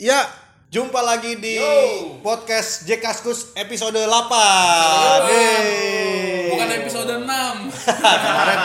Ya, 0.00 0.24
jumpa 0.72 0.96
lagi 1.04 1.36
di 1.36 1.60
Yo. 1.60 2.16
podcast 2.24 2.88
Jekaskus 2.88 3.52
episode 3.52 4.00
8. 4.00 4.08
Yeay. 5.28 6.56
Bukan 6.56 6.68
episode 6.72 7.20
6. 7.20 7.28
kemarin 8.24 8.58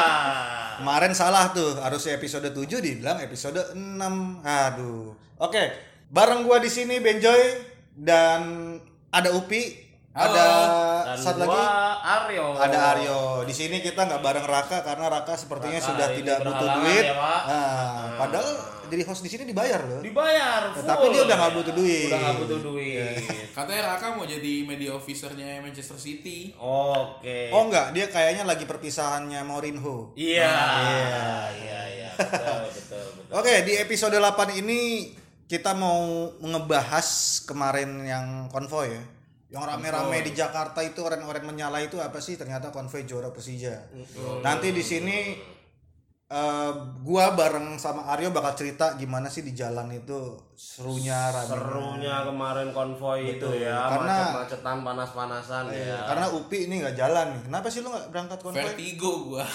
kemarin 0.80 1.12
salah 1.12 1.52
tuh, 1.52 1.76
harusnya 1.84 2.16
episode 2.16 2.48
7 2.56 2.80
dibilang 2.80 3.20
episode 3.20 3.76
6. 3.76 4.48
Aduh. 4.48 5.12
Oke, 5.44 5.76
bareng 6.08 6.48
gua 6.48 6.64
di 6.64 6.72
sini 6.72 7.04
Benjoy 7.04 7.68
dan 8.00 8.72
ada 9.12 9.36
Upi, 9.36 9.76
Halo. 10.16 10.40
ada 10.40 10.48
Dan 11.04 11.20
satu 11.20 11.44
lagi 11.44 11.60
Aryo. 12.00 12.56
ada 12.56 12.96
Aryo. 12.96 13.44
Di 13.44 13.52
sini 13.52 13.84
kita 13.84 14.08
nggak 14.08 14.24
bareng 14.24 14.48
Raka 14.48 14.88
karena 14.88 15.12
Raka 15.12 15.36
sepertinya 15.36 15.84
Raka 15.84 15.90
sudah 15.92 16.08
tidak 16.16 16.38
butuh 16.48 16.70
duit. 16.80 17.04
ya, 17.04 17.16
Pak. 17.20 17.42
Nah, 17.44 18.08
padahal 18.24 18.75
jadi 18.92 19.04
host 19.06 19.22
di 19.26 19.30
sini 19.30 19.44
dibayar 19.48 19.82
loh. 19.84 20.02
Dibayar 20.02 20.74
Ya, 20.76 20.82
tapi 20.84 21.12
dia 21.14 21.22
udah 21.26 21.36
nggak 21.36 21.54
butuh 21.58 21.74
duit. 21.74 22.10
Udah 22.10 22.20
nggak 22.20 22.38
butuh 22.42 22.60
duit. 22.62 23.18
Katanya 23.52 23.82
Raka 23.96 24.16
mau 24.18 24.26
jadi 24.26 24.54
media 24.68 24.92
officernya 24.94 25.62
Manchester 25.62 25.98
City. 25.98 26.54
Oke. 26.60 27.50
Oh 27.50 27.68
enggak, 27.68 27.94
dia 27.96 28.06
kayaknya 28.12 28.44
lagi 28.46 28.68
perpisahannya 28.68 29.42
Mourinho. 29.48 30.14
Iya. 30.14 30.56
Iya. 30.82 31.28
Iya, 31.56 31.82
iya. 31.96 32.10
Betul, 32.16 32.60
betul, 32.72 33.06
betul. 33.20 33.34
Oke, 33.44 33.54
di 33.68 33.74
episode 33.76 34.16
8 34.16 34.64
ini 34.64 35.12
kita 35.46 35.76
mau 35.76 36.32
ngebahas 36.40 37.08
kemarin 37.44 38.08
yang 38.08 38.26
konvoy 38.48 38.96
ya. 38.96 39.04
Yang 39.52 39.64
rame-rame 39.72 40.18
di 40.26 40.32
Jakarta 40.34 40.82
itu 40.82 41.06
orang-orang 41.06 41.46
menyala 41.46 41.80
itu 41.80 42.02
apa 42.02 42.18
sih? 42.18 42.36
Ternyata 42.36 42.74
konvoy 42.74 43.06
juara 43.06 43.30
Persija. 43.30 43.88
Nanti 44.42 44.74
di 44.74 44.84
sini 44.84 45.38
eh, 46.28 46.72
gua 47.00 47.32
bareng 47.32 47.76
sama 47.76 48.02
Aryo 48.08 48.30
bakal 48.30 48.56
cerita 48.56 48.96
gimana 48.96 49.26
sih 49.26 49.42
di 49.42 49.52
jalan 49.52 49.90
itu 49.90 50.34
serunya 50.52 51.30
rame. 51.30 51.48
Serunya 51.48 52.16
kemarin 52.24 52.70
konvoy 52.72 53.36
itu 53.36 53.46
ya, 53.56 53.78
Karena- 53.88 54.34
macet-macetan, 54.34 54.78
panas-panasan 54.82 55.64
ya. 55.70 56.02
Karena 56.04 56.26
Upi 56.28 56.66
ini 56.66 56.82
nggak 56.82 56.96
jalan 56.96 57.26
nih. 57.32 57.42
Kenapa 57.46 57.68
sih 57.68 57.80
lu 57.80 57.90
nggak 57.90 58.10
berangkat 58.10 58.40
konvoy? 58.40 58.64
Vertigo 58.64 59.12
gua. 59.28 59.46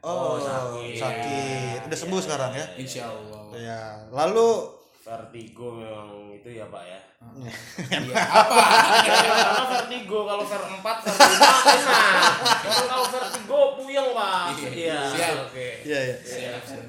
Oh, 0.00 0.34
Oh, 0.34 0.36
sakit. 0.36 0.96
sakit. 0.96 1.78
Udah 1.86 1.98
sembuh 1.98 2.20
sekarang 2.20 2.52
ya? 2.52 2.66
Insya 2.76 3.04
Allah. 3.04 3.40
Ya, 3.52 3.82
lalu 4.10 4.79
Vertigo 5.10 5.74
memang 5.74 6.30
itu 6.30 6.54
ya, 6.54 6.70
Pak 6.70 6.82
ya. 6.86 7.00
Iya, 7.90 8.14
apa? 8.14 8.62
Karena 9.02 9.64
vertigo 9.66 10.22
kalau 10.22 10.44
ver 10.46 10.62
4 10.70 10.78
ver 10.78 11.14
5 11.18 11.74
enak. 11.74 12.02
Cuman 12.62 12.84
kalau 12.86 13.06
vertigo 13.10 13.60
puyeng, 13.74 14.08
Pak. 14.14 14.54
Iya. 14.70 15.00
Oke. 15.50 15.82
Iya, 15.82 15.98
iya. 15.98 16.16
Siap. 16.22 16.62
Iya, 16.62 16.86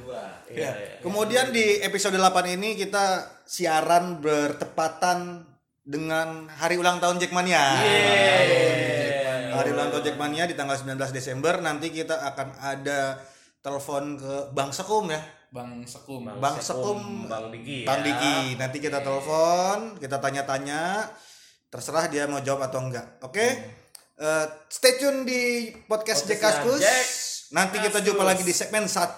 Ya. 0.53 0.71
iya. 0.77 0.95
Kemudian 1.01 1.49
di 1.49 1.81
episode 1.81 2.13
8 2.13 2.45
ini 2.61 2.77
kita 2.77 3.25
siaran 3.41 4.21
bertepatan 4.21 5.49
dengan 5.81 6.45
hari 6.45 6.77
ulang 6.77 7.01
tahun 7.01 7.17
Jackmania. 7.17 7.81
Yeay. 7.81 9.49
Hari 9.49 9.69
ulang 9.73 9.89
tahun 9.89 10.05
Jackmania 10.13 10.45
di 10.45 10.53
tanggal 10.53 10.77
19 10.77 11.09
Desember 11.09 11.57
nanti 11.57 11.89
kita 11.89 12.21
akan 12.21 12.53
ada 12.61 13.17
telepon 13.61 14.17
ke 14.17 14.33
Bang 14.51 14.73
Sekum 14.73 15.07
ya. 15.09 15.21
Bang 15.51 15.83
Sekum. 15.83 16.25
Bang 16.25 16.57
Sekum, 16.63 17.27
Bang 17.27 17.51
Diki. 17.51 17.83
Bang 17.83 18.01
ya. 18.01 18.05
Diki. 18.11 18.35
Nanti 18.55 18.77
kita 18.79 19.03
telepon, 19.03 19.99
kita 20.01 20.17
tanya-tanya. 20.17 21.07
Terserah 21.71 22.11
dia 22.11 22.27
mau 22.27 22.43
jawab 22.43 22.67
atau 22.67 22.83
enggak. 22.83 23.19
Oke? 23.23 23.47
Eh, 24.21 24.45
stay 24.69 24.99
tune 25.01 25.23
di 25.27 25.71
podcast. 25.87 26.23
Jack 26.29 26.39
Nanti 27.51 27.83
kita 27.83 27.99
jumpa 27.99 28.23
lagi 28.23 28.47
di 28.47 28.55
segmen 28.55 28.87
1. 28.87 29.17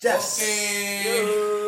Just. 0.00 0.40
Oke. 0.40 0.56
Ale 1.20 1.59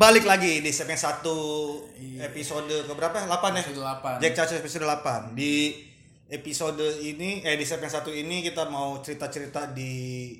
balik 0.00 0.24
lagi 0.24 0.64
di 0.64 0.72
segmen 0.72 0.96
1 0.96 1.20
episode 2.24 2.72
ke 2.88 2.92
berapa? 2.96 3.20
8 3.20 3.28
ya? 3.52 3.62
Episode 3.62 3.84
8. 3.84 4.22
Jack 4.24 4.32
Chacho 4.32 4.54
episode 4.56 4.86
8. 4.88 5.36
Di 5.36 5.52
episode 6.30 6.80
ini 7.02 7.44
eh 7.44 7.60
di 7.60 7.66
segmen 7.68 7.92
1 7.92 8.08
ini 8.16 8.40
kita 8.40 8.72
mau 8.72 8.96
cerita-cerita 8.98 9.68
di 9.70 9.92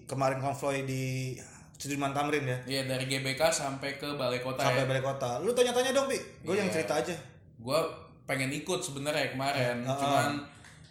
kemarin 0.08 0.40
konvoy 0.40 0.88
di 0.88 1.36
Sudirman 1.76 2.12
Tamrin 2.12 2.44
ya. 2.44 2.58
Iya, 2.66 2.82
dari 2.86 3.04
GBK 3.04 3.40
sampai 3.50 3.96
ke 3.96 4.08
Balai 4.12 4.40
Kota 4.40 4.60
Sampai 4.62 4.84
ya. 4.84 4.88
balik 4.88 5.00
kota. 5.02 5.40
Lu 5.40 5.52
tanya-tanya 5.52 5.92
dong, 5.92 6.08
Pi. 6.08 6.16
Gue 6.40 6.56
yang 6.56 6.68
Iya. 6.68 6.76
cerita 6.76 6.96
aja. 6.96 7.16
Gua 7.56 7.84
pengen 8.24 8.52
ikut 8.52 8.80
sebenarnya 8.80 9.32
kemarin. 9.32 9.80
Heeh. 9.80 9.96
Cuman 9.96 10.44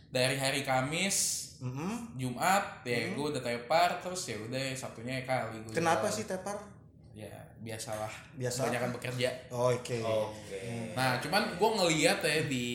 dari 0.10 0.34
hari 0.34 0.62
Kamis 0.62 1.18
Mhm. 1.62 2.18
Jumat 2.18 2.82
ya 2.82 3.14
gue 3.14 3.26
udah 3.26 3.38
tepar 3.38 3.98
terus 4.00 4.24
ya 4.26 4.38
udah 4.40 4.62
Sabtunya 4.74 5.22
kali 5.24 5.58
gua 5.62 5.74
Kenapa 5.74 6.06
jalan. 6.06 6.16
sih 6.16 6.26
tepar? 6.26 6.58
Ya 7.20 7.42
biasalah 7.60 8.08
Biasa. 8.40 8.64
kebanyakan 8.64 8.92
bekerja 8.96 9.30
Oh, 9.52 9.76
Oke. 9.76 10.00
Oke. 10.00 10.96
Nah, 10.96 11.20
cuman 11.20 11.60
gue 11.60 11.70
ngeliat 11.76 12.24
ya 12.24 12.40
di 12.48 12.68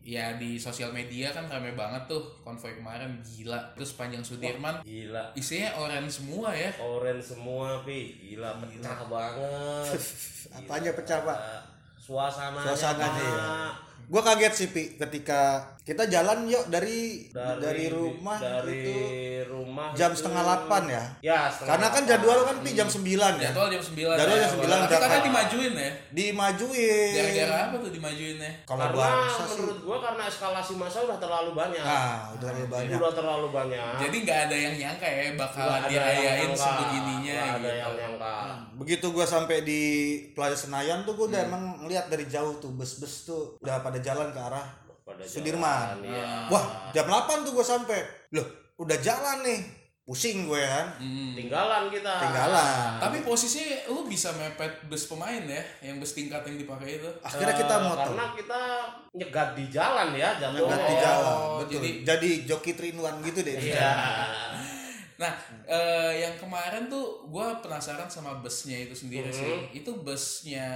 ya 0.00 0.40
di 0.40 0.56
sosial 0.56 0.88
media 0.88 1.28
kan 1.28 1.44
rame 1.44 1.76
banget 1.76 2.08
tuh 2.08 2.24
konvoy 2.40 2.72
kemarin 2.72 3.20
gila. 3.20 3.60
Terus 3.76 3.92
panjang 3.92 4.24
Sudirman 4.24 4.80
Gila. 4.80 5.36
isinya 5.36 5.76
orange 5.76 6.24
semua 6.24 6.48
ya. 6.56 6.72
Orange 6.80 7.36
semua, 7.36 7.84
Pi. 7.84 8.16
Gila 8.16 8.56
pecah 8.56 9.04
banget. 9.04 10.00
Apanya 10.56 10.96
pecah, 10.96 11.20
Pak? 11.28 11.38
Suasananya. 12.00 12.64
Suasananya, 12.72 13.12
Pak. 13.12 13.36
ya. 13.36 13.87
Gue 14.08 14.22
kaget 14.22 14.54
sih, 14.54 14.68
Pi, 14.68 14.96
ketika 14.96 15.40
kita 15.84 16.04
jalan 16.04 16.44
yuk 16.44 16.68
dari 16.68 17.28
dari, 17.32 17.88
rumah 17.88 18.36
dari 18.36 18.72
itu 18.74 18.96
rumah 19.48 19.92
jam 19.92 20.12
itu- 20.12 20.20
setengah 20.20 20.42
8 20.44 20.84
ya. 20.86 21.04
Ya, 21.22 21.40
setengah 21.46 21.68
Karena 21.70 21.86
kan 21.88 22.02
delapan. 22.02 22.20
jadwal 22.20 22.38
kan 22.42 22.56
Pi 22.58 22.70
jam 22.72 22.88
9 22.88 23.04
ya. 23.34 23.48
Jadwal 23.48 23.68
jam 23.68 23.82
9. 23.82 24.16
Jadwal 24.16 24.36
ya. 24.36 24.42
jam 24.42 24.52
9 24.52 24.64
Tapi 24.68 24.88
berangkat. 24.90 25.24
dimajuin 25.24 25.72
ya. 25.74 25.90
Dimajuin. 26.10 27.12
Gara-gara 27.14 27.56
apa 27.62 27.76
tuh 27.78 27.90
dimajuinnya? 27.90 28.50
Kalau 28.64 28.80
Karena 28.86 29.08
menurut 29.48 29.78
gua 29.82 29.98
karena 29.98 30.22
eskalasi 30.24 30.72
masa 30.74 30.98
udah 31.02 31.18
terlalu 31.18 31.50
banyak. 31.52 31.82
Nah, 31.82 32.32
udah 32.32 32.48
terlalu 32.48 32.66
banyak. 32.66 32.96
Udah 32.96 33.12
terlalu 33.12 33.48
banyak. 33.50 33.92
Jadi 33.98 34.16
nggak 34.22 34.38
ada 34.42 34.56
yang 34.58 34.74
nyangka 34.74 35.06
ya 35.06 35.20
yang 35.22 35.36
dirayain 35.84 36.50
sebegininya 36.50 37.34
Nggak 37.34 37.48
ada 37.50 37.58
gitu. 37.58 37.68
yang 37.74 37.92
nyangka. 37.94 38.34
Begitu 38.78 39.06
gua 39.10 39.26
sampai 39.26 39.58
di 39.62 39.82
Plaza 40.32 40.56
Senayan 40.58 41.02
tuh 41.02 41.12
gua 41.12 41.26
udah 41.28 41.40
Hmm. 41.40 41.50
emang 41.50 41.62
ngeliat 41.82 42.06
dari 42.06 42.24
jauh 42.24 42.56
tuh 42.56 42.70
bus-bus 42.70 43.24
tuh 43.24 43.56
udah 43.58 43.80
pada 43.80 43.97
jalan 44.00 44.28
ke 44.30 44.40
arah 44.40 44.66
Pada 45.00 45.24
Sudirman. 45.24 45.96
jalan, 45.96 46.04
iya. 46.04 46.48
Wah, 46.48 46.64
jam 46.92 47.04
8 47.04 47.40
tuh 47.40 47.52
gua 47.52 47.64
sampai. 47.64 47.96
Loh, 48.30 48.44
udah 48.76 48.98
jalan 48.98 49.40
nih. 49.40 49.60
Pusing 50.04 50.48
gue 50.48 50.56
kan. 50.56 50.88
Hmm. 50.96 51.36
Tinggalan 51.36 51.92
kita. 51.92 52.08
Tinggalan. 52.18 52.96
Tapi 52.96 53.20
posisinya 53.20 53.92
lu 53.92 54.08
bisa 54.08 54.32
mepet 54.32 54.88
bus 54.88 55.04
pemain 55.04 55.44
ya, 55.44 55.60
yang 55.82 56.00
bus 56.00 56.12
tingkat 56.12 56.40
yang 56.44 56.56
dipakai 56.56 56.96
itu. 56.96 57.08
Akhirnya 57.20 57.52
kita 57.52 57.74
motor. 57.78 58.16
Karena 58.16 58.26
kita 58.32 58.60
nyegat 59.12 59.48
di 59.52 59.64
jalan 59.68 60.08
ya 60.12 60.32
jatuhnya. 60.34 60.64
Nyegat 60.64 60.80
di 60.80 60.94
Oh, 60.94 60.98
jalan. 60.98 61.34
Betul. 61.60 61.72
jadi- 61.76 61.96
Jadi, 62.04 62.30
joki 62.44 62.72
trinuan 62.72 63.20
gitu 63.20 63.40
deh. 63.42 63.52
Iya. 63.54 63.92
Nah, 65.18 65.34
eh, 65.66 66.22
yang 66.22 66.38
kemarin 66.38 66.86
tuh 66.86 67.26
gue 67.26 67.46
penasaran 67.58 68.06
sama 68.06 68.38
busnya 68.38 68.78
itu 68.78 68.94
sendiri 68.94 69.26
Mhm. 69.26 69.34
sih. 69.34 69.82
Itu 69.82 69.98
busnya 69.98 70.70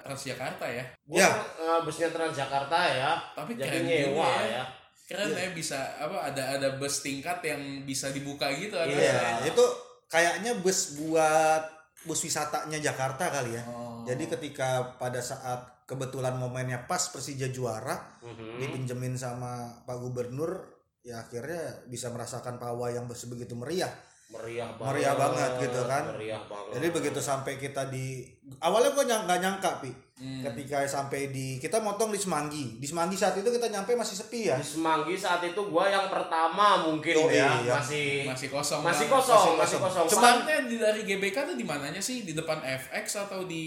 Transjakarta 0.00 0.64
ya. 0.64 0.84
Gua 1.04 1.20
Ya. 1.20 1.28
eh, 1.60 1.80
busnya 1.84 2.08
Transjakarta 2.08 2.78
ya. 2.88 3.20
Tapi 3.36 3.52
Jadi 3.52 3.68
keren 3.68 3.84
nyewa 3.84 4.24
juga 4.24 4.40
ya. 4.42 4.48
ya. 4.48 4.62
Keren 5.04 5.28
ya 5.30 5.48
bisa 5.52 5.76
apa 6.00 6.24
ada 6.24 6.56
ada 6.56 6.80
bus 6.80 7.04
tingkat 7.04 7.44
yang 7.44 7.60
bisa 7.84 8.08
dibuka 8.08 8.48
gitu 8.48 8.72
kan. 8.72 8.88
Iya, 8.88 9.44
itu 9.44 9.64
kayaknya 10.08 10.56
bus 10.64 10.96
buat 10.96 11.62
bus 12.02 12.20
wisatanya 12.24 12.80
Jakarta 12.80 13.28
kali 13.28 13.54
ya. 13.54 13.62
Oh. 13.68 14.00
Jadi 14.08 14.24
ketika 14.26 14.96
pada 14.96 15.20
saat 15.20 15.84
kebetulan 15.84 16.32
momennya 16.34 16.88
pas 16.88 17.12
Persija 17.12 17.52
juara, 17.52 18.00
Mhm. 18.24 18.56
dipinjemin 18.56 19.14
sama 19.14 19.84
Pak 19.84 20.00
Gubernur, 20.00 20.71
ya 21.02 21.18
akhirnya 21.18 21.60
bisa 21.86 22.08
merasakan 22.08 22.56
pawai 22.56 22.94
yang 22.94 23.06
sebegitu 23.10 23.52
meriah. 23.52 23.90
Meriah 24.32 24.72
banget. 24.72 24.88
Meriah 24.96 25.14
banget 25.14 25.50
gitu 25.60 25.80
kan. 25.84 26.04
Meriah 26.08 26.42
banget. 26.42 26.72
Jadi 26.72 26.86
begitu 26.90 27.20
sampai 27.20 27.60
kita 27.60 27.84
di 27.86 28.24
awalnya 28.58 28.90
gue 28.90 29.04
nyang, 29.04 29.22
nggak 29.24 29.40
nyangka 29.40 29.72
pi 29.78 29.92
Hmm. 30.12 30.38
ketika 30.44 30.86
sampai 30.86 31.34
di 31.34 31.58
kita 31.58 31.82
motong 31.82 32.14
di 32.14 32.20
Semanggi 32.20 32.78
di 32.78 32.86
Semanggi 32.86 33.18
saat 33.18 33.34
itu 33.34 33.48
kita 33.48 33.66
nyampe 33.66 33.98
masih 33.98 34.14
sepi 34.14 34.46
ya 34.46 34.54
Di 34.54 34.62
Semanggi 34.62 35.18
saat 35.18 35.42
itu 35.42 35.58
gua 35.66 35.90
yang 35.90 36.06
pertama 36.06 36.78
mungkin 36.78 37.10
Oh, 37.16 37.26
ya, 37.26 37.58
iya. 37.58 37.74
masih 37.74 38.22
masih 38.22 38.46
kosong 38.46 38.86
masih 38.86 39.10
kosong, 39.10 39.58
Masih 39.58 39.58
masih 39.58 39.78
kosong. 39.82 40.06
kosong. 40.06 40.22
Cuman- 40.22 40.46
di 40.62 40.78
dari 40.78 41.02
GBK 41.02 41.42
tuh 41.42 41.56
di 41.58 41.66
mananya 41.66 41.98
sih? 41.98 42.22
Di 42.22 42.38
depan 42.38 42.62
FX 42.62 43.26
atau 43.26 43.42
di 43.42 43.66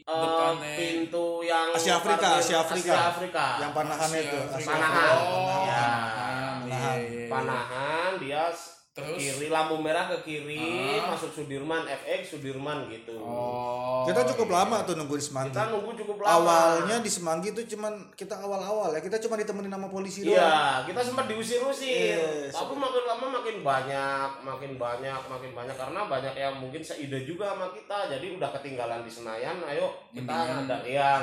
Eh, 0.00 0.08
depannya 0.08 0.72
pintu 0.72 1.44
yang 1.44 1.68
Asia 1.68 2.00
Afrika, 2.00 2.40
Asia 2.40 2.64
Afrika. 2.64 2.94
Asia 2.96 3.08
Afrika. 3.12 3.46
yang 3.60 3.72
panahan 3.76 4.08
Asia 4.08 4.20
itu 4.22 4.36
Afrika. 4.38 4.56
Asia 4.56 4.68
Panahan. 4.72 5.04
Afrika. 5.04 5.20
Oh, 5.20 5.60
Ya. 5.60 5.84
panahan. 5.84 6.24
Iya, 6.32 6.49
Panahan. 6.80 6.98
iya, 6.98 7.10
iya. 7.12 7.28
Panahan 7.28 8.10
dia 8.16 8.44
Terus? 8.90 9.22
kiri 9.22 9.46
lampu 9.48 9.78
merah 9.78 10.10
ke 10.10 10.26
kiri 10.26 10.66
Ah. 10.98 11.14
masuk 11.14 11.30
Sudirman 11.30 11.86
FX 11.86 12.34
Sudirman 12.34 12.90
gitu. 12.90 13.14
Oh. 13.16 14.02
kita 14.02 14.26
cukup 14.34 14.50
iya. 14.50 14.56
lama 14.58 14.76
tuh 14.82 14.98
nunggu 14.98 15.14
di 15.14 15.22
Semanggi 15.22 15.54
Kita 15.54 15.70
nunggu 15.70 15.92
cukup 15.94 16.16
lama. 16.18 16.34
awalnya 16.34 16.96
di 16.98 17.06
Semanggi 17.06 17.54
itu 17.54 17.62
cuman 17.70 18.10
kita 18.18 18.34
awal-awal 18.34 18.90
ya 18.90 19.00
kita 19.00 19.22
cuma 19.22 19.38
ditemenin 19.38 19.70
sama 19.70 19.86
polisi 19.86 20.26
doang 20.26 20.34
Iya, 20.34 20.58
kita 20.90 21.00
sempat 21.06 21.30
diusir-usir. 21.30 22.18
Iya, 22.18 22.50
Tapi 22.50 22.74
makin 22.74 23.04
lama 23.06 23.26
makin 23.30 23.56
banyak, 23.62 24.28
makin 24.42 24.72
banyak, 24.74 25.20
makin 25.28 25.50
banyak 25.54 25.76
karena 25.78 26.00
banyak 26.10 26.34
yang 26.34 26.54
mungkin 26.58 26.82
seide 26.82 27.22
juga 27.22 27.54
sama 27.54 27.70
kita. 27.70 28.10
Jadi 28.10 28.26
udah 28.34 28.50
ketinggalan 28.58 29.06
di 29.06 29.12
Senayan, 29.12 29.62
ayo 29.70 29.86
kita 30.10 30.34
ada 30.66 30.76
ya. 30.82 31.22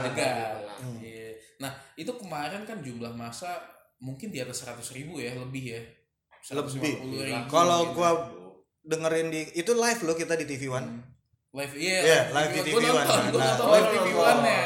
Hmm. 0.79 1.03
Nah, 1.57 1.73
itu 1.97 2.13
kemarin 2.15 2.63
kan 2.63 2.79
jumlah 2.79 3.11
masa 3.11 3.57
mungkin 3.97 4.29
di 4.29 4.39
atas 4.39 4.61
100 4.61 4.81
ribu 4.93 5.17
ya, 5.17 5.33
lebih 5.33 5.63
ya. 5.73 5.81
150 6.39 6.81
ribu. 7.19 7.47
Kalau 7.47 7.79
gitu. 7.83 7.93
gua 7.93 8.09
dengerin 8.81 9.27
di 9.27 9.41
itu 9.53 9.71
live 9.73 10.01
loh 10.01 10.15
kita 10.15 10.33
di 10.33 10.45
TV 10.45 10.69
One 10.69 10.87
Hmm. 10.87 11.03
live 11.53 11.73
iya, 11.75 11.99
Iya, 11.99 12.21
live 12.31 12.51
di 12.53 12.61
TV 12.63 12.75
One. 12.85 13.07
Nah, 13.33 13.55
live 13.67 13.87
TV 13.91 14.07
One 14.13 14.41
ya. 14.41 14.63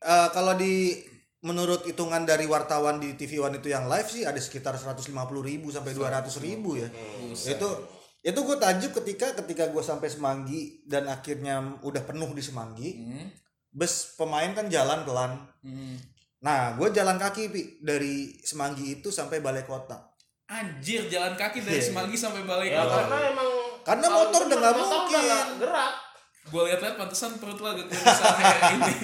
Eh, 0.00 0.28
kalau 0.30 0.54
di 0.54 0.96
menurut 1.40 1.84
hitungan 1.84 2.22
dari 2.22 2.44
wartawan 2.44 2.96
di 2.96 3.12
TV 3.14 3.36
One 3.38 3.56
itu 3.56 3.68
yang 3.68 3.84
live 3.84 4.06
sih 4.06 4.22
ada 4.22 4.36
sekitar 4.36 4.76
150 4.76 5.08
ribu 5.40 5.68
sampai 5.68 5.92
200 5.92 6.36
ribu 6.38 6.76
ya 6.76 6.88
Buset. 6.88 7.56
itu 7.56 7.68
itu 8.20 8.36
gue 8.38 8.56
tajuk 8.56 9.00
ketika 9.00 9.32
ketika 9.34 9.64
gue 9.66 9.80
sampai 9.80 10.06
Semanggi 10.06 10.84
dan 10.84 11.08
akhirnya 11.08 11.80
udah 11.80 12.02
penuh 12.02 12.28
di 12.30 12.40
Semanggi 12.40 12.88
Hmm. 12.94 13.28
bus 13.72 14.12
pemain 14.14 14.52
kan 14.52 14.68
jalan 14.68 15.00
pelan 15.02 15.32
Hmm. 15.60 15.96
Nah 16.40 16.72
gue 16.72 16.88
jalan 16.90 17.16
kaki 17.16 17.42
pi 17.46 17.60
dari 17.78 18.36
Semanggi 18.38 18.96
itu 18.96 19.08
sampai 19.08 19.38
balai 19.38 19.62
kota 19.62 20.08
Anjir, 20.46 21.06
jalan 21.06 21.34
kaki 21.34 21.62
dari 21.62 21.78
Iya. 21.78 21.86
Semanggi 21.86 22.18
sampai 22.18 22.42
Balai 22.42 22.68
Ya 22.68 22.82
Kota. 22.82 23.06
karena 23.06 23.16
emang 23.24 23.48
Karena 23.80 24.06
motor 24.10 24.40
udah 24.42 24.58
nggak 24.58 24.74
motor 24.74 24.98
mungkin. 24.98 25.46
gerak. 25.58 25.92
Gue 26.44 26.62
lihat-lihat 26.66 26.94
pantesan 26.96 27.30
perut 27.38 27.54
lo 27.56 27.68
agak 27.70 27.86
kurusan 27.86 28.26
kayak 28.34 28.62
ini. 28.74 28.98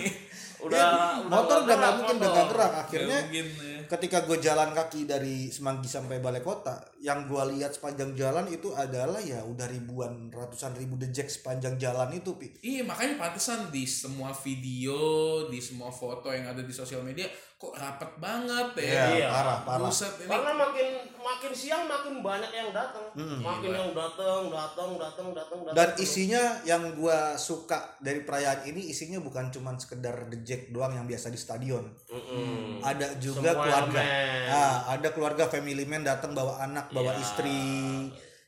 Udah, 0.59 0.75
Ya, 0.75 0.91
motor 1.23 1.63
udah 1.63 1.77
nggak 1.79 1.95
mungkin 1.95 2.17
udah 2.19 2.31
gerak 2.51 2.73
akhirnya 2.81 3.07
Nggak 3.07 3.23
mungkin, 3.23 3.47
ya. 3.63 3.79
ketika 3.87 4.19
gue 4.23 4.39
jalan 4.43 4.71
kaki 4.73 5.01
dari 5.07 5.37
Semanggi 5.47 5.87
sampai 5.87 6.19
balai 6.19 6.43
kota 6.43 6.83
yang 6.99 7.25
gue 7.25 7.43
lihat 7.53 7.73
sepanjang 7.73 8.13
jalan 8.13 8.47
itu 8.47 8.73
adalah 8.73 9.19
ya 9.19 9.41
udah 9.41 9.67
ribuan 9.67 10.29
ratusan 10.29 10.73
ribu 10.73 10.97
dejek 10.97 11.27
sepanjang 11.27 11.77
jalan 11.77 12.11
itu 12.11 12.35
pi 12.35 12.51
Iya 12.59 12.83
makanya 12.83 13.21
pantesan 13.21 13.69
di 13.69 13.85
semua 13.85 14.33
video, 14.33 14.99
di 15.47 15.59
semua 15.59 15.89
foto 15.89 16.29
yang 16.29 16.47
ada 16.47 16.61
di 16.61 16.71
sosial 16.71 17.01
media 17.01 17.27
kok 17.57 17.73
rapet 17.73 18.13
banget 18.17 18.69
ya. 18.77 18.85
Iya, 18.85 19.05
Iya. 19.17 19.29
parah 19.31 19.59
parah 19.65 19.89
Buset 19.89 20.13
ini. 20.19 20.29
Karena 20.29 20.53
makin 20.53 20.89
makin 21.19 21.53
siang 21.53 21.85
makin 21.85 22.21
banyak 22.21 22.53
yang 22.53 22.69
datang. 22.71 23.09
Mm-mm. 23.13 23.41
makin 23.41 23.73
yang 23.73 23.91
datang, 23.91 24.41
datang, 24.47 24.91
datang, 24.95 25.29
datang, 25.33 25.59
datang. 25.65 25.73
dan 25.75 25.89
isinya 25.97 26.43
yang 26.63 26.93
gue 26.93 27.19
suka 27.35 27.97
dari 27.99 28.21
perayaan 28.21 28.69
ini 28.69 28.93
isinya 28.93 29.17
bukan 29.19 29.49
cuman 29.49 29.75
sekedar 29.75 30.29
dejek 30.29 30.69
doang 30.69 30.93
yang 30.93 31.09
biasa 31.09 31.33
di 31.33 31.41
stadion 31.41 31.89
Mm-mm. 32.07 32.85
ada 32.85 33.17
juga 33.17 33.51
Semua 33.51 33.65
keluarga 33.65 34.01
elemen. 34.01 34.53
ah, 34.53 34.77
ada 34.91 35.09
keluarga 35.11 35.45
family 35.49 35.85
man 35.85 36.05
datang 36.05 36.31
bawa 36.31 36.61
anak 36.61 36.93
bawa 36.97 37.13
Iya. 37.13 37.21
istri 37.21 37.63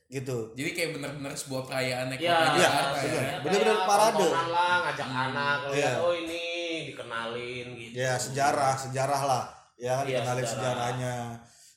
gitu 0.06 0.38
Jadi 0.54 0.70
kayak 0.72 0.90
bener-bener 0.94 1.32
sebuah 1.32 1.62
perayaan 1.64 2.08
Ya, 2.10 2.16
Iya, 2.16 2.38
ya. 2.56 2.70
kayak 2.96 3.44
Bener-bener 3.44 3.76
parade. 3.84 4.16
tontonan 4.18 4.48
lah, 4.48 4.74
ngajak 4.82 5.08
anak, 5.08 5.58
Iya. 5.60 5.72
lihat 5.74 5.96
oh 6.00 6.14
ini 6.14 6.42
dikenalin 6.88 7.66
gitu. 7.76 7.94
ya 7.94 8.12
sejarah 8.16 8.74
sejarah 8.74 9.22
lah 9.22 9.44
ya 9.76 10.00
Iya, 10.00 10.18
dikenalin 10.18 10.42
sejarah. 10.42 10.56
sejarahnya 10.96 11.14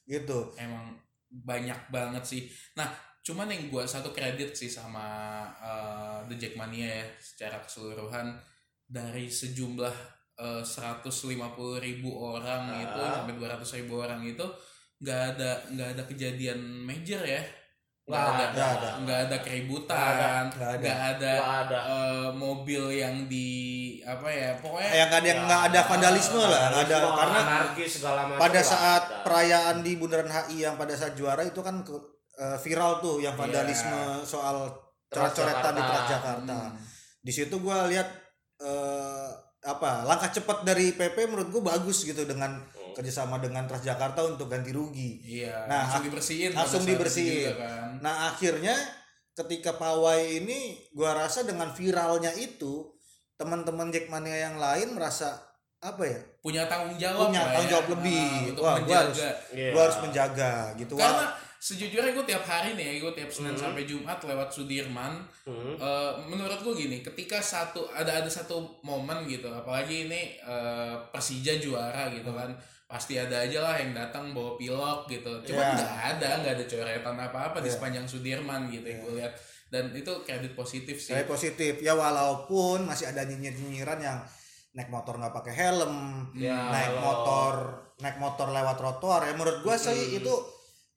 gitu 0.06 0.40
Emang 0.56 0.96
banyak 1.30 1.80
banget 1.88 2.24
sih. 2.26 2.42
Nah, 2.74 2.88
cuman 3.22 3.48
yang 3.48 3.68
gua 3.68 3.84
satu 3.86 4.10
kredit 4.10 4.52
sih 4.52 4.68
sama 4.68 5.04
eh, 5.58 6.20
The 6.26 6.36
Jackmania 6.38 6.88
ya 6.90 7.06
secara 7.18 7.60
keseluruhan 7.60 8.32
dari 8.84 9.28
sejumlah 9.28 9.96
eh, 10.38 10.64
150 10.64 11.36
ribu 11.78 12.10
orang 12.16 12.64
Ah. 12.66 12.80
itu 12.82 13.00
sampai 13.00 13.36
200 13.36 13.48
ribu 13.78 14.00
orang 14.00 14.24
itu 14.26 14.44
nggak 15.02 15.22
ada 15.32 15.52
nggak 15.68 15.90
ada 15.92 16.04
kejadian 16.06 16.60
major 16.82 17.20
ya 17.20 17.42
nggak 18.04 18.18
ada 18.28 18.46
Nggak 18.52 18.70
ada. 18.72 18.90
nggak 18.98 19.20
ada 19.24 19.38
keributan 19.40 19.96
Nggak 19.96 20.12
ada. 20.12 20.30
nggak 20.52 21.00
ada, 21.08 21.32
Nggak 21.32 21.58
ada. 21.64 21.80
eh, 21.80 22.30
mobil 22.36 22.84
yang 22.92 23.16
di 23.26 23.50
apa 24.04 24.28
ya 24.28 24.50
pokoknya 24.58 24.90
yang 24.92 25.08
nggak 25.08 25.22
ada 25.22 25.28
yang 25.28 25.42
nggak 25.44 25.62
ada 25.64 25.80
vandalisme 25.84 26.40
lah 26.40 26.62
nggak 26.68 26.84
ada 26.84 26.98
karena 27.14 27.40
anarkis 27.42 27.92
segala 27.94 28.22
macam. 28.26 28.42
pada 28.42 28.62
saat 28.64 29.04
ada. 29.04 29.22
perayaan 29.24 29.78
di 29.80 29.92
Bundaran 29.96 30.28
HI 30.28 30.58
yang 30.62 30.76
pada 30.76 30.94
saat 30.94 31.14
juara 31.14 31.42
itu 31.42 31.60
kan 31.60 31.82
ke- 31.82 32.04
eh, 32.34 32.58
viral 32.60 33.00
tuh 33.00 33.18
yang 33.18 33.32
Iya. 33.32 33.40
vandalisme 33.40 34.00
soal 34.24 34.70
coret-coretan 35.08 35.72
di 35.72 35.82
Transjakarta. 35.82 36.40
Transjakarta. 36.42 36.60
Hmm. 36.68 36.78
Di 37.20 37.32
situ 37.32 37.56
gua 37.58 37.86
lihat 37.86 38.08
eh, 38.60 39.30
apa 39.64 40.04
langkah 40.04 40.30
cepat 40.32 40.62
dari 40.64 40.92
PP 40.92 41.26
menurut 41.28 41.50
gua 41.50 41.64
bagus 41.72 42.02
gitu 42.02 42.24
dengan 42.24 42.58
Hmm. 42.58 42.81
Kerjasama 43.02 43.38
dengan 43.38 43.66
Transjakarta 43.66 44.22
untuk 44.24 44.46
ganti 44.46 44.70
rugi. 44.70 45.18
Iya, 45.42 45.66
Nah, 45.66 45.84
langsung 45.84 46.06
dibersihin. 46.06 46.52
langsung 46.54 46.86
dibersihin. 46.86 47.50
juga 47.50 47.58
kan. 47.60 47.90
Nah 48.00 48.16
akhirnya 48.28 48.76
ketika 49.34 49.74
pawai 49.74 50.22
ini 50.38 50.60
gua 50.92 51.18
rasa 51.18 51.42
dengan 51.42 51.72
viralnya 51.72 52.30
itu 52.32 52.94
teman-teman 53.36 53.90
Jackmania 53.90 54.38
yang 54.44 54.56
lain 54.56 54.94
merasa 54.94 55.42
apa 55.80 56.06
ya 56.06 56.22
Punya 56.40 56.66
tanggung 56.66 56.94
jawab 56.94 57.28
punya 57.28 57.42
lah 57.42 57.48
tanggung 57.50 57.66
ya. 57.66 57.72
jawab 57.72 57.88
lebih. 57.92 58.22
Nah, 58.22 58.48
untuk 58.48 58.62
Wah, 58.62 58.70
gua 58.70 58.80
menjaga. 58.80 59.02
harus 59.02 59.20
Iya. 59.52 59.70
gua 59.72 59.82
harus 59.82 60.00
menjaga 60.00 60.52
gitu. 60.76 60.94
Wah, 60.94 61.02
Karena 61.04 61.26
sejujurnya 61.60 62.12
gue 62.12 62.26
tiap 62.26 62.42
hari 62.44 62.74
nih, 62.74 62.98
gue 62.98 63.14
tiap 63.14 63.30
Senin 63.30 63.54
Hmm. 63.54 63.62
sampai 63.64 63.86
Jumat 63.86 64.18
lewat 64.20 64.50
Sudirman. 64.50 65.14
Hmm. 65.46 65.74
eh, 65.76 66.12
menurut 66.24 66.58
gue 66.60 66.74
gini, 66.76 66.98
ketika 67.00 67.38
satu 67.38 67.86
ada 67.88 68.18
ada 68.18 68.26
satu 68.28 68.82
momen 68.82 69.26
gitu, 69.26 69.46
apalagi 69.48 70.06
ini 70.06 70.38
eh, 70.38 70.96
Persija 71.10 71.58
juara 71.58 72.10
gitu 72.10 72.30
kan, 72.32 72.50
pasti 72.92 73.16
ada 73.16 73.40
aja 73.40 73.64
lah 73.64 73.80
yang 73.80 73.96
datang 73.96 74.36
bawa 74.36 74.54
pilok 74.54 75.08
gitu. 75.08 75.32
Cuma 75.48 75.64
Iya. 75.64 75.74
nggak 75.80 75.96
ada, 76.12 76.30
nggak 76.44 76.54
ada 76.60 76.66
coretan 76.68 77.16
apa-apa 77.18 77.58
di 77.58 77.72
Iya. 77.72 77.76
sepanjang 77.80 78.06
Sudirman 78.06 78.68
gitu 78.68 78.84
yang 78.84 79.00
gue 79.00 79.14
lihat. 79.18 79.34
Dan 79.72 79.96
itu 79.96 80.12
kredit 80.22 80.52
positif 80.52 81.00
sih. 81.00 81.16
Saya 81.16 81.24
positif 81.24 81.80
ya 81.80 81.96
walaupun 81.96 82.84
masih 82.84 83.08
ada 83.08 83.24
nyinyir-nyinyiran 83.24 83.98
yang 83.98 84.20
naik 84.72 84.92
motor 84.92 85.16
nggak 85.16 85.32
pakai 85.34 85.54
helm, 85.54 85.96
Ya, 86.36 86.68
naik 86.68 86.92
kalau- 86.92 87.02
motor 87.02 87.54
naik 87.98 88.18
motor 88.18 88.48
lewat 88.50 88.76
trotoar 88.76 89.22
ya 89.24 89.32
menurut 89.32 89.62
gua 89.62 89.78
sih 89.78 89.94
Hmm. 89.94 90.18
itu 90.18 90.34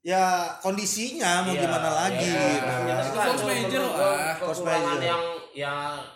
ya 0.00 0.24
kondisinya 0.58 1.44
mau 1.44 1.52
Iya, 1.52 1.62
gimana 1.62 1.90
lagi 1.92 2.26
iya. 2.26 2.44
gitu. 2.50 2.74
Jelas 2.82 3.06
Itu 3.06 3.18
force 3.20 3.44
major 3.44 3.82
lah, 3.86 4.34
force 4.36 4.62
major. 4.62 4.98
yang 5.00 5.24
ya 5.54 5.74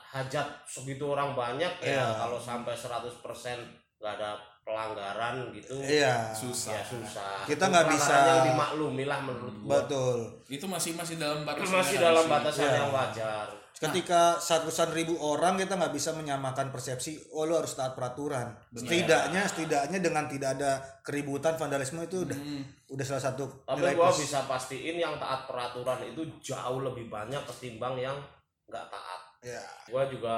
hajat 0.09 0.47
segitu 0.65 1.05
orang 1.07 1.33
banyak 1.33 1.71
Iya. 1.79 1.95
ya 1.95 2.07
kalau 2.19 2.37
sampai 2.37 2.75
100% 2.75 3.61
nggak 3.97 4.13
ada 4.17 4.35
pelanggaran 4.69 5.49
gitu 5.51 5.81
Iya. 5.81 6.29
Susah. 6.31 6.77
ya 6.77 6.83
susah 6.85 7.49
Kita 7.49 7.65
nggak 7.67 7.89
bisa- 7.89 8.21
yang 8.21 8.53
dimaklumi 8.53 9.09
lah 9.09 9.25
menurut 9.25 9.57
gua 9.65 9.81
Betul. 9.81 10.19
Itu 10.47 10.69
masih 10.69 10.93
masih 10.93 11.17
dalam 11.17 11.41
batasan 11.43 11.73
masih 11.73 11.97
yang 11.97 12.05
dalam 12.05 12.25
batasan 12.29 12.63
Iya. 12.63 12.77
yang 12.79 12.93
wajar 12.93 13.49
Ketika 13.79 14.35
ratusan 14.35 14.91
ribu 14.91 15.15
orang 15.17 15.55
kita 15.55 15.79
nggak 15.79 15.95
bisa 15.95 16.11
menyamakan 16.11 16.75
persepsi, 16.75 17.31
oh 17.31 17.47
lu 17.47 17.55
harus 17.55 17.79
taat 17.79 17.95
peraturan. 17.95 18.51
Setidaknya, 18.75 19.47
setidaknya 19.47 20.03
dengan 20.03 20.27
tidak 20.27 20.59
ada 20.59 20.83
keributan 20.99 21.55
vandalisme 21.55 22.03
itu 22.03 22.27
udah 22.27 22.35
Hmm. 22.35 22.67
udah 22.91 23.05
salah 23.07 23.23
satu 23.23 23.47
tapi 23.63 23.79
nilai 23.79 23.95
gua 23.95 24.11
plus. 24.11 24.27
bisa 24.27 24.43
pastiin 24.45 24.99
yang 24.99 25.15
taat 25.17 25.47
peraturan 25.47 26.03
itu 26.03 26.27
jauh 26.43 26.83
lebih 26.83 27.07
banyak 27.07 27.39
ketimbang 27.47 27.95
yang 27.95 28.19
nggak 28.67 28.83
taat 28.91 29.21
Ya. 29.47 29.63
gua 29.87 30.11
juga 30.11 30.37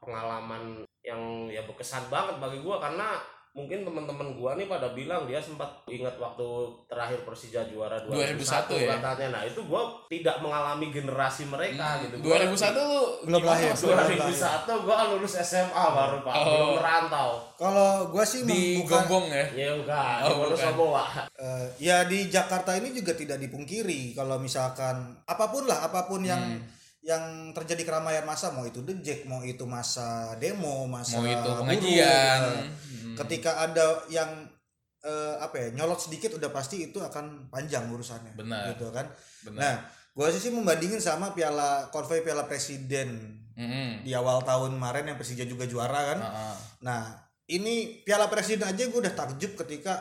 pengalaman 0.00 0.80
yang 1.00 1.20
ya 1.46 1.60
berkesan 1.62 2.08
banget 2.08 2.40
bagi 2.40 2.58
gua 2.60 2.80
karena 2.80 3.20
mungkin 3.50 3.82
teman-teman 3.82 4.38
gua 4.38 4.54
nih 4.54 4.64
pada 4.64 4.90
bilang 4.90 5.26
dia 5.26 5.36
sempat 5.36 5.66
ingat 5.84 6.14
waktu 6.16 6.46
terakhir 6.86 7.26
Persija 7.26 7.66
juara 7.66 7.98
2001 8.00 8.38
2001, 8.38 8.78
ya? 8.78 8.94
katanya. 8.94 9.28
Nah, 9.28 9.42
itu 9.42 9.60
gua 9.64 9.82
tidak 10.06 10.38
mengalami 10.38 10.86
generasi 10.88 11.44
mereka 11.44 11.82
Hmm. 11.82 12.02
gitu. 12.06 12.14
Gua 12.22 12.38
2001 12.38 12.78
lu 12.80 13.02
Belum 13.26 13.42
lahir, 13.42 13.68
Mas? 13.68 13.82
belum. 13.82 13.98
2001 13.98 14.72
gua 14.80 14.96
lulus 15.10 15.34
SMA 15.36 15.84
baru 15.90 16.18
Pak, 16.22 16.32
Oh. 16.32 16.44
belum 16.46 16.70
merantau. 16.78 17.30
Kalau 17.56 17.90
gua 18.08 18.24
sih 18.24 18.40
di 18.42 18.78
bukan 18.78 19.02
Gombong 19.02 19.26
ya. 19.28 19.44
Ya 19.52 19.68
enggak, 19.74 20.14
Oh, 20.22 20.28
di 20.28 20.34
Wonosobo, 20.40 20.84
Pak. 20.94 21.08
Eh, 21.34 21.66
ya 21.82 21.96
di 22.04 22.18
Jakarta 22.26 22.70
ini 22.72 22.92
juga 22.92 23.12
tidak 23.12 23.38
dipungkiri 23.38 24.14
kalau 24.14 24.38
misalkan 24.38 24.94
apa 25.24 25.44
pun 25.48 25.66
lah 25.66 25.82
apa 25.82 26.06
pun 26.06 26.22
yang 26.22 26.38
Hmm. 26.40 26.78
Yang 27.00 27.56
terjadi 27.56 27.82
keramaian 27.82 28.28
masa 28.28 28.52
mau 28.52 28.62
itu 28.62 28.84
dejek 28.84 29.24
mau 29.24 29.40
itu 29.40 29.64
masa 29.64 30.36
demo 30.36 30.84
masa 30.84 31.16
mau 31.16 31.24
itu 31.26 31.48
pengajian 31.64 32.40
eh, 32.44 32.68
Hmm. 33.00 33.16
ketika 33.16 33.64
ada 33.64 34.04
yang 34.12 34.28
eh, 35.00 35.34
apa 35.40 35.56
ya 35.56 35.68
nyolot 35.72 35.96
sedikit 35.96 36.36
udah 36.36 36.52
pasti 36.52 36.92
itu 36.92 37.00
akan 37.00 37.48
panjang 37.48 37.88
urusannya 37.88 38.36
Benar. 38.36 38.76
gitu 38.76 38.92
kan 38.92 39.08
benar 39.42 39.58
nah 39.58 39.74
gua 40.12 40.28
sih 40.28 40.52
membandingin 40.52 41.00
sama 41.00 41.32
piala 41.32 41.88
konvoy 41.88 42.20
piala 42.20 42.44
presiden 42.44 43.40
Mm-mm. 43.56 44.04
di 44.04 44.12
awal 44.12 44.40
tahun 44.40 44.76
kemarin 44.76 45.04
yang 45.12 45.18
Persija 45.20 45.44
juga 45.44 45.68
juara 45.68 46.14
kan 46.14 46.18
ah. 46.22 46.56
Nah, 46.80 47.12
ini 47.44 48.00
Piala 48.00 48.24
Presiden 48.32 48.64
aja 48.64 48.88
gue 48.88 48.94
udah 48.94 49.12
takjub 49.12 49.52
ketika 49.52 50.00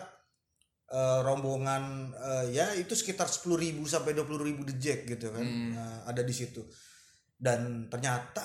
eh, 0.88 1.20
rombongan 1.28 2.08
eh, 2.16 2.46
ya 2.56 2.72
itu 2.80 2.96
sekitar 2.96 3.28
10.000 3.28 3.76
sampai 3.84 4.16
20.000 4.16 4.64
dejek 4.64 5.00
gitu 5.12 5.28
kan. 5.30 5.44
Hmm. 5.44 5.76
Nah, 5.76 6.08
ada 6.08 6.22
di 6.24 6.32
situ. 6.32 6.64
Dan 7.40 7.88
ternyata 7.88 8.44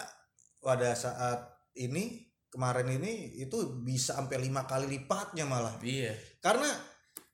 pada 0.59 0.95
saat 0.95 1.43
ini 1.75 2.23
kemarin 2.47 2.87
ini 2.95 3.13
itu 3.37 3.83
bisa 3.83 4.15
sampai 4.15 4.39
lima 4.39 4.63
kali 4.63 4.87
lipatnya 4.89 5.43
malah. 5.45 5.75
iya 5.83 6.15
Karena 6.39 6.71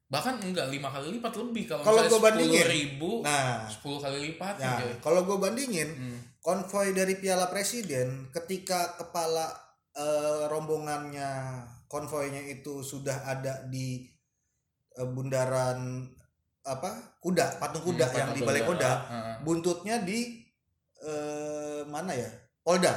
bahkan 0.08 0.40
enggak 0.40 0.66
lima 0.66 0.88
kali 0.88 1.14
lipat 1.14 1.38
lebih 1.38 1.68
kalau 1.68 1.84
Kalau 1.84 2.02
gua 2.08 2.20
bandingin, 2.26 2.66
ribu 2.66 3.22
nah, 3.22 3.62
sepuluh 3.62 4.00
kali 4.00 4.18
lipat 4.26 4.58
nah 4.58 4.80
coy. 4.80 4.90
kalau 4.98 5.22
gue 5.22 5.38
bandingin 5.38 5.86
Hmm. 5.86 6.18
konvoy 6.42 6.90
dari 6.90 7.14
Piala 7.14 7.46
Presiden 7.46 8.26
ketika 8.30 8.98
kepala 8.98 9.46
eh, 9.92 10.50
rombongannya 10.50 11.62
konvoynya 11.86 12.42
itu 12.42 12.82
sudah 12.82 13.22
ada 13.24 13.62
di 13.66 14.02
eh, 14.92 15.06
bundaran 15.06 16.10
apa 16.60 16.90
kuda 17.18 17.58
patung 17.58 17.84
kuda 17.84 18.06
Hmm, 18.06 18.18
yang 18.18 18.30
di 18.32 18.40
balai 18.42 18.64
kuda. 18.64 18.90
ah. 18.90 19.36
buntutnya 19.40 20.02
di 20.02 20.42
eh, 21.00 21.49
mana 21.84 22.12
ya 22.12 22.28
Polda 22.60 22.92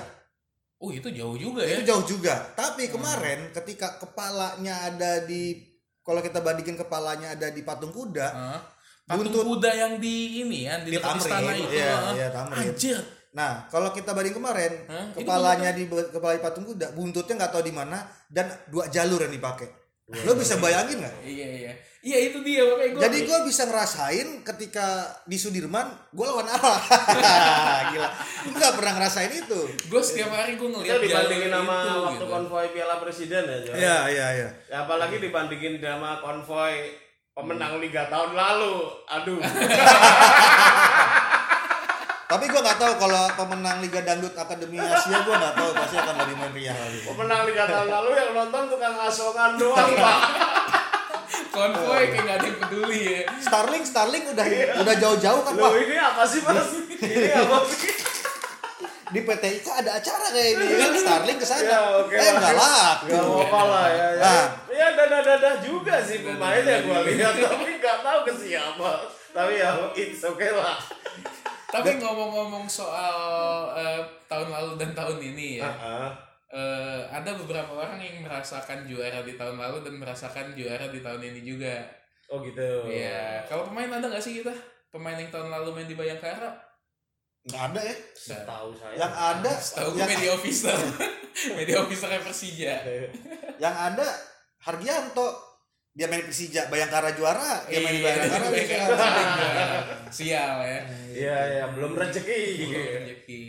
oh 0.78 0.90
itu 0.90 1.08
jauh 1.10 1.36
juga 1.36 1.64
ya 1.64 1.78
itu 1.78 1.86
jauh 1.86 2.04
juga 2.04 2.36
tapi 2.54 2.88
Hmm. 2.88 2.94
kemarin 2.94 3.40
ketika 3.52 3.96
kepalanya 3.98 4.76
ada 4.86 5.24
di 5.24 5.64
kalau 6.02 6.20
kita 6.20 6.40
bandingin 6.40 6.76
kepalanya 6.76 7.32
ada 7.32 7.48
di 7.48 7.62
patung 7.62 7.90
kuda 7.90 8.28
Ah. 8.28 8.60
patung 9.06 9.32
Buntut- 9.32 9.48
kuda 9.50 9.72
yang 9.72 9.94
di 9.98 10.42
ini 10.42 10.68
ya 10.68 10.80
di 10.80 10.92
di 10.92 10.98
dekat 10.98 11.16
istana 11.16 11.40
Tamrin 11.40 11.56
itu 11.58 11.72
iya, 11.74 11.92
ah. 11.94 12.12
iya, 12.14 12.28
Tamrin. 12.30 12.58
anjir 12.68 13.00
Nah, 13.34 13.66
kalau 13.66 13.90
kita 13.90 14.14
banding 14.14 14.38
kemarin, 14.38 14.86
Hah? 14.86 15.10
Itu 15.10 15.26
kepalanya 15.26 15.74
di 15.74 15.90
kepala 15.90 16.38
patung 16.38 16.70
kuda, 16.70 16.94
buntutnya 16.94 17.34
nggak 17.36 17.50
tahu 17.50 17.66
di 17.66 17.74
mana 17.74 17.98
dan 18.30 18.46
dua 18.70 18.86
jalur 18.88 19.18
yang 19.20 19.34
dipakai. 19.34 19.66
Lo 20.22 20.38
bisa 20.38 20.62
bayangin 20.62 21.02
nggak? 21.02 21.16
iya 21.26 21.48
iya 21.50 21.72
iya 22.04 22.18
itu 22.20 22.44
dia 22.44 22.68
makanya 22.68 22.92
gue 22.92 23.02
Jadi 23.08 23.18
gue 23.24 23.40
bisa 23.48 23.64
ngerasain 23.64 24.28
ketika 24.44 24.88
di 25.24 25.40
Sudirman, 25.40 25.88
gue 26.12 26.26
lawan 26.28 26.52
arah. 26.52 26.80
Gila, 27.96 28.10
gue 28.44 28.60
nggak 28.60 28.76
pernah 28.76 28.94
ngerasain 29.00 29.32
itu. 29.32 29.60
gue 29.88 30.02
setiap 30.04 30.36
hari 30.36 30.60
gue 30.60 30.68
Kita 30.68 30.84
ngeliat 30.84 31.00
dibandingin 31.00 31.48
jalur 31.48 31.64
sama 31.64 31.78
itu, 31.80 31.96
waktu 32.04 32.16
gitu. 32.20 32.26
konvoy 32.28 32.66
Piala 32.76 32.96
Presiden 33.00 33.44
ya. 33.48 33.58
Iya, 33.72 33.98
iya, 34.12 34.28
iya. 34.36 34.50
Ya, 34.68 34.78
apalagi 34.84 35.24
dibandingin 35.24 35.80
sama 35.80 36.20
konvoy 36.20 36.92
pemenang 37.32 37.80
liga 37.80 38.12
tahun 38.12 38.36
lalu. 38.36 38.76
Aduh. 39.08 39.40
Tapi 42.34 42.50
gue 42.50 42.62
nggak 42.66 42.80
tahu 42.82 42.94
kalau 42.98 43.30
pemenang 43.38 43.78
Liga 43.78 44.02
Dangdut 44.02 44.34
Akademi 44.34 44.82
Asia 44.82 45.22
gue 45.22 45.36
nggak 45.38 45.54
tahu 45.54 45.70
pasti 45.78 46.02
akan 46.02 46.16
lebih 46.26 46.36
meriah 46.42 46.74
lagi. 46.74 47.06
pemenang 47.06 47.46
liga 47.46 47.70
tahun 47.70 47.90
lalu 47.94 48.10
yang 48.18 48.32
nonton 48.34 48.74
tukang 48.74 48.98
asongan 48.98 49.54
doang, 49.54 49.92
Pak. 49.94 50.18
konvoy 51.54 52.04
kayak 52.10 52.24
gak 52.26 52.36
ada 52.36 52.46
yang 52.46 52.60
peduli 52.60 53.00
ya 53.06 53.22
Starling, 53.38 53.84
Starling 53.86 54.24
udah 54.28 54.46
udah 54.76 54.96
jauh-jauh 54.98 55.42
kan 55.44 55.54
Loh, 55.54 55.64
wah 55.64 55.74
ini 55.78 55.96
apa 55.96 56.24
sih, 56.26 56.42
Mas? 56.42 56.70
Ini 56.90 57.30
apa 57.32 57.58
sih? 57.70 57.94
di 59.14 59.22
PT 59.22 59.44
IKA 59.62 59.86
ada 59.86 59.92
acara 59.94 60.26
kayak 60.28 60.58
ini 60.58 60.74
kan 60.74 60.92
Starling 60.98 61.38
ke 61.38 61.46
sana. 61.46 61.62
Ya, 61.64 61.80
oke 62.02 62.10
eh 62.12 62.26
lah. 62.26 62.34
nggak 62.34 62.56
laku. 62.58 63.06
Gak 63.06 63.26
apa 63.46 63.60
lah 63.64 63.86
ya. 63.86 64.08
Ya, 64.10 64.10
Nah. 64.18 64.46
ya 64.74 64.88
dadah-dadah 64.98 65.56
juga 65.62 65.96
sih 66.02 66.26
pemainnya 66.26 66.82
gua 66.82 67.06
lihat 67.06 67.38
tapi 67.38 67.78
nggak 67.78 67.98
tahu 68.02 68.20
ke 68.26 68.34
siapa. 68.34 68.92
Tapi 69.30 69.54
ya 69.56 69.70
it's 69.94 70.26
okay 70.26 70.50
lah. 70.50 70.82
tapi 71.70 71.98
ngomong-ngomong 71.98 72.66
soal 72.66 73.18
eh, 73.74 73.98
tahun 74.26 74.50
lalu 74.50 74.72
dan 74.78 74.94
tahun 74.94 75.18
ini 75.18 75.58
ya 75.58 75.70
Heeh. 75.70 76.10
Eh, 76.54 77.02
ada 77.10 77.34
beberapa 77.34 77.74
orang 77.74 77.98
yang 77.98 78.22
merasakan 78.22 78.86
juara 78.86 79.26
di 79.26 79.34
tahun 79.34 79.58
lalu 79.58 79.82
dan 79.82 79.94
merasakan 79.98 80.54
juara 80.54 80.88
di 80.94 81.02
tahun 81.02 81.22
ini 81.34 81.42
juga 81.42 81.76
Oh 82.32 82.42
gitu. 82.42 82.90
Iya, 82.90 83.46
kalau 83.46 83.70
pemain 83.70 84.00
ada 84.00 84.10
nggak 84.10 84.24
sih 84.24 84.42
kita 84.42 84.50
pemain 84.90 85.14
yang 85.14 85.30
tahun 85.30 85.54
lalu 85.54 85.70
main 85.76 85.86
di 85.86 85.94
Bayangkara? 85.94 86.50
Nggak 87.46 87.62
ada 87.70 87.82
ya. 87.86 87.96
Tahu 88.42 88.70
saya. 88.74 88.96
Yang 88.98 89.14
ada, 89.14 89.52
Tahu 89.54 89.88
gue 89.94 90.00
yang, 90.02 90.10
media 90.10 90.32
officer, 90.34 90.78
media 91.60 91.78
officer 91.84 92.10
Persija. 92.10 92.74
yang 93.64 93.76
ada 93.76 94.08
Hargianto 94.64 95.54
dia 95.94 96.10
main 96.10 96.26
Persija 96.26 96.74
Bayangkara 96.74 97.14
juara 97.14 97.70
dia 97.70 97.86
main 97.86 97.92
di 97.92 98.02
Iya, 98.02 98.06
Bayangkara 98.08 98.48
juara. 98.50 98.56
Bayangkara. 98.56 99.96
Sial 100.10 100.58
ya. 100.64 100.80
Iya 101.14 101.38
iya 101.54 101.66
belum 101.70 101.94
rezeki. 101.94 102.42
Belum 102.66 102.86
rezeki. 103.06 103.44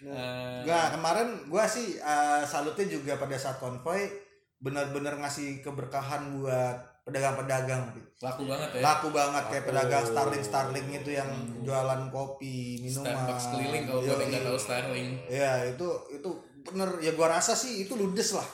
Eh, 0.00 0.60
Nah 0.62 0.86
kemarin 0.90 1.28
gua 1.46 1.64
sih 1.64 1.96
eh, 1.96 2.42
salutnya 2.44 2.86
juga 2.86 3.16
pada 3.16 3.34
saat 3.34 3.58
konvoy 3.58 4.06
benar-benar 4.56 5.14
ngasih 5.16 5.58
keberkahan 5.58 6.34
buat 6.34 6.76
pedagang-pedagang 7.02 7.88
laku 8.18 8.42
banget 8.44 8.68
ya. 8.68 8.80
laku 8.80 9.08
banget 9.08 9.44
kayak 9.48 9.62
Laku. 9.62 9.70
pedagang 9.70 10.04
Starling 10.04 10.44
Starling 10.44 10.88
itu 10.92 11.10
yang 11.10 11.30
jualan 11.62 12.02
kopi 12.08 12.54
minuman 12.78 13.06
Starbucks 13.08 13.44
keliling 13.48 13.84
kalau 13.86 14.00
nggak 14.02 14.18
Yoi. 14.28 14.44
tahu 14.44 14.58
Starling. 14.58 15.08
ya 15.26 15.52
itu 15.64 15.86
itu 16.12 16.30
bener 16.62 16.88
ya 16.98 17.12
gua 17.12 17.32
rasa 17.32 17.54
sih 17.54 17.80
itu 17.80 17.94
ludes 17.94 18.34
lah 18.34 18.44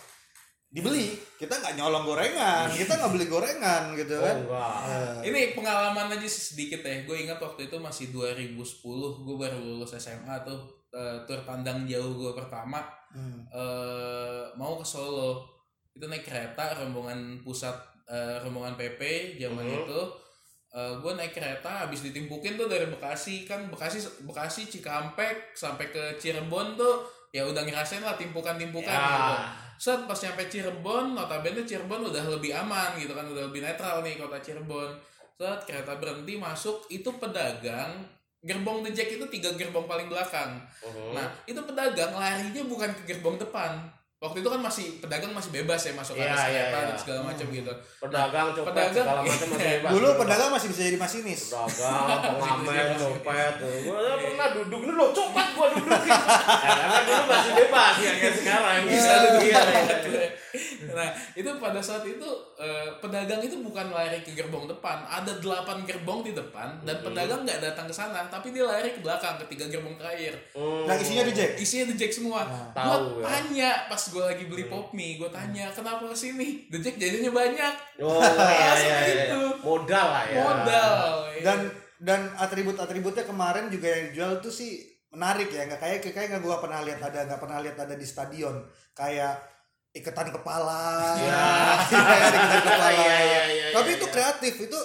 dibeli 0.69 1.07
kita 1.35 1.55
nggak 1.55 1.75
nyolong 1.75 2.05
gorengan 2.05 2.67
kita 2.71 2.93
nggak 2.95 3.11
beli 3.11 3.27
gorengan 3.27 3.83
gitu 3.95 4.15
Oh 4.15 4.23
kan 4.23 4.37
enggak. 4.37 4.75
Eh, 4.85 5.15
Ini 5.25 5.41
pengalaman 5.55 6.11
aja 6.11 6.27
sih 6.27 6.45
sedikit 6.53 6.83
ya. 6.83 7.03
Gue 7.03 7.23
ingat 7.23 7.39
waktu 7.39 7.67
itu 7.67 7.77
masih 7.79 8.11
2010, 8.11 8.59
gue 9.23 9.37
baru 9.37 9.55
lulus 9.57 9.95
SMA 9.95 10.35
tuh 10.43 10.59
eh, 10.95 11.19
tur 11.27 11.43
pandang 11.43 11.83
jauh 11.85 12.15
gue 12.15 12.33
pertama 12.33 12.79
hmm. 13.11 13.51
eh 13.51 14.43
mau 14.55 14.79
ke 14.79 14.87
Solo. 14.87 15.43
Itu 15.91 16.07
naik 16.07 16.23
kereta 16.23 16.75
rombongan 16.79 17.43
pusat 17.43 17.75
eh, 18.07 18.39
rombongan 18.39 18.79
PP 18.79 19.01
zaman 19.43 19.67
Mhm. 19.67 19.77
itu. 19.83 20.01
gue 20.75 21.13
naik 21.15 21.31
kereta 21.31 21.87
habis 21.87 22.03
ditimpukin 22.03 22.59
tuh 22.59 22.67
dari 22.67 22.91
Bekasi 22.91 23.47
kan 23.47 23.71
Bekasi 23.71 24.03
Bekasi 24.27 24.67
Cikampek 24.67 25.55
sampai 25.55 25.87
ke 25.87 26.19
Cirebon 26.19 26.75
tuh 26.75 27.07
ya 27.31 27.47
udah 27.47 27.63
ngerasain 27.63 28.03
lah 28.03 28.19
timpukan-timpukan 28.19 28.91
gitu. 28.91 29.35
Ya. 29.39 29.55
Set 29.79 30.03
pas 30.03 30.19
nyampe 30.19 30.47
Cirebon, 30.47 31.15
notabene 31.15 31.63
Cirebon 31.63 32.11
udah 32.11 32.27
lebih 32.27 32.51
aman 32.55 32.95
gitu 32.99 33.11
kan, 33.11 33.23
udah 33.23 33.47
lebih 33.51 33.63
netral 33.63 34.03
nih 34.03 34.19
kota 34.19 34.39
Cirebon. 34.43 34.99
Set 35.39 35.63
kereta 35.63 35.95
berhenti 35.95 36.35
masuk, 36.35 36.87
itu 36.91 37.11
pedagang 37.19 38.03
gerbong 38.45 38.81
The 38.81 38.93
Jack 38.93 39.09
itu 39.11 39.25
tiga 39.31 39.51
gerbong 39.53 39.85
paling 39.85 40.07
belakang. 40.07 40.61
Mhm. 40.79 41.13
Nah 41.13 41.27
itu 41.45 41.59
pedagang 41.59 42.13
larinya 42.13 42.63
bukan 42.63 42.93
ke 42.93 43.03
gerbong 43.07 43.37
depan. 43.37 43.73
Waktu 44.17 44.41
itu 44.41 44.49
kan 44.49 44.57
masih 44.59 44.87
pedagang 44.99 45.33
masih 45.33 45.53
bebas 45.53 45.77
ya 45.79 45.93
masuk 45.93 46.17
Iya, 46.17 46.25
atas 46.27 46.41
iya, 46.41 46.49
kereta 46.63 46.73
iya. 46.75 46.87
dan 46.87 46.97
segala 46.97 47.21
macam 47.27 47.47
gitu. 47.47 47.73
pedagang 48.01 48.47
copet 48.51 48.65
pedagang- 48.67 49.05
segala 49.05 49.21
macam 49.27 49.37
masih 49.47 49.69
bebas. 49.69 49.91
dulu 49.93 50.09
pedagang 50.17 50.51
masih 50.51 50.69
bisa 50.71 50.81
jadi 50.83 50.97
masinis 50.97 51.41
pedagang, 51.45 52.21
pengamen, 52.33 52.89
copet. 52.97 53.55
Gue 53.61 54.01
pernah 54.23 54.49
duduk 54.51 54.81
lo 54.89 55.07
copet 55.11 55.47
gua 55.53 55.67
dudukin. 55.69 56.09
ya, 56.65 56.73
karena 56.75 56.99
dulu 57.03 57.23
masih 57.27 57.53
bebas 57.55 57.95
ya 57.99 58.13
kayak 58.15 58.35
sekarang. 58.35 58.79
Bisa 58.83 58.97
Iya, 59.05 59.17
tuh 59.21 59.31
iya, 59.43 59.61
gitu. 59.61 60.09
iya. 60.11 60.29
Nah 60.91 61.09
itu 61.33 61.49
pada 61.57 61.79
saat 61.79 62.03
itu 62.03 62.29
eh, 62.55 62.88
pedagang 62.99 63.38
itu 63.38 63.57
bukan 63.59 63.88
lari 63.88 64.21
ke 64.21 64.33
gerbong 64.33 64.67
depan, 64.67 65.00
ada 65.03 65.33
delapan 65.37 65.83
gerbong 65.83 66.21
di 66.21 66.33
depan 66.33 66.83
dan 66.83 66.99
Mhm. 66.99 67.05
pedagang 67.07 67.41
nggak 67.43 67.61
datang 67.61 67.87
ke 67.87 67.95
sana, 67.95 68.26
tapi 68.26 68.50
dia 68.50 68.62
lari 68.62 68.91
ke 68.91 69.00
belakang 69.00 69.41
ke 69.41 69.45
tiga 69.49 69.67
gerbong 69.69 69.95
terakhir. 69.95 70.35
Hmm. 70.53 70.85
yang 70.85 70.99
isinya 70.99 71.25
di 71.25 71.33
Jack 71.33 71.50
Isinya 71.57 71.85
The 71.91 71.97
Jack 71.97 72.12
semua. 72.12 72.41
Nah, 72.45 72.69
gue 72.69 72.75
tahu 72.75 73.05
ya. 73.19 73.25
tanya 73.25 73.71
pas 73.87 74.03
gue 74.03 74.23
lagi 74.23 74.45
beli 74.45 74.64
pop 74.67 74.91
mie, 74.91 75.17
gue 75.17 75.31
tanya 75.31 75.71
kenapa 75.71 76.05
ke 76.07 76.17
sini? 76.17 76.67
The 76.69 76.79
Jack 76.79 76.97
jadinya 76.97 77.31
banyak. 77.31 77.75
Oh 77.99 78.19
iya 78.50 78.73
iya 78.75 78.97
iya. 79.05 79.25
Gitu. 79.31 79.41
Modal 79.61 80.07
lah 80.09 80.25
ya. 80.26 80.37
Modal. 80.41 81.03
dan 81.41 81.61
dan 82.00 82.21
atribut-atributnya 82.37 83.25
kemarin 83.25 83.69
juga 83.69 83.87
yang 83.87 84.03
dijual 84.09 84.33
tuh 84.38 84.50
sih 84.50 84.81
menarik 85.09 85.47
ya 85.47 85.64
nggak 85.64 85.79
kayak 85.79 85.99
kayak 86.05 86.29
nggak 86.29 86.43
gua 86.43 86.59
pernah 86.59 86.83
lihat 86.83 86.99
ada 86.99 87.23
nggak 87.25 87.38
pernah 87.38 87.62
lihat 87.62 87.79
ada 87.79 87.95
di 87.95 88.03
stadion 88.03 88.59
kayak 88.93 89.38
iketan 89.95 90.29
kepala 90.29 91.15
Ya. 91.17 91.47
Iya, 91.87 92.15
iketan 92.27 92.61
kepala 92.67 92.89
Iya, 92.91 93.17
iya, 93.17 93.43
iya, 93.47 93.67
tapi 93.71 93.91
iya, 93.95 93.99
itu 93.99 94.07
iya. 94.07 94.13
kreatif 94.13 94.55
itu 94.67 94.79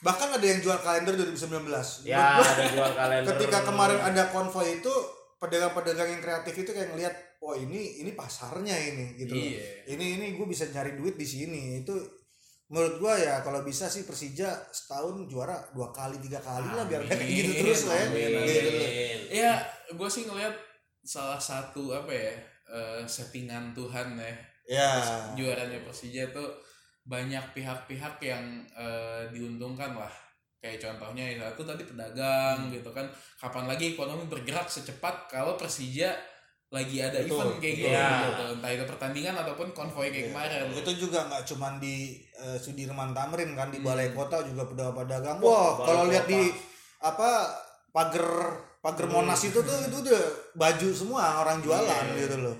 bahkan 0.00 0.28
ada 0.32 0.44
yang 0.44 0.60
jual 0.60 0.78
kalender 0.80 1.12
2019 1.12 1.68
Ya, 2.04 2.40
ada 2.40 2.64
jual 2.68 2.90
kalender. 2.92 3.28
ketika 3.36 3.58
kemarin 3.64 4.00
ada 4.00 4.32
konvoy 4.32 4.80
itu 4.80 4.92
pedagang-pedagang 5.36 6.08
yang 6.10 6.22
kreatif 6.24 6.54
itu 6.56 6.70
kayak 6.72 6.96
ngelihat 6.96 7.14
wah 7.38 7.52
ini 7.52 8.00
ini 8.00 8.16
pasarnya 8.16 8.72
ini 8.72 9.20
gitu 9.20 9.36
loh. 9.36 9.44
Iya. 9.44 9.92
ini 9.92 10.04
ini 10.16 10.26
gue 10.32 10.46
bisa 10.48 10.64
nyari 10.66 10.96
duit 10.96 11.20
di 11.20 11.28
sini 11.28 11.84
itu 11.84 11.92
menurut 12.66 12.98
gua 12.98 13.14
ya 13.14 13.46
kalau 13.46 13.62
bisa 13.62 13.86
sih 13.86 14.02
Persija 14.02 14.72
setahun 14.74 15.30
juara 15.30 15.54
dua 15.70 15.94
kali 15.94 16.18
tiga 16.18 16.42
kali 16.42 16.66
lah 16.74 16.82
biar 16.82 17.06
kayak 17.06 17.22
gitu 17.22 17.52
terus 17.62 17.86
lah 17.86 17.94
ya 17.94 18.06
Amin, 18.10 18.42
Gitu 18.42 19.94
gue 19.94 20.08
sih 20.10 20.26
ngelihat 20.26 20.54
salah 21.06 21.38
satu 21.38 21.94
apa 21.94 22.10
ya 22.10 22.34
eh, 22.70 23.02
settingan 23.06 23.72
Tuhan 23.72 24.18
ya. 24.18 24.34
Ya. 24.66 24.90
Juaranya 25.38 25.78
Persija 25.86 26.26
tuh 26.34 26.50
banyak 27.06 27.54
pihak-pihak 27.54 28.18
yang 28.22 28.44
eh, 28.74 29.22
diuntungkan 29.30 29.94
lah. 29.94 30.10
Kayak 30.58 30.82
contohnya 30.82 31.30
satu 31.38 31.62
tadi 31.62 31.86
pedagang 31.86 32.72
gitu 32.74 32.90
kan. 32.90 33.06
Kapan 33.38 33.70
lagi 33.70 33.94
ekonomi 33.94 34.26
bergerak 34.26 34.66
secepat 34.66 35.30
kalau 35.30 35.54
Persija 35.54 36.10
lagi 36.66 36.98
ada 36.98 37.22
Betul. 37.22 37.38
event 37.38 37.54
kayak 37.62 37.74
gitu, 37.78 37.88
gitu. 37.94 38.44
entah 38.58 38.70
itu 38.74 38.84
pertandingan 38.90 39.38
ataupun 39.38 39.70
konvoy 39.70 40.10
kayak 40.10 40.34
kemarin. 40.34 40.66
Itu 40.74 40.92
juga 40.98 41.22
nggak 41.30 41.46
cuman 41.54 41.78
di 41.78 42.18
eh, 42.34 42.58
Sudirman 42.58 43.14
Tamrin 43.14 43.54
kan 43.54 43.70
di 43.70 43.78
Hmm. 43.78 43.86
Balai 43.86 44.10
Kota 44.10 44.42
juga 44.42 44.66
pedagang-pedagang 44.66 45.38
Wah, 45.38 45.78
kalau 45.86 46.10
lihat 46.10 46.26
di 46.26 46.50
apa 46.98 47.54
pagar 47.96 48.28
pagar 48.84 49.08
Monas 49.08 49.40
itu 49.40 49.56
tuh 49.56 49.76
itu 49.80 49.96
udah 50.04 50.22
baju 50.52 50.88
semua 50.92 51.40
orang 51.40 51.64
jualan 51.64 52.04
Iya. 52.12 52.20
gitu 52.20 52.36
loh. 52.44 52.56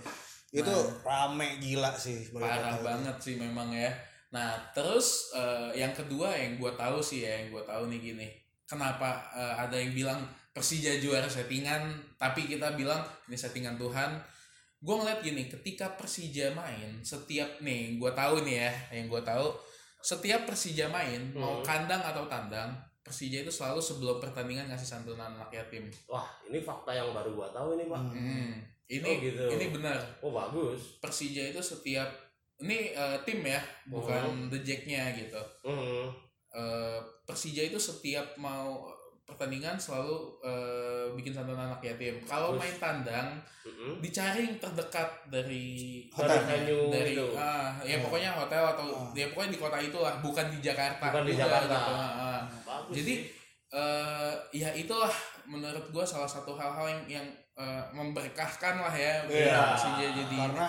Itu 0.49 0.73
rame 1.05 1.61
gila 1.61 1.93
sih 1.93 2.33
parah 2.33 2.81
banget 2.81 3.17
sih 3.21 3.37
memang 3.37 3.69
ya. 3.69 3.93
Nah 4.33 4.57
terus 4.73 5.37
eh, 5.37 5.77
yang 5.77 5.93
kedua 5.93 6.33
yang 6.33 6.57
gue 6.57 6.73
tahu 6.73 6.99
sih 6.99 7.23
ya 7.23 7.45
yang 7.45 7.53
gue 7.53 7.61
tahu 7.63 7.93
nih 7.93 8.01
gini. 8.01 8.29
Kenapa 8.65 9.21
eh, 9.37 9.55
ada 9.61 9.77
yang 9.77 9.93
bilang 9.93 10.21
Persija 10.51 10.97
juara 10.97 11.29
settingan 11.29 11.85
tapi 12.17 12.49
kita 12.49 12.73
bilang 12.73 13.05
ini 13.29 13.37
settingan 13.37 13.77
Tuhan. 13.77 14.17
Gue 14.81 14.97
ngeliat 14.97 15.21
gini 15.21 15.47
ketika 15.47 15.93
Persija 15.95 16.57
main 16.57 17.05
setiap 17.05 17.61
nih 17.61 18.01
gue 18.01 18.11
tahu 18.11 18.41
nih 18.43 18.65
ya 18.65 18.73
yang 18.97 19.07
gue 19.07 19.21
tahu 19.21 19.53
setiap 20.01 20.49
Persija 20.49 20.89
main 20.89 21.29
mau 21.37 21.61
Hmm. 21.61 21.67
kandang 21.67 22.01
atau 22.01 22.25
tandang 22.25 22.73
Persija 23.07 23.47
itu 23.47 23.53
selalu 23.55 23.79
sebelum 23.79 24.19
pertandingan 24.19 24.67
ngasih 24.67 24.99
santunan 24.99 25.31
anak 25.31 25.55
yatim 25.55 25.87
Wah, 26.11 26.27
ini 26.51 26.59
fakta 26.59 26.91
yang 26.91 27.15
baru 27.15 27.39
gua 27.39 27.47
tahu 27.55 27.79
ini, 27.79 27.87
Pak. 27.87 28.01
Hmm. 28.03 28.19
Hmm, 28.19 28.51
ini 28.91 29.07
Oh, 29.07 29.15
gitu. 29.23 29.45
ini 29.47 29.67
benar 29.71 29.99
Oh, 30.19 30.35
bagus. 30.35 30.99
Persija 30.99 31.55
itu 31.55 31.63
setiap 31.63 32.11
ini 32.59 32.91
eh, 32.91 33.19
tim 33.23 33.47
ya 33.47 33.63
bukan 33.87 34.51
the 34.51 34.59
Jacknya 34.59 35.15
gitu 35.15 35.39
Hmm. 35.63 36.11
Eh, 36.51 36.99
Persija 37.23 37.63
itu 37.63 37.79
setiap 37.79 38.35
mau 38.35 38.91
pertandingan 39.27 39.75
selalu 39.75 40.17
eh, 40.41 41.07
bikin 41.13 41.31
santunan 41.31 41.67
anak 41.67 41.83
yatim 41.83 42.15
kalau 42.23 42.55
Terus? 42.55 42.61
main 42.63 42.77
tandang 42.79 43.29
Mm-mm. 43.61 43.99
dicari 43.99 44.47
yang 44.47 44.57
terdekat 44.57 45.11
dari 45.27 46.07
Hotel. 46.09 46.39
venue 46.47 46.87
dari 46.89 47.13
itu. 47.13 47.27
ah 47.35 47.75
ya 47.83 47.99
pokoknya 47.99 48.31
hotel 48.33 48.63
atau 48.65 48.87
Ah. 48.87 49.11
ya 49.13 49.27
pokoknya 49.29 49.51
di 49.51 49.61
kota 49.61 49.79
itulah 49.79 50.15
bukan 50.21 50.47
di 50.49 50.59
Jakarta 50.61 51.11
Bukan 51.11 51.27
di 51.27 51.33
juga 51.33 51.43
Jakarta. 51.45 51.75
gitu. 51.75 51.93
Ah. 51.93 52.41
Bagus. 52.63 52.95
jadi 52.95 53.15
eh 53.69 54.33
ya 54.55 54.71
itulah 54.73 55.11
menurut 55.45 55.91
gua 55.91 56.03
salah 56.03 56.27
satu 56.27 56.55
hal-hal 56.55 56.87
yang 56.87 57.03
yang 57.19 57.27
eh, 57.57 57.83
memberkahkan 57.91 58.75
lah 58.79 58.95
ya 58.95 59.27
Iya. 59.27 59.75
Persija 59.75 60.07
jadi 60.15 60.37
karena 60.41 60.67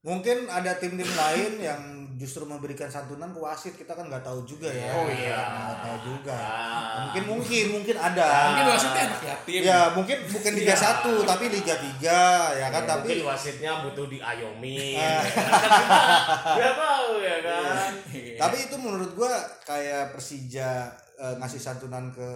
mungkin 0.00 0.38
ada 0.46 0.74
tim-tim 0.76 1.06
lain 1.08 1.52
yang 1.58 1.82
justru 2.22 2.46
memberikan 2.46 2.86
santunan 2.86 3.28
ke 3.28 3.38
wasit 3.38 3.74
kita 3.74 3.90
kan 3.90 4.06
nggak 4.06 4.22
tahu 4.22 4.46
juga 4.46 4.70
ya 4.70 4.94
Oh, 4.94 5.04
iya. 5.04 5.34
nggak 5.34 5.78
tahu 5.82 5.96
juga 6.06 6.38
Ah. 6.38 7.02
mungkin 7.02 7.22
mungkin 7.28 7.64
mungkin 7.72 7.96
ada 7.96 8.28
mungkin 8.48 8.66
wasitnya 8.70 9.02
anak 9.04 9.20
yatim 9.24 9.60
ya 9.60 9.80
mungkin 9.90 10.18
bukan 10.24 10.52
Liga 10.54 10.70
Iya. 10.72 10.90
1 11.02 11.26
tapi 11.26 11.44
Liga 11.48 11.74
3 11.74 12.14
ya 12.54 12.66
kan 12.68 12.82
Ya, 12.82 12.88
tapi 12.88 13.08
mungkin 13.10 13.26
wasitnya 13.26 13.72
butuh 13.82 14.06
diayomi. 14.06 14.94
Ah. 14.94 15.22
Gak 16.58 16.74
tahu 16.74 17.12
ya 17.18 17.36
kan. 17.40 17.90
tapi 18.38 18.56
itu 18.62 18.76
menurut 18.76 19.10
gua 19.12 19.34
kayak 19.62 20.14
Persija 20.14 20.86
eh, 21.14 21.34
ngasih 21.36 21.58
santunan 21.58 22.08
ke 22.08 22.30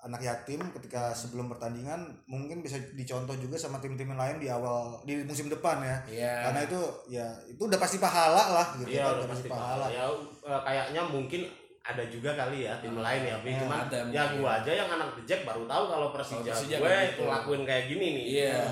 anak 0.00 0.24
yatim 0.24 0.60
ketika 0.72 1.12
sebelum 1.12 1.52
pertandingan 1.52 2.08
mungkin 2.24 2.64
bisa 2.64 2.80
dicontoh 2.96 3.36
juga 3.36 3.60
sama 3.60 3.76
tim-tim 3.76 4.08
lain 4.16 4.40
di 4.40 4.48
awal 4.48 4.96
di 5.04 5.20
musim 5.28 5.52
depan 5.52 5.80
ya 5.84 5.96
Iya. 6.08 6.34
karena 6.48 6.60
itu 6.64 6.80
ya 7.12 7.26
itu 7.44 7.60
udah 7.60 7.76
pasti 7.76 8.00
pahala 8.00 8.44
lah 8.56 8.66
gitu 8.80 8.88
Iya, 8.96 9.04
kan 9.04 9.14
udah 9.20 9.28
pasti 9.28 9.46
pahala. 9.48 9.86
Ya 9.92 10.04
eh, 10.40 10.60
kayaknya 10.64 11.02
mungkin 11.04 11.42
ada 11.80 12.04
juga 12.08 12.32
kali 12.36 12.64
ya 12.68 12.76
tim 12.80 12.92
lain 12.96 13.22
ya. 13.24 13.36
Ya, 13.40 13.56
cuman 13.60 13.78
ada 13.88 13.98
ya 14.12 14.24
gua 14.36 14.50
aja 14.60 14.72
yang 14.72 14.88
anak 14.88 15.16
Jack 15.24 15.44
baru 15.44 15.64
tahu 15.64 15.84
kalau 15.88 16.08
Persija, 16.12 16.52
gue 16.52 16.76
kayak 16.76 17.16
gitu. 17.16 17.24
ngelakuin 17.24 17.62
kayak 17.64 17.84
gini 17.88 18.06
nih. 18.16 18.24
Iya. 18.44 18.62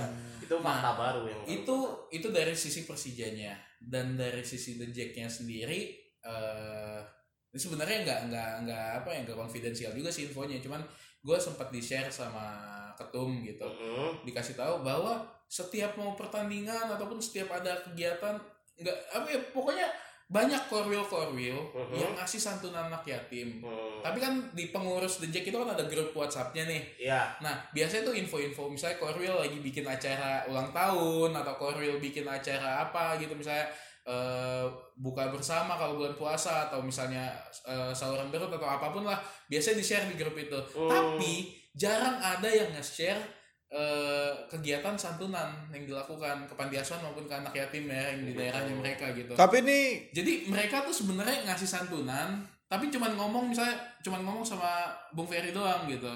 Itu 0.44 0.54
fakta 0.64 0.92
baru 0.96 1.28
yang 1.28 1.40
itu 1.44 1.76
itu 2.08 2.28
dari 2.32 2.52
sisi 2.56 2.88
Persijanya 2.88 3.52
dan 3.84 4.16
dari 4.16 4.40
sisi 4.40 4.80
The 4.80 4.88
Jacknya 4.88 5.28
sendiri 5.28 5.92
eh 6.24 7.00
ini 7.48 7.56
sebenarnya 7.58 8.04
nggak 8.04 8.20
nggak 8.28 8.50
nggak 8.68 8.86
apa 9.02 9.08
ya 9.08 9.18
nggak 9.24 9.38
konfidensial 9.40 9.92
juga 9.96 10.12
sih 10.12 10.28
infonya 10.28 10.60
cuman 10.60 10.84
gue 11.20 11.36
sempat 11.36 11.68
di 11.68 11.78
share 11.78 12.08
sama 12.08 12.46
ketum 12.94 13.42
gitu 13.42 13.64
Mm-mm. 13.64 14.22
dikasih 14.22 14.54
tahu 14.54 14.80
bahwa 14.80 15.18
setiap 15.44 15.94
mau 15.94 16.12
pertandingan 16.12 16.86
ataupun 16.88 17.18
setiap 17.18 17.48
ada 17.52 17.72
kegiatan 17.80 18.36
nggak 18.76 18.96
apa 19.10 19.26
ya 19.26 19.40
pokoknya 19.48 19.86
banyak 20.28 20.60
korwil 20.68 21.00
korwil 21.02 21.56
Mhm. 21.72 21.96
yang 21.96 22.12
ngasih 22.12 22.36
santunan 22.36 22.84
anak 22.86 23.00
yatim 23.02 23.64
Hmm. 23.64 23.98
tapi 23.98 24.20
kan 24.20 24.36
di 24.52 24.68
pengurus 24.68 25.18
The 25.18 25.26
Jack 25.26 25.48
itu 25.48 25.56
kan 25.56 25.72
ada 25.72 25.82
grup 25.82 26.12
WhatsAppnya 26.12 26.62
nih 26.62 26.82
Iya. 27.00 27.32
Nah, 27.40 27.56
biasanya 27.72 28.04
tuh 28.04 28.12
info-info 28.12 28.68
misalnya 28.68 29.00
Korwil 29.00 29.32
lagi 29.32 29.56
bikin 29.58 29.82
acara 29.82 30.44
ulang 30.44 30.68
tahun 30.68 31.32
atau 31.32 31.54
Korwil 31.56 31.96
bikin 31.96 32.28
acara 32.28 32.84
apa 32.84 33.16
gitu 33.16 33.32
misalnya 33.32 33.72
eh, 34.08 34.66
buka 34.96 35.28
bersama 35.28 35.76
kalau 35.76 36.00
bulan 36.00 36.16
puasa 36.16 36.72
atau 36.72 36.80
misalnya 36.80 37.28
eh, 37.68 37.92
saluran 37.92 38.32
berut 38.32 38.48
atau 38.48 38.64
apa 38.64 38.88
pun 38.88 39.04
lah 39.04 39.20
biasanya 39.52 39.84
di-share 39.84 40.08
di 40.08 40.16
grup 40.16 40.34
itu. 40.40 40.56
Hmm. 40.72 40.88
Tapi 40.88 41.52
jarang 41.76 42.16
ada 42.16 42.48
yang 42.48 42.72
nge-share 42.72 43.20
eh, 43.68 44.32
kegiatan 44.48 44.96
santunan 44.96 45.52
yang 45.68 45.84
dilakukan 45.84 46.48
ke 46.48 46.54
panti 46.56 46.80
asuhan 46.80 47.04
maupun 47.04 47.28
ke 47.28 47.34
anak 47.36 47.52
yatim 47.52 47.84
ya 47.84 48.16
yang 48.16 48.24
di 48.24 48.32
daerahnya 48.32 48.74
mereka 48.74 49.12
gitu. 49.12 49.36
tapi 49.36 49.60
ini 49.60 50.08
Jadi 50.16 50.48
mereka 50.48 50.88
tuh 50.88 50.96
sebenarnya 50.96 51.44
ngasih 51.44 51.68
santunan, 51.68 52.48
tapi 52.64 52.88
cuman 52.88 53.12
ngomong 53.12 53.52
misalnya 53.52 53.76
cuman 54.00 54.24
ngomong 54.24 54.44
sama 54.44 54.88
Bung 55.12 55.28
Ferry 55.28 55.52
doang 55.52 55.84
gitu. 55.84 56.10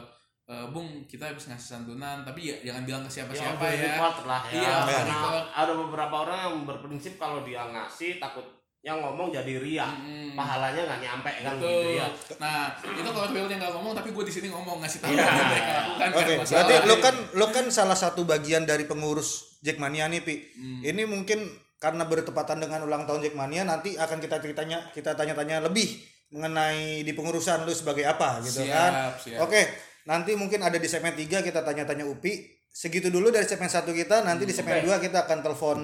E, 0.53 0.69
Bung, 0.69 1.09
kita 1.09 1.33
habis 1.33 1.49
ngasih 1.49 1.65
santunan, 1.81 2.29
tapi 2.29 2.53
ya 2.53 2.57
jangan 2.61 2.85
bilang 2.85 3.03
ke 3.09 3.11
siapa-siapa 3.11 3.65
ya. 3.73 3.97
record 3.97 4.17
lah 4.29 4.43
ya. 4.53 4.61
Iya, 4.61 4.75
record. 4.85 5.45
ada 5.49 5.73
beberapa 5.73 6.15
orang 6.29 6.39
yang 6.45 6.57
berprinsip 6.69 7.17
kalau 7.17 7.41
dia 7.41 7.65
ngasih 7.65 8.21
takutnya 8.21 8.93
ngomong 9.01 9.33
jadi 9.33 9.57
ria. 9.57 9.89
Mm-mm. 9.89 10.37
Pahalanya 10.37 10.85
nggak 10.85 11.01
nyampe 11.01 11.33
kan 11.41 11.57
Betul. 11.57 11.73
gitu 11.73 11.89
ya. 11.97 12.07
Nah, 12.37 12.59
itu 12.85 13.09
kalau 13.09 13.29
Rilnya 13.33 13.57
nggak 13.57 13.73
ngomong, 13.81 13.93
tapi 13.97 14.13
gue 14.13 14.25
di 14.29 14.33
sini 14.37 14.53
ngomong 14.53 14.77
ngasih 14.85 14.99
tahu 15.01 15.13
Iya. 15.17 15.25
apa 15.25 15.33
yang 15.33 15.49
mereka 15.49 15.73
lakukan. 15.73 16.09
Oke, 16.13 16.21
kan, 16.21 16.37
masalah. 16.37 16.65
berarti 16.69 16.75
lo 16.85 16.97
kan 17.01 17.17
lo 17.33 17.47
kan 17.49 17.67
salah 17.73 17.97
satu 17.97 18.21
bagian 18.29 18.69
dari 18.69 18.85
pengurus 18.85 19.57
Jackmania 19.65 20.05
nih, 20.13 20.21
Pi. 20.21 20.35
Hmm. 20.53 20.81
Ini 20.85 21.03
mungkin 21.09 21.49
karena 21.81 22.05
bertepatan 22.05 22.61
dengan 22.61 22.85
ulang 22.85 23.09
tahun 23.09 23.25
Jackmania 23.25 23.65
nanti 23.65 23.97
akan 23.97 24.21
kita 24.21 24.37
ceritanya 24.39 24.93
kita 24.93 25.17
tanya-tanya 25.17 25.65
lebih 25.65 25.89
mengenai 26.33 27.05
di 27.05 27.13
pengurusan 27.13 27.69
lu 27.69 27.75
sebagai 27.77 28.09
apa 28.09 28.41
gitu 28.41 28.65
siap, 28.65 28.73
kan. 28.73 28.93
siap. 29.21 29.39
Oke, 29.45 29.63
nanti 30.09 30.35
mungkin 30.35 30.63
ada 30.63 30.79
di 30.79 30.89
segmen 30.91 31.15
3 31.15 31.43
kita 31.43 31.61
tanya-tanya 31.63 32.07
Upi. 32.07 32.47
Segitu 32.73 33.13
dulu 33.13 33.29
dari 33.29 33.45
segmen 33.45 33.69
1 33.69 33.85
kita, 33.85 34.25
nanti 34.25 34.49
di 34.49 34.55
segmen 34.57 34.81
Oke. 34.81 34.89
2 34.89 35.05
kita 35.05 35.29
akan 35.29 35.39
telepon 35.45 35.79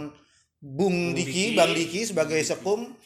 Bung 0.59 1.13
Bung 1.13 1.15
Diki, 1.15 1.53
Diki. 1.53 1.57
Bang 1.57 1.71
Diki 1.77 2.01
sebagai 2.03 2.41
sekum 2.43 2.97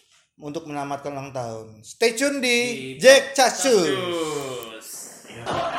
untuk 0.41 0.65
menamatkan 0.71 1.13
ulang 1.13 1.35
tahun. 1.35 1.85
Stay 1.85 2.17
tune 2.17 2.41
di, 2.41 2.59
Di 2.97 3.03
Jack 3.03 3.37
Cacu. 3.37 3.77
Cus. 3.77 4.89
Ya. 5.29 5.72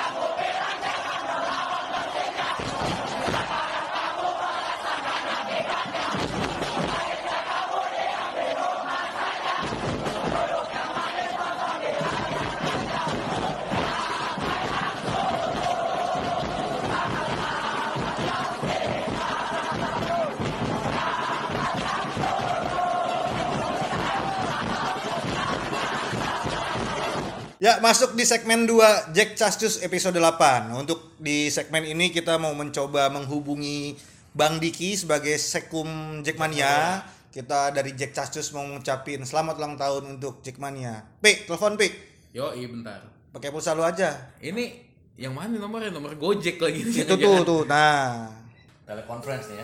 Ya, 27.63 27.80
masuk 27.80 28.19
di 28.19 28.28
segmen 28.28 28.67
2 28.67 29.15
Jack 29.15 29.39
Cascus 29.39 29.80
episode 29.80 30.19
8. 30.19 30.67
Untuk 30.76 31.15
di 31.15 31.47
segmen 31.47 31.88
ini 31.88 32.12
kita 32.12 32.36
mau 32.36 32.52
mencoba 32.52 33.08
menghubungi 33.08 33.95
Bang 34.36 34.60
Diki 34.60 34.99
sebagai 34.99 35.39
Sekum 35.39 36.19
Jackmania. 36.28 37.08
Kita 37.32 37.71
dari 37.71 37.95
Jack 37.95 38.19
Cascus 38.19 38.52
mau 38.52 38.67
ngucapin 38.67 39.23
selamat 39.23 39.63
ulang 39.63 39.80
tahun 39.80 40.19
untuk 40.19 40.43
Jackmania. 40.43 41.08
Pi, 41.23 41.47
telepon 41.47 41.80
Pi. 41.80 41.88
Yo, 42.36 42.52
iya 42.52 42.67
bentar. 42.67 42.99
Pakai 43.32 43.47
pulsa 43.47 43.71
lu 43.71 43.88
aja. 43.88 44.12
Ini 44.43 44.84
yang 45.15 45.32
mana 45.32 45.56
nomornya? 45.56 45.95
Nomor 45.95 46.19
Gojek 46.19 46.60
lagi. 46.60 46.84
Itu 46.84 47.15
tuh 47.15 47.47
tuh. 47.47 47.63
Nah. 47.63 48.43
telekonferensi 48.84 49.56
ya 49.56 49.63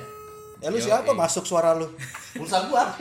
Ya 0.64 0.72
lu 0.72 0.80
Yo, 0.80 0.88
siapa 0.88 1.12
iya. 1.12 1.20
masuk 1.20 1.44
suara 1.44 1.76
lu? 1.76 1.92
pulsa 2.32 2.64
gua 2.72 2.96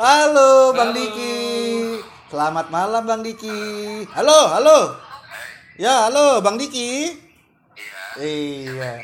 Halo 0.00 0.72
Bang 0.72 0.96
Diki. 0.96 2.15
Selamat 2.26 2.66
malam 2.74 3.06
Bang 3.06 3.22
Diki. 3.22 3.54
Halo, 4.10 4.50
halo. 4.50 4.98
Ya, 5.78 6.10
halo 6.10 6.42
Bang 6.42 6.58
Diki. 6.58 7.14
Iya. 8.18 8.98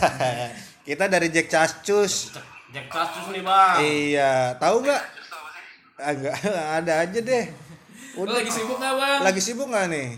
Kita 0.88 1.12
dari 1.12 1.28
Jack 1.28 1.52
Cascus. 1.52 2.32
Jack 2.72 2.88
Casus 2.92 3.32
nih 3.32 3.40
bang 3.40 3.76
Iya, 3.80 4.32
tahu 4.60 4.84
nggak? 4.84 5.02
Ah, 6.00 6.12
Enggak, 6.12 6.36
ada 6.80 6.92
aja 7.04 7.18
deh. 7.20 7.44
Lu 8.16 8.24
Udah 8.24 8.40
lagi 8.40 8.50
sibuk 8.52 8.76
nggak 8.80 8.94
bang? 8.96 9.20
lagi 9.24 9.40
sibuk 9.44 9.68
nggak 9.68 9.86
nih? 9.92 10.08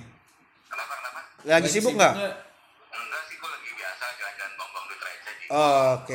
Lagi 1.46 1.68
sibuk 1.70 1.94
nggak? 1.98 2.14
Enggak 2.14 3.22
sih, 3.26 3.38
lagi 3.42 3.70
biasa 3.74 4.04
jalan-jalan 4.18 4.50
di 4.86 4.94
di 5.34 5.46
Oke. 5.50 6.14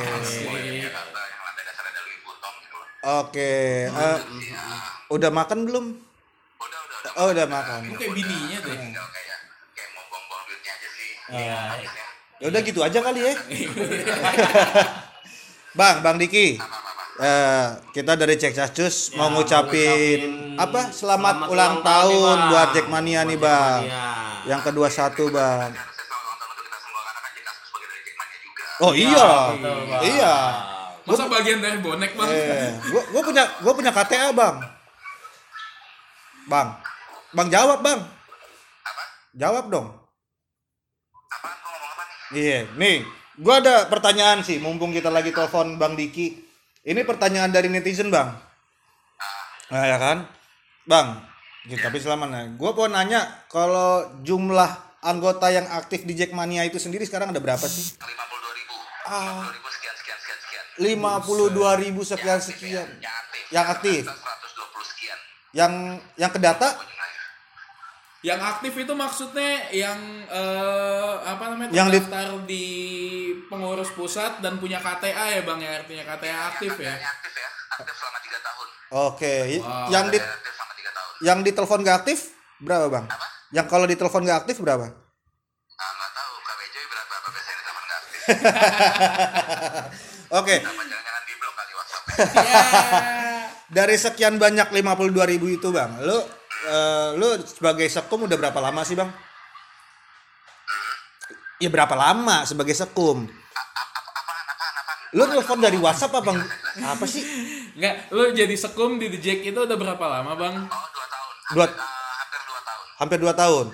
Oke. 3.06 3.86
Eh, 3.86 4.20
udah 5.13 5.30
makan 5.30 5.70
belum? 5.70 5.86
Udah, 5.94 6.80
udah, 6.82 6.98
udah. 7.06 7.22
Oh, 7.22 7.28
udah 7.30 7.46
makan. 7.46 7.80
Lu 7.94 8.02
kayak 8.02 8.18
bininya 8.18 8.58
deh. 8.65 8.74
Tinggal 8.82 9.06
kayak 9.13 9.38
kayak 9.78 9.89
mau 9.94 10.04
bongbong 10.10 10.41
duitnya 10.50 10.74
aja 10.74 10.89
sih. 10.89 11.10
Iya 11.30 11.58
Habisnya 11.70 12.04
Ya 12.41 12.46
udah 12.50 12.62
gitu 12.65 12.80
aja 12.82 13.00
kali 13.06 13.20
ya. 13.22 13.34
bang, 15.78 15.96
Bang 16.02 16.18
Diki. 16.18 16.58
Eh, 17.15 17.65
kita 17.94 18.18
dari 18.18 18.36
Cek 18.41 18.58
Cascus 18.58 19.13
mau 19.15 19.30
ngucapin 19.32 20.58
apa? 20.58 20.89
Selamat, 20.89 21.46
ulang, 21.48 21.86
tahun 21.86 22.38
nih, 22.41 22.50
buat. 22.52 22.70
Jackmania 22.74 23.22
nih, 23.24 23.38
Bang. 23.38 23.82
Jackmania. 23.86 24.50
Yang 24.50 24.62
kedua 24.65 24.88
satu, 24.89 25.30
Bang. 25.30 25.72
selamat 25.72 26.38
ulang 26.89 27.18
kan. 27.22 28.84
Oh 28.84 28.94
iya. 28.98 29.30
Iya. 30.04 30.36
Masa 31.06 31.30
bagian 31.30 31.62
dari 31.62 31.78
bonek 31.86 32.18
bang? 32.18 32.30
Eh, 32.34 32.70
gua 32.89 33.02
gua 33.13 33.22
punya 33.22 33.44
gua 33.62 33.74
punya 33.78 33.91
KTA, 33.94 34.34
Bang. 34.34 34.58
Bang. 36.50 36.68
Bang 37.34 37.48
jawab, 37.54 37.86
Bang. 37.86 38.02
Apa? 38.82 39.04
Jawab 39.38 39.65
dong. 39.70 39.88
Apa 41.30 41.48
nih? 42.34 42.41
Iya, 42.41 42.60
nih, 42.74 42.98
gua 43.38 43.62
ada 43.62 43.86
pertanyaan 43.86 44.41
sih, 44.41 44.58
mumpung 44.58 44.89
kita 44.89 45.13
lagi 45.13 45.30
telepon 45.30 45.78
Bang 45.78 45.94
Diki. 45.94 46.41
Ini 46.86 47.02
pertanyaan 47.06 47.54
dari 47.54 47.70
netizen, 47.70 48.10
Bang. 48.10 48.34
Nah, 49.70 49.84
ya 49.86 49.98
kan? 49.98 50.26
Bang, 50.86 51.18
gitu, 51.65 51.82
tapi 51.82 51.98
selama 51.98 52.30
nah, 52.30 52.46
gua 52.58 52.78
mau 52.78 52.86
nanya 52.86 53.26
kalau 53.50 54.22
jumlah 54.22 54.70
anggota 55.02 55.50
yang 55.50 55.65
aktif 55.70 56.06
di 56.06 56.13
Jackmania 56.18 56.65
itu 56.65 56.78
sendiri 56.78 57.06
sekarang 57.06 57.34
ada 57.34 57.41
berapa 57.41 57.65
sih? 57.65 57.98
52 57.98 58.58
ribu. 58.58 58.76
Ah. 59.10 59.50
52 59.50 59.58
ribu 59.58 59.70
sekian, 59.74 59.96
sekian, 59.98 60.18
sekian, 60.22 60.39
sekian. 60.46 60.65
52 60.78 61.52
ribu 61.80 62.02
sekian 62.02 62.38
sekian. 62.38 62.88
Yang 62.98 63.16
aktif. 63.16 63.44
Yang 63.50 63.66
aktif. 63.70 64.02
Kita 64.04 64.16
120 64.16 64.92
sekian. 64.92 65.18
Yang 65.52 65.72
yang 66.16 66.32
kedata 66.32 66.68
Jumlahnya. 66.74 67.24
Yang 68.22 68.40
aktif 68.44 68.74
itu 68.76 68.94
maksudnya 68.94 69.52
yang 69.70 70.00
eh, 70.26 71.14
apa 71.22 71.44
namanya 71.48 71.70
Yang 71.72 71.88
di- 71.88 72.02
terdaftar 72.02 72.28
di... 72.44 72.66
pengurus 73.46 73.92
pusat 73.92 74.42
dan 74.42 74.58
punya 74.58 74.80
KTA 74.80 75.26
ya 75.32 75.42
bang 75.42 75.60
ya 75.60 75.72
artinya 75.78 76.04
KTA 76.08 76.38
aktif 76.50 76.74
ya. 76.76 76.92
Yang 76.92 77.14
aktif 77.14 77.34
ya. 77.36 77.50
Aktif 77.72 77.94
selama 77.94 78.20
3 78.20 78.40
tahun. 78.42 78.68
Oke, 79.06 79.36
Wow. 79.56 79.88
yang 79.88 80.06
di 80.08 80.18
Yang 80.18 80.28
aktif 80.34 80.52
selama 80.52 80.74
3 80.74 80.90
tahun. 80.92 81.14
yang 81.22 81.40
ditelepon 81.42 81.80
gak 81.82 81.98
aktif 82.02 82.20
berapa, 82.58 82.86
Bang? 82.90 83.06
Apa? 83.06 83.26
Yang 83.52 83.68
kalau 83.70 83.86
ditelepon 83.86 84.22
gak 84.24 84.40
aktif 84.42 84.58
berapa? 84.58 84.86
Ah, 84.86 85.92
nggak 85.94 86.12
tahu. 86.12 86.34
Joy 86.66 86.86
berapa? 86.88 87.14
Apa 87.14 87.28
biasanya 87.30 87.62
telepon 87.62 87.84
nggak 87.86 88.00
aktif? 88.02 88.18
Oke, 90.36 90.60
Apa 90.60 90.84
jangan-jangan 90.84 91.24
di 91.24 91.34
blok 91.39 91.54
kali 91.56 91.71
WhatsApp? 91.74 92.04
Ya. 92.12 92.63
dari 93.78 93.95
sekian 93.95 94.36
banyak 94.36 94.67
52 94.67 95.32
ribu 95.32 95.48
itu 95.48 95.71
bang, 95.71 95.95
lu 96.04 96.17
eh, 96.67 97.10
lu 97.15 97.39
sebagai 97.41 97.88
sekum 97.88 98.28
udah 98.28 98.36
berapa 98.36 98.60
lama 98.60 98.84
sih 98.84 99.00
bang? 99.00 99.08
Ya 101.56 101.71
berapa 101.71 101.95
lama 101.95 102.43
sebagai 102.43 102.76
sekum? 102.76 103.32
Lu 105.15 105.24
telepon 105.24 105.63
dari 105.63 105.80
WhatsApp 105.80 106.12
apa 106.12 106.36
bang? 106.36 106.39
Apa 106.84 107.08
sih? 107.08 107.24
Enggak, 107.80 108.12
lu 108.12 108.36
jadi 108.36 108.56
sekum 108.60 109.00
di 109.00 109.08
The 109.08 109.19
Jack 109.24 109.39
itu 109.48 109.56
udah 109.56 109.78
berapa 109.80 110.04
lama 110.04 110.36
bang? 110.36 110.56
Oh, 110.67 110.88
2 110.91 111.08
tahun. 111.08 111.34
Dua- 111.56 111.71
Hampir, 111.71 111.80
ah, 111.80 112.12
hampir 112.19 112.39
2 112.43 112.60
tahun. 112.60 112.86
Hampir 113.00 113.19
2 113.24 113.32
tahun. 113.32 113.65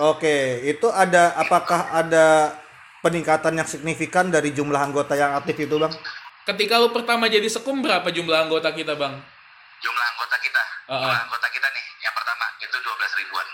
Oke, 0.00 0.36
itu 0.64 0.86
ada 0.86 1.34
apakah 1.34 1.90
ada 1.90 2.54
peningkatan 3.00 3.50
yang 3.52 3.66
signifikan 3.66 4.30
dari 4.30 4.50
jumlah 4.50 4.78
anggota 4.78 5.12
yang 5.12 5.34
aktif 5.34 5.58
itu 5.58 5.74
bang? 5.74 5.90
Ketika 6.44 6.78
lu 6.78 6.88
pertama 6.88 7.26
jadi 7.26 7.44
sekum 7.44 7.82
berapa 7.82 8.06
jumlah 8.06 8.38
anggota 8.40 8.70
kita 8.70 8.94
bang? 8.94 9.18
Jumlah 9.78 10.06
anggota 10.08 10.36
kita, 10.38 10.62
Ah, 10.86 10.92
ah. 10.92 10.98
jumlah 11.02 11.18
anggota 11.20 11.46
kita 11.48 11.66
nih 11.68 11.84
yang 12.00 12.14
pertama 12.14 12.44
itu 12.56 12.76
12 12.76 12.86
ribuan. 13.16 13.46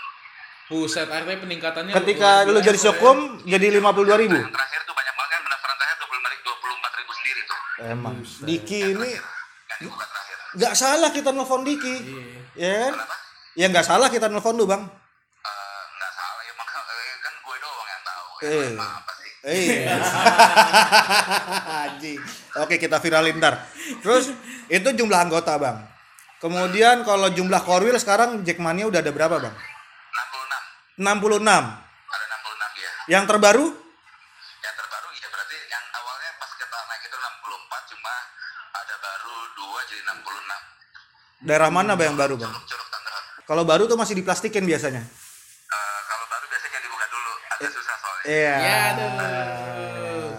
Buset, 0.65 1.07
artinya 1.07 1.39
peningkatannya 1.39 1.93
Ketika 1.95 2.29
lu 2.43 2.59
jadi 2.59 2.73
ya. 2.75 2.83
sekum 2.87 3.17
jadi 3.43 3.65
52 3.71 3.81
ribu? 4.15 4.37
Yang 4.37 4.49
terakhir 4.51 4.79
tuh 4.81 4.93
banyak 4.93 5.13
banget 5.13 5.31
kan 5.31 5.41
pendaftaran 5.43 5.75
terakhir 5.75 5.97
25 5.99 6.39
24 6.41 6.93
ribu 6.95 7.11
sendiri 7.15 7.41
tuh. 7.43 7.59
Emang. 7.83 8.15
Diki 8.43 8.79
ini 8.91 9.09
Yang 9.11 9.79
dibuka 9.81 10.05
terakhir. 10.07 10.37
nggak 10.55 10.73
salah 10.75 11.09
kita 11.09 11.29
nelfon 11.31 11.61
Diki, 11.63 11.95
Iya. 11.99 12.21
ya 12.55 12.73
kan? 12.79 12.93
Kenapa? 12.95 13.15
Ya 13.55 13.65
nggak 13.67 13.85
salah 13.87 14.07
kita 14.07 14.25
nelfon 14.27 14.55
lu 14.55 14.65
bang. 14.65 14.81
Eh, 14.81 14.89
nggak 15.91 16.11
salah 16.11 16.41
ya 16.41 16.53
maka 16.55 16.79
eh, 16.81 17.13
kan 17.19 17.33
gue 17.37 17.55
doang 17.59 17.87
yang 17.87 18.03
tahu. 18.03 18.24
Ya, 18.24 18.24
Eh. 18.43 18.75
apa 18.75 19.11
sih? 19.15 19.31
Eh. 19.45 19.87
Anjing. 21.87 22.19
Oke, 22.59 22.75
kita 22.75 22.99
viralin 22.99 23.39
ntar. 23.39 23.63
Terus 24.03 24.35
itu 24.67 24.89
jumlah 24.91 25.19
anggota, 25.21 25.55
Bang. 25.55 25.87
Kemudian 26.43 27.07
kalau 27.07 27.31
jumlah 27.31 27.63
korwil 27.63 27.95
sekarang 27.95 28.43
Jackmania 28.43 28.91
udah 28.91 28.99
ada 28.99 29.11
berapa, 29.15 29.39
Bang? 29.39 29.55
66. 30.99 30.99
66. 30.99 31.47
Ada 31.47 32.25
66 32.27 32.83
ya. 32.83 32.91
Yang 33.07 33.23
terbaru 33.31 33.65
Yang 34.59 34.75
terbaru 34.75 35.07
ya 35.15 35.27
berarti 35.31 35.57
yang 35.71 35.85
awalnya 35.95 36.31
pas 36.35 36.51
kita 36.59 36.77
naik 36.91 37.03
itu 37.07 37.17
64 37.17 37.91
cuma 37.95 38.13
ada 38.75 38.95
baru 38.99 39.35
2 39.55 39.89
jadi 39.89 40.01
66. 40.11 41.47
daerah 41.47 41.69
mana, 41.71 41.91
Bang, 41.95 42.07
yang 42.11 42.17
baru, 42.19 42.35
Bang? 42.35 42.51
Curug 42.51 42.89
Tangerang. 42.91 43.25
Kalau 43.47 43.63
baru 43.63 43.83
tuh 43.87 43.97
masih 43.97 44.19
diplastikin 44.19 44.67
biasanya. 44.67 45.24
Iya. 48.25 48.55
Ya 48.57 48.77
aduh. 48.93 50.29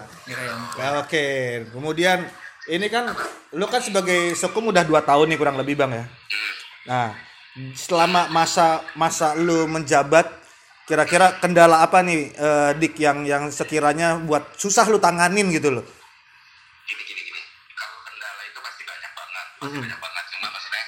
Ya, 0.77 0.87
oke. 1.01 1.25
Kemudian 1.73 2.27
ini 2.67 2.87
kan 2.91 3.15
lu 3.55 3.65
kan 3.65 3.81
sebagai 3.81 4.35
sekum 4.35 4.69
udah 4.69 4.83
dua 4.83 5.01
tahun 5.01 5.31
nih 5.33 5.39
kurang 5.39 5.57
lebih 5.57 5.79
bang 5.79 6.03
ya. 6.03 6.05
Nah, 6.85 7.07
selama 7.73 8.27
masa 8.29 8.83
masa 8.93 9.33
lu 9.33 9.65
menjabat, 9.65 10.27
kira-kira 10.85 11.39
kendala 11.39 11.81
apa 11.81 12.03
nih 12.03 12.35
eh, 12.35 12.71
dik 12.77 12.99
yang 12.99 13.23
yang 13.25 13.43
sekiranya 13.49 14.19
buat 14.21 14.53
susah 14.59 14.85
lu 14.91 14.99
tanganin 15.01 15.47
gitu 15.49 15.71
loh? 15.73 15.85
Gini 16.85 17.03
gini 17.07 17.21
gini. 17.23 17.41
Kalau 17.73 17.97
kendala 18.05 18.41
itu 18.45 18.59
pasti 18.61 18.83
banyak 18.85 19.11
banget, 19.15 19.45
pasti 19.57 19.77
banyak 19.79 19.99
banget. 20.03 20.25
Cuma 20.35 20.47
maksudnya 20.51 20.83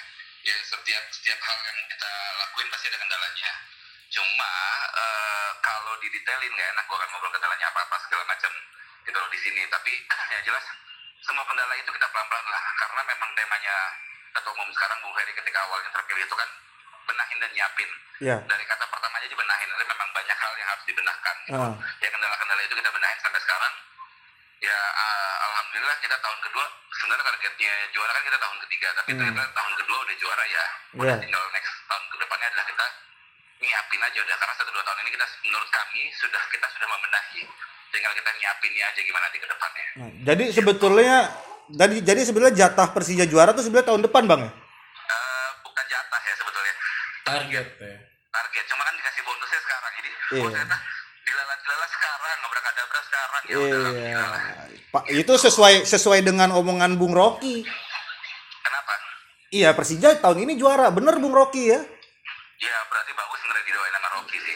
ya 0.46 0.56
setiap 0.68 1.04
setiap 1.16 1.40
hal 1.42 1.58
yang 1.64 1.78
kita 1.90 2.12
lakuin 2.44 2.68
pasti 2.70 2.86
ada 2.92 2.98
kendalanya. 3.02 3.52
Cuma 4.10 4.52
eh, 4.96 5.50
kalau 5.62 5.94
didetailin 6.00 6.50
nggak 6.50 6.70
enak 6.74 6.84
gue 6.86 6.98
akan 6.98 7.10
ngobrol 7.10 7.32
kendalanya 7.32 7.68
apa 7.70 7.80
apa 7.86 7.96
segala 8.04 8.24
macam 8.26 8.52
gitu 9.04 9.18
loh 9.18 9.30
di 9.30 9.40
sini. 9.40 9.62
Tapi 9.66 9.92
ya 10.34 10.40
jelas 10.44 10.66
semua 11.20 11.46
kendala 11.46 11.74
itu 11.76 11.90
kita 11.90 12.08
pelan-pelan 12.10 12.48
lah 12.48 12.64
karena 12.76 13.02
memang 13.06 13.30
temanya 13.36 13.76
ketua 14.30 14.52
umum 14.54 14.70
sekarang 14.72 14.98
Bung 15.04 15.14
Ferry 15.14 15.34
ketika 15.34 15.60
awalnya 15.62 15.90
terpilih 15.92 16.24
itu 16.24 16.36
kan 16.36 16.50
benahin 17.06 17.38
dan 17.38 17.52
nyiapin. 17.54 17.90
Ya. 18.20 18.38
Dari 18.46 18.64
kata 18.66 18.84
pertamanya 18.86 19.26
aja 19.26 19.36
benahin, 19.36 19.68
tapi 19.70 19.86
memang 19.88 20.10
banyak 20.12 20.38
hal 20.38 20.54
yang 20.56 20.70
harus 20.70 20.84
dibenahkan. 20.86 21.36
gitu. 21.46 21.56
Ah. 21.56 21.74
Ya 21.98 22.10
kendala-kendala 22.10 22.62
itu 22.62 22.76
kita 22.76 22.90
benahin 22.92 23.20
sampai 23.20 23.40
sekarang. 23.42 23.74
Ya 24.60 24.76
ah, 24.76 25.34
alhamdulillah 25.48 25.98
kita 26.00 26.18
tahun 26.20 26.40
kedua 26.44 26.66
sebenarnya 26.92 27.26
targetnya 27.26 27.74
juara 27.96 28.12
kan 28.12 28.24
kita 28.28 28.40
tahun 28.40 28.58
ketiga, 28.68 28.88
tapi 28.94 29.10
ternyata 29.16 29.44
tahun 29.56 29.74
kedua 29.80 29.98
udah 30.04 30.16
juara 30.20 30.44
ya. 30.46 30.66
Udah 31.00 31.06
Iya. 31.10 31.22
tinggal 31.24 31.44
next 31.56 31.74
tahun 31.88 32.04
ke 32.06 32.16
depannya 32.20 32.48
adalah 32.52 32.66
kita 32.68 32.86
nyiapin 33.60 34.02
aja 34.02 34.20
udah 34.20 34.38
karena 34.38 34.54
satu 34.56 34.70
dua 34.70 34.82
tahun 34.82 35.00
ini 35.00 35.12
kita 35.12 35.26
menurut 35.44 35.70
kami 35.70 36.02
sudah 36.14 36.44
kita 36.48 36.68
sudah 36.70 36.88
membenahi 36.88 37.42
tinggal 37.90 38.12
kita 38.14 38.30
nyiapinnya 38.34 38.86
aja 38.86 39.02
gimana 39.02 39.28
di 39.28 39.38
ke 39.38 39.48
depannya 39.48 39.86
Nah, 39.92 40.10
jadi 40.24 40.44
sebetulnya 40.50 41.18
jadi 41.70 41.96
jadi 42.00 42.22
sebenarnya 42.24 42.56
jatah 42.58 42.88
Persija 42.90 43.26
juara 43.26 43.52
tuh 43.52 43.62
sebenarnya 43.62 43.90
tahun 43.90 44.04
depan 44.04 44.24
bang 44.26 44.42
ya? 44.42 44.52
Eh, 44.52 45.50
bukan 45.62 45.86
jatah 45.86 46.22
ya 46.22 46.34
sebetulnya 46.36 46.74
Target 47.22 47.68
ya. 47.76 47.96
target 48.30 48.64
cuma 48.66 48.82
kan 48.82 48.94
dikasih 48.96 49.22
bonusnya 49.22 49.60
sekarang 49.60 49.92
jadi 49.94 50.10
Iya. 50.30 50.40
oh 50.40 50.50
ternyata 50.50 50.78
dilalat-lalat 51.20 51.90
sekarang 51.92 52.38
ngabrak-adabrak 52.40 53.04
sekarang 53.04 53.42
ya 53.44 53.56
udah 53.58 53.78
lah, 53.78 53.92
Iya. 53.92 54.24
Pak 54.90 55.04
itu 55.12 55.34
sesuai 55.36 55.74
sesuai 55.84 56.20
dengan 56.22 56.50
omongan 56.52 56.96
Bung 56.96 57.12
Rocky. 57.12 57.62
kenapa 58.60 58.94
Iya 59.52 59.70
Persija 59.74 60.16
tahun 60.16 60.46
ini 60.46 60.54
juara, 60.56 60.88
bener 60.90 61.18
Bung 61.18 61.34
Rocky 61.34 61.68
ya? 61.68 61.82
ya 62.58 62.76
berarti 62.86 63.12
bagus 63.14 63.38
sebenarnya 63.40 63.66
didoain 63.66 63.94
sama 63.94 64.10
Rocky 64.16 64.38
sih 64.38 64.49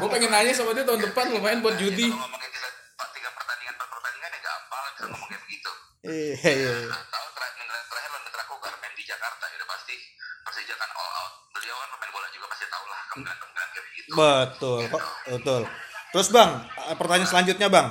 Gue 0.00 0.08
pengen 0.08 0.30
nanya 0.32 0.52
sama 0.56 0.72
dia 0.72 0.84
tahun 0.84 1.00
depan 1.04 1.24
lumayan 1.32 1.60
buat 1.60 1.76
judi. 1.76 2.08
kalau 2.08 2.24
ngomongin 2.24 2.48
bisa 2.48 2.68
tiga 3.12 3.30
pertandingan 3.36 3.74
per 3.76 3.86
pertandingan 3.92 4.30
ya 4.32 4.40
gampang 4.40 4.84
Iya, 6.02 6.50
iya. 6.50 6.74
Nah, 6.90 6.98
tahu 7.14 7.26
terakhir 7.38 7.62
terakhir 7.62 7.86
terakhir 7.86 8.10
lawan 8.10 8.22
Mitra 8.26 8.44
Kukar 8.50 8.74
main 8.82 8.94
di 8.98 9.04
Jakarta 9.06 9.44
ya 9.46 9.54
udah 9.62 9.68
pasti 9.70 9.94
Persija 10.42 10.74
kan 10.74 10.90
all 10.98 11.12
out. 11.14 11.32
Beliau 11.54 11.76
kan 11.78 11.88
pemain 11.94 12.10
bola 12.10 12.28
juga 12.34 12.46
pasti 12.50 12.66
tahu 12.66 12.84
lah 12.90 13.00
kemungkinan-kemungkinan 13.12 13.68
kayak 13.70 13.86
gitu. 13.94 14.10
Betul, 14.18 14.80
kok 14.90 15.02
betul. 15.30 15.62
Terus 16.12 16.28
Bang, 16.34 16.50
eh, 16.90 16.96
pertanyaan 16.98 17.30
selanjutnya 17.30 17.68
Bang. 17.70 17.88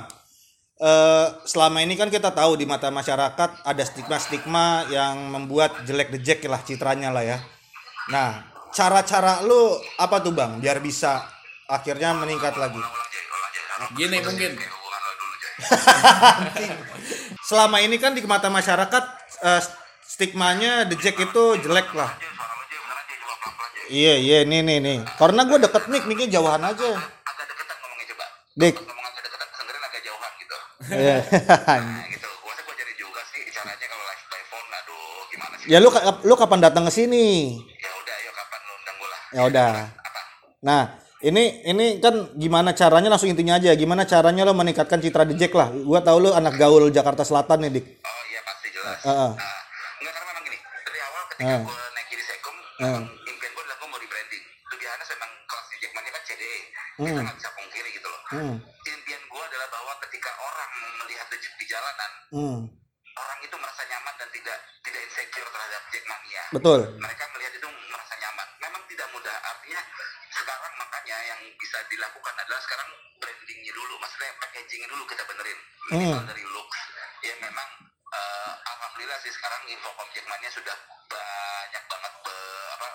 Eh, 0.82 1.28
selama 1.46 1.78
ini 1.86 1.94
kan 1.94 2.10
kita 2.10 2.34
tahu 2.34 2.58
di 2.58 2.66
mata 2.66 2.90
masyarakat 2.90 3.64
ada 3.64 3.84
stigma-stigma 3.86 4.90
yang 4.90 5.30
membuat 5.30 5.86
jelek 5.86 6.10
dejek 6.12 6.42
lah 6.50 6.60
citranya 6.66 7.14
lah 7.14 7.22
ya. 7.22 7.38
Nah, 8.12 8.51
cara-cara 8.72 9.44
lu 9.44 9.78
apa 10.00 10.18
tuh 10.24 10.34
Bang 10.34 10.58
biar 10.64 10.80
bisa 10.80 11.24
akhirnya 11.68 12.16
meningkat 12.16 12.56
lagi? 12.56 12.80
Gini 13.96 14.18
mungkin. 14.24 14.52
Selama 17.48 17.78
ini 17.84 18.00
kan 18.00 18.16
di 18.16 18.24
mata 18.24 18.48
masyarakat 18.48 19.04
eh, 19.44 19.62
stigmanya 20.08 20.88
dejek 20.88 21.20
itu 21.20 21.44
jelek 21.62 21.92
lah. 21.94 22.12
Iya, 23.92 24.16
iya, 24.16 24.38
nih 24.48 24.64
nih 24.64 24.78
nih. 24.80 24.98
Karena 25.20 25.44
gue 25.44 25.60
deket 25.60 25.92
mic, 25.92 26.08
micnya 26.08 26.40
jauhan 26.40 26.64
aja. 26.64 26.96
Agak 26.96 27.46
deketan 27.52 27.76
ngomongnya 27.84 28.06
coba. 28.16 28.26
Dik. 28.56 28.76
Pas 28.80 28.88
ngomong 28.88 29.06
agak 29.12 29.22
deketan, 29.28 29.48
kedengeran 29.52 29.84
agak 29.84 30.02
jauhan 30.08 30.32
gitu. 30.40 30.58
Iya. 30.96 31.18
Nah 31.20 32.08
gitu, 32.08 32.30
gua 32.40 32.54
sih 32.56 32.64
gua 32.64 32.76
cari 32.80 32.94
juga 32.96 33.22
sih 33.28 33.42
caranya 33.52 33.88
kalau 33.92 34.06
live 34.12 34.24
by 34.32 34.42
phone, 34.48 34.70
aduh 34.72 35.22
gimana 35.28 35.56
sih? 35.60 35.68
ya 35.68 35.78
lu 35.84 35.90
lu 36.24 36.34
kapan 36.40 36.60
datang 36.64 36.84
ke 36.88 36.92
sini? 36.96 37.28
Ya 39.32 39.48
udah. 39.48 39.88
Nah, 40.62 40.82
ini 41.24 41.64
ini 41.64 41.86
kan 42.04 42.36
gimana 42.36 42.76
caranya 42.76 43.08
langsung 43.08 43.32
intinya 43.32 43.56
aja. 43.56 43.72
Gimana 43.74 44.04
caranya 44.04 44.44
lo 44.44 44.52
meningkatkan 44.52 45.00
citra 45.00 45.24
di 45.24 45.40
Jack 45.40 45.56
lah. 45.56 45.72
Gua 45.72 46.04
tahu 46.04 46.28
lu 46.28 46.30
anak 46.36 46.60
gaul 46.60 46.92
Jakarta 46.92 47.24
Selatan 47.24 47.64
nih, 47.64 47.80
Dik. 47.80 47.86
Oh 48.04 48.22
iya 48.28 48.42
pasti 48.44 48.68
jelas. 48.76 49.00
Heeh. 49.08 49.32
Nah, 49.32 49.56
enggak 50.04 50.14
karena 50.14 50.28
memang 50.36 50.44
gini, 50.44 50.58
dari 50.60 51.00
awal 51.00 51.24
ketika 51.32 51.48
Heeh. 51.48 51.62
gua 51.64 51.80
naik 51.96 52.08
di 52.12 52.26
Sekom, 52.28 52.56
Heeh. 52.84 53.02
impian 53.32 53.52
gua 53.56 53.64
adalah 53.64 53.78
gua 53.80 53.88
mau 53.88 54.00
di 54.04 54.08
branding. 54.12 54.44
To 54.44 54.76
be 54.76 54.86
honest, 54.86 55.10
memang 55.16 55.32
kelasnya 55.48 55.78
Jackmania 55.80 56.12
kan 56.12 56.24
CDE. 56.28 56.60
Kita 56.92 57.02
Hmm. 57.02 57.24
nggak 57.24 57.38
bisa 57.40 57.50
pungkiri 57.56 57.90
gitu 57.96 58.08
loh. 58.12 58.22
Hmm. 58.36 58.56
Impian 58.84 59.22
gua 59.32 59.44
adalah 59.48 59.68
bahwa 59.72 59.94
ketika 60.06 60.32
orang 60.36 60.70
melihat 61.02 61.26
The 61.32 61.38
Jack 61.40 61.54
di 61.56 61.66
jalanan, 61.66 62.12
Hmm. 62.36 62.60
orang 63.16 63.40
itu 63.40 63.56
merasa 63.56 63.82
nyaman 63.88 64.14
dan 64.20 64.30
tidak 64.30 64.58
tidak 64.84 65.02
insecure 65.08 65.50
terhadap 65.50 65.82
Jackmania. 65.90 66.42
Betul. 66.52 66.80
mereka 67.00 67.24
melihat 67.32 67.54
itu 67.56 67.68
makanya 71.12 71.28
yang 71.36 71.44
bisa 71.60 71.76
dilakukan 71.92 72.36
adalah 72.40 72.62
sekarang 72.64 72.88
brandingnya 73.20 73.72
dulu, 73.76 74.00
maksudnya 74.00 74.32
packagingnya 74.40 74.88
dulu 74.88 75.04
kita 75.12 75.28
benerin. 75.28 75.60
Minimal 75.92 76.24
Hmm. 76.24 76.30
dari 76.32 76.44
looks. 76.48 76.80
Ya 77.20 77.36
memang 77.44 77.68
eh, 78.12 78.54
alhamdulillah 78.64 79.20
sih 79.20 79.32
sekarang 79.36 79.60
Infocom 79.68 80.08
Jackmania 80.16 80.48
sudah 80.56 80.72
banyak 81.12 81.84
banget 81.84 82.14
be- 82.24 82.68
apa 82.80 82.88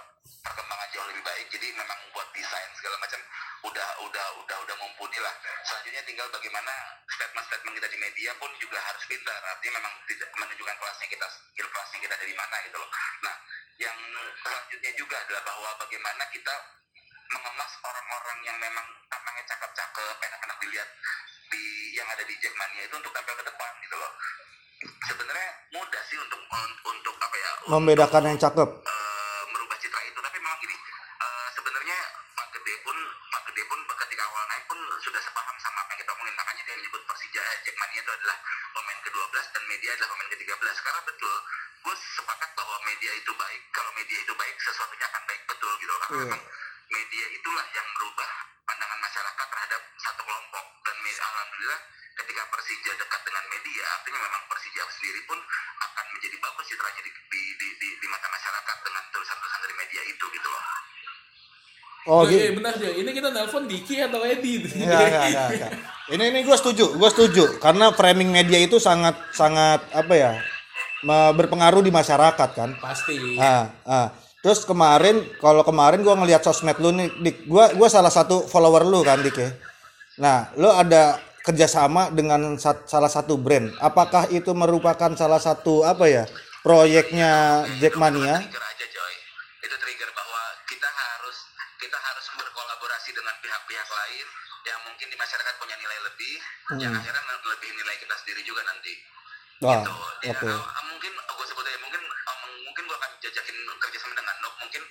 perkembangan 0.49 0.89
jauh 0.97 1.07
lebih 1.13 1.25
baik. 1.29 1.47
Jadi 1.53 1.67
memang 1.77 2.01
buat 2.17 2.29
desain 2.33 2.71
segala 2.81 2.97
macam 3.05 3.21
udah 3.69 3.89
udah 4.09 4.27
udah 4.41 4.57
udah 4.65 4.77
mumpuni 4.81 5.21
lah. 5.21 5.37
Selanjutnya 5.69 6.01
tinggal 6.09 6.33
bagaimana 6.33 6.73
statement-statement 7.13 7.75
kita 7.77 7.89
di 7.93 7.99
media 8.01 8.31
pun 8.41 8.49
juga 8.57 8.81
harus 8.81 9.05
pintar. 9.05 9.41
Artinya 9.45 9.77
memang 9.77 9.93
tidak 10.09 10.29
menunjukkan 10.41 10.77
kelasnya 10.81 11.09
kita, 11.13 11.27
skill 11.53 11.69
kelasnya 11.69 11.99
kita 12.01 12.15
dari 12.17 12.33
mana 12.33 12.57
gitu 12.65 12.77
loh. 12.81 12.91
Nah, 13.29 13.35
yang 13.77 13.97
selanjutnya 14.41 14.93
juga 14.97 15.17
adalah 15.21 15.43
bahwa 15.45 15.69
bagaimana 15.85 16.25
kita 16.33 16.55
mengemas 17.29 17.73
orang-orang 17.81 18.39
yang 18.43 18.57
memang 18.57 18.87
tampangnya 19.07 19.45
cakep-cakep, 19.47 20.17
enak-enak 20.21 20.57
dilihat 20.59 20.89
di 21.49 21.65
yang 21.93 22.07
ada 22.07 22.23
di 22.23 22.35
Jackmania 22.37 22.83
itu 22.85 22.95
untuk 22.95 23.11
tampil 23.11 23.35
ke 23.35 23.45
depan 23.45 23.71
gitu 23.81 23.97
loh. 23.97 24.13
Sebenarnya 25.03 25.49
mudah 25.73 26.03
sih 26.05 26.19
untuk 26.19 26.41
un- 26.43 26.79
untuk 26.87 27.15
apa 27.17 27.37
ya? 27.37 27.51
untuk, 27.59 27.71
Membedakan 27.73 28.23
yang 28.25 28.39
cakep. 28.39 28.69
eh, 28.69 29.43
merubah 29.49 29.77
citra 29.77 30.03
itu 30.05 30.19
tapi 30.21 30.37
memang 30.37 30.59
gini 30.59 30.77
eh, 31.17 31.49
sebenarnya 31.51 31.99
Pak 32.33 32.47
Gede 32.53 32.75
pun 32.81 32.97
Pak 33.27 33.43
Gede 33.47 33.63
pun 33.65 33.79
ketika 33.81 34.23
awal 34.25 34.45
naik 34.47 34.65
pun 34.67 34.79
sudah 35.01 35.19
sepaham 35.19 35.57
sama 35.57 35.79
apa 35.81 35.91
yang 35.91 36.01
kita 36.01 36.13
omongin 36.13 36.35
makanya 36.35 36.63
dia 36.63 36.75
menyebut 36.77 37.03
Persija 37.05 37.41
eh, 37.43 37.57
Jackmania 37.65 38.01
itu 38.01 38.13
adalah 38.13 38.37
pemain 38.71 38.99
ke-12 39.01 39.25
dan 39.49 39.63
media 39.67 39.91
adalah 39.93 40.09
pemain 40.11 40.29
ke-13 40.29 40.77
karena 40.79 41.01
betul 41.05 41.35
gue 41.79 41.95
sepakat 41.97 42.51
bahwa 42.53 42.77
media 42.85 43.13
itu 43.15 43.33
baik 43.33 43.63
kalau 43.71 43.91
media 43.95 44.19
itu 44.19 44.33
baik 44.35 44.57
sesuatunya 44.59 45.07
akan 45.07 45.23
baik 45.25 45.43
betul 45.47 45.73
gitu 45.77 45.93
karena 45.97 46.07
Iya. 46.09 46.23
memang 46.23 46.43
Oh, 62.07 62.23
iya 62.27 62.55
gitu. 62.55 62.63
benar 62.63 62.75
ya. 62.79 62.91
Ini 63.03 63.11
kita 63.11 63.29
nelpon 63.35 63.67
Diki 63.67 63.99
atau 63.99 64.23
Edi? 64.23 64.63
Enggak, 64.63 65.01
enggak, 65.11 65.49
enggak. 65.51 65.73
Ini 66.07 66.25
ini 66.31 66.39
gue 66.47 66.57
setuju, 66.57 66.95
gue 66.95 67.11
setuju 67.11 67.45
karena 67.59 67.91
framing 67.91 68.31
media 68.31 68.63
itu 68.63 68.79
sangat 68.79 69.19
sangat 69.35 69.83
apa 69.91 70.15
ya 70.15 70.33
berpengaruh 71.35 71.83
di 71.83 71.91
masyarakat 71.91 72.49
kan. 72.55 72.71
Pasti. 72.79 73.37
Ah, 73.39 73.71
ah. 73.85 74.09
Terus 74.47 74.63
kemarin, 74.63 75.27
kalau 75.43 75.67
kemarin 75.67 76.07
gua 76.07 76.15
ngelihat 76.15 76.47
sosmed 76.47 76.79
lu 76.79 76.95
nih, 76.95 77.11
Dik, 77.19 77.51
gua 77.51 77.75
gua 77.75 77.91
salah 77.91 78.15
satu 78.15 78.47
follower 78.47 78.87
lu 78.87 79.03
kan, 79.03 79.19
Dik 79.19 79.35
ya. 79.35 79.51
Nah, 80.23 80.55
lu 80.55 80.71
ada 80.71 81.19
kerjasama 81.43 82.15
dengan 82.15 82.55
sat- 82.55 82.87
salah 82.87 83.11
satu 83.11 83.35
brand. 83.35 83.75
Apakah 83.83 84.31
itu 84.31 84.55
merupakan 84.55 85.11
salah 85.19 85.43
satu 85.43 85.83
apa 85.83 86.07
ya 86.07 86.25
proyeknya 86.63 87.63
Jackmania? 87.83 88.47
Masyarakat 95.27 95.55
punya 95.59 95.75
nilai 95.75 95.99
lebih 96.07 96.35
yang 96.79 96.95
akhirnya 96.95 97.35
lebih 97.51 97.71
nilai 97.75 97.97
kita 97.99 98.15
sendiri 98.23 98.47
juga 98.47 98.63
nanti. 98.63 98.95
Wah, 99.59 99.83
gitu. 99.83 99.95
Ya, 100.23 100.37
uh, 100.55 100.85
mungkin 100.87 101.13
gue 101.17 101.47
sebut 101.49 101.65
aja 101.67 101.79
mungkin 101.83 102.03
uh, 102.07 102.37
mungkin 102.63 102.83
gue 102.87 102.97
akan 102.97 103.11
jajakin 103.25 103.57
kerjasama 103.83 104.15
dengan 104.15 104.37
Nok. 104.45 104.55
Mungkin 104.63 104.83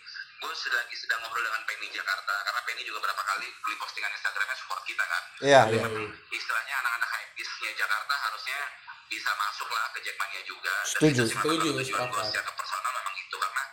gue 0.41 0.51
sudah 0.57 0.75
lagi 0.81 0.95
sedang 0.99 1.23
ngobrol 1.23 1.45
dengan 1.45 1.61
Penny 1.63 1.87
Jakarta 1.93 2.33
karena 2.43 2.61
Penny 2.67 2.81
juga 2.83 2.99
berapa 3.07 3.23
kali 3.23 3.47
beli 3.63 3.75
postingan 3.79 4.11
Instagramnya 4.11 4.57
support 4.59 4.81
kita 4.83 5.03
kan? 5.07 5.23
Iya, 5.39 5.61
iya. 5.71 5.81
memang 5.87 6.11
istilahnya 6.33 6.75
anak-anak 6.83 7.09
hypebeastnya 7.15 7.71
Jakarta 7.79 8.13
harusnya 8.27 8.59
bisa 9.05 9.31
masuk 9.37 9.69
lah 9.71 9.85
ke 9.93 9.99
Jackmania 10.03 10.41
juga. 10.43 10.73
Dan 10.75 10.89
Setuju. 10.91 11.21
itu 11.23 11.31
memang 11.31 11.45
Setuju, 11.45 11.69
tujuan 11.79 12.07
gue 12.11 12.23
secara 12.27 12.51
personal 12.57 12.91
memang 12.91 13.15
itu 13.21 13.35
karena 13.37 13.63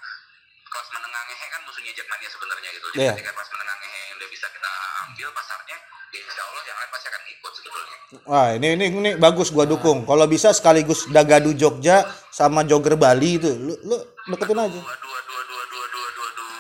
kelas 0.69 0.89
menengah 0.93 1.23
ngehe 1.27 1.47
kan 1.51 1.61
musuhnya 1.65 1.93
Jackmania 1.97 2.29
sebenarnya 2.31 2.69
gitu. 2.71 2.87
Jadi 2.93 3.01
Iya. 3.01 3.13
ketika 3.17 3.33
kelas 3.33 3.51
menengah 3.51 3.77
ngehe 3.81 4.01
yang 4.13 4.17
udah 4.21 4.29
bisa 4.29 4.47
kita 4.53 4.73
ambil 5.09 5.29
pasarnya 5.33 5.79
ya 5.81 5.81
insya 6.15 6.43
Allah 6.43 6.63
yang 6.63 6.77
lain 6.77 6.91
pasti 6.91 7.07
akan 7.09 7.23
ikut 7.29 7.53
sebetulnya 7.57 7.97
Wah, 8.29 8.49
ini 8.53 8.67
ini 8.77 8.85
ini 8.93 9.11
bagus 9.17 9.49
gua 9.49 9.65
dukung. 9.65 10.05
Kalau 10.05 10.29
bisa 10.29 10.53
sekaligus 10.53 11.09
Dagadu 11.09 11.57
Jogja 11.57 12.05
sama 12.29 12.61
Jogger 12.63 12.95
Bali 12.95 13.41
itu. 13.41 13.49
Lu 13.49 13.73
lu 13.83 13.97
deketin 14.29 14.61
aja. 14.61 14.77
Aduh, 14.77 14.85
aduh, 14.85 15.37
aduh, 15.41 15.81
aduh. 15.81 16.51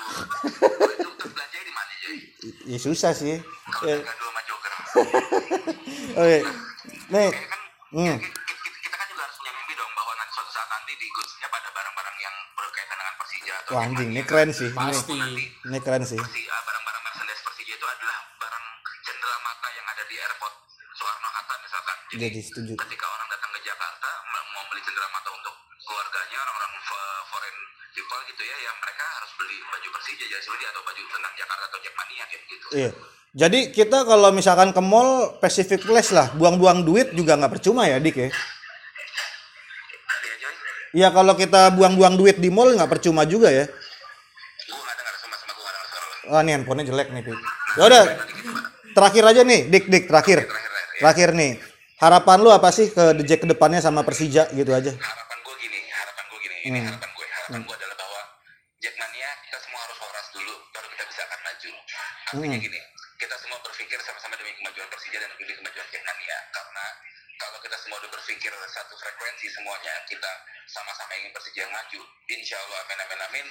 itu 0.97 1.11
terus 1.13 1.33
belanja 1.37 1.59
di 1.61 1.73
mana? 1.73 1.93
Ya 2.65 2.79
susah 2.81 3.13
sih. 3.13 3.37
Kalau 3.69 3.85
Ya, 3.85 3.97
Gaduh 4.01 4.27
sama 4.27 4.41
Joker. 4.43 4.73
Oke. 6.25 6.39
Nih, 7.13 7.29
kan 7.29 7.61
Hmm. 7.93 8.17
kita, 8.17 8.97
kan 8.97 9.07
juga 9.13 9.23
harus 9.23 9.37
punya 9.37 9.53
mimpi 9.53 9.75
dong 9.77 9.93
bahwa 9.93 10.13
nanti 10.17 10.33
suatu 10.33 10.51
saat 10.51 10.69
nanti 10.73 10.93
di 10.97 11.07
goodsnya 11.13 11.49
pada 11.49 11.69
barang-barang 11.69 12.17
yang 12.19 12.35
berkaitan 12.57 12.97
dengan 12.97 13.15
Persija 13.21 13.55
wah 13.69 13.83
anjing, 13.85 14.09
ini 14.09 14.23
keren 14.25 14.49
sih. 14.51 14.71
Pasti. 14.73 15.19
ini 15.69 15.79
keren 15.79 16.05
sih. 16.09 16.17
Jadi, 22.23 22.39
Jadi 22.39 22.47
setuju. 22.47 22.75
ketika 22.79 23.07
orang 23.11 23.29
datang 23.35 23.51
ke 23.51 23.61
Jakarta 23.67 24.09
mau 24.31 24.63
beli 24.71 24.79
cendera 24.87 25.09
mata 25.11 25.31
untuk 25.35 25.55
keluarganya 25.83 26.39
orang-orang 26.39 26.73
fo- 26.87 27.23
foreign 27.35 27.57
people 27.91 28.21
gitu 28.31 28.43
ya, 28.47 28.57
ya 28.63 28.73
mereka 28.79 29.05
harus 29.19 29.31
beli 29.35 29.57
baju 29.59 29.89
Persija 29.91 30.25
jadi 30.31 30.39
seperti 30.39 30.65
atau 30.71 30.83
baju 30.87 31.03
tentang 31.03 31.35
Jakarta 31.35 31.65
atau 31.67 31.79
Jackmania 31.83 32.25
kayak 32.31 32.43
gitu. 32.47 32.67
Iya. 32.79 32.91
Jadi 33.33 33.61
kita 33.75 33.99
kalau 34.07 34.31
misalkan 34.31 34.71
ke 34.71 34.79
mall 34.79 35.35
Pacific 35.43 35.83
Place 35.83 36.15
lah, 36.15 36.31
buang-buang 36.39 36.87
duit 36.87 37.11
juga 37.11 37.35
nggak 37.35 37.59
percuma 37.59 37.91
ya, 37.91 37.99
Dik 37.99 38.15
ya. 38.15 38.29
Iya 38.31 38.31
Iya 40.93 41.09
kalau 41.11 41.35
kita 41.35 41.75
buang-buang 41.75 42.15
duit 42.15 42.39
di 42.39 42.55
mall 42.55 42.71
nggak 42.71 42.87
percuma 42.87 43.27
juga 43.27 43.51
ya. 43.51 43.67
Wah, 46.31 46.39
ini 46.47 46.55
handphonenya 46.55 46.87
jelek 46.87 47.11
nih, 47.11 47.23
Pik. 47.27 47.39
Ya 47.75 47.83
udah, 47.91 48.05
terakhir 48.95 49.25
aja 49.27 49.43
nih, 49.43 49.67
Dik, 49.67 49.85
Dik, 49.91 50.05
terakhir. 50.07 50.47
Terakhir, 50.47 50.55
terakhir, 50.55 50.71
ya. 50.71 51.01
Terakhir 51.03 51.29
nih. 51.35 51.72
Harapan 52.03 52.43
lu 52.43 52.51
apa 52.51 52.75
sih 52.75 52.91
ke 52.91 53.15
The 53.15 53.23
Jack 53.23 53.47
ke 53.47 53.49
depannya 53.49 53.79
sama 53.79 54.03
Persija 54.03 54.51
gitu 54.51 54.75
aja? 54.75 54.91
harapan 54.91 55.39
gue 55.39 55.55
gini, 55.63 55.79
harapan 55.87 56.25
gue 56.27 56.39
gini, 56.43 56.57
ini 56.67 56.79
harapan 56.83 57.11
gue, 57.15 57.27
harapan 57.31 57.61
gue 57.63 57.77
adalah 57.79 57.97
bahwa 58.03 58.21
Jackmania 58.83 59.31
kita 59.47 59.59
semua 59.63 59.81
harus 59.87 59.99
waras 60.03 60.27
dulu, 60.35 60.55
baru 60.75 60.89
kita 60.99 61.05
bisa 61.07 61.21
akan 61.31 61.41
maju. 61.47 61.71
Artinya 62.27 62.59
gini, 62.59 62.81
kita 63.23 63.37
semua 63.39 63.59
berpikir 63.63 63.83
berpikir 63.93 64.09
sama-sama 64.09 64.35
demi 64.41 64.57
kemajuan 64.57 64.89
Persija 64.89 65.19
dan 65.21 65.29
demi 65.37 65.53
kemajuan 65.53 65.87
Jackmania. 65.93 66.39
Karena 66.49 66.87
kalau 67.37 67.59
kita 67.61 67.77
semua 67.77 67.97
udah 68.01 68.11
berpikir 68.15 68.53
satu 68.73 68.95
frekuensi 68.97 69.47
semuanya 69.53 69.95
kita 70.09 70.33
sama-sama 70.65 71.13
ingin 71.21 71.29
Persija 71.37 71.69
maju 71.69 72.01
insya 72.33 72.57
Allah 72.57 72.79
amin 72.89 72.99
amin 73.05 73.21
amin 73.29 73.47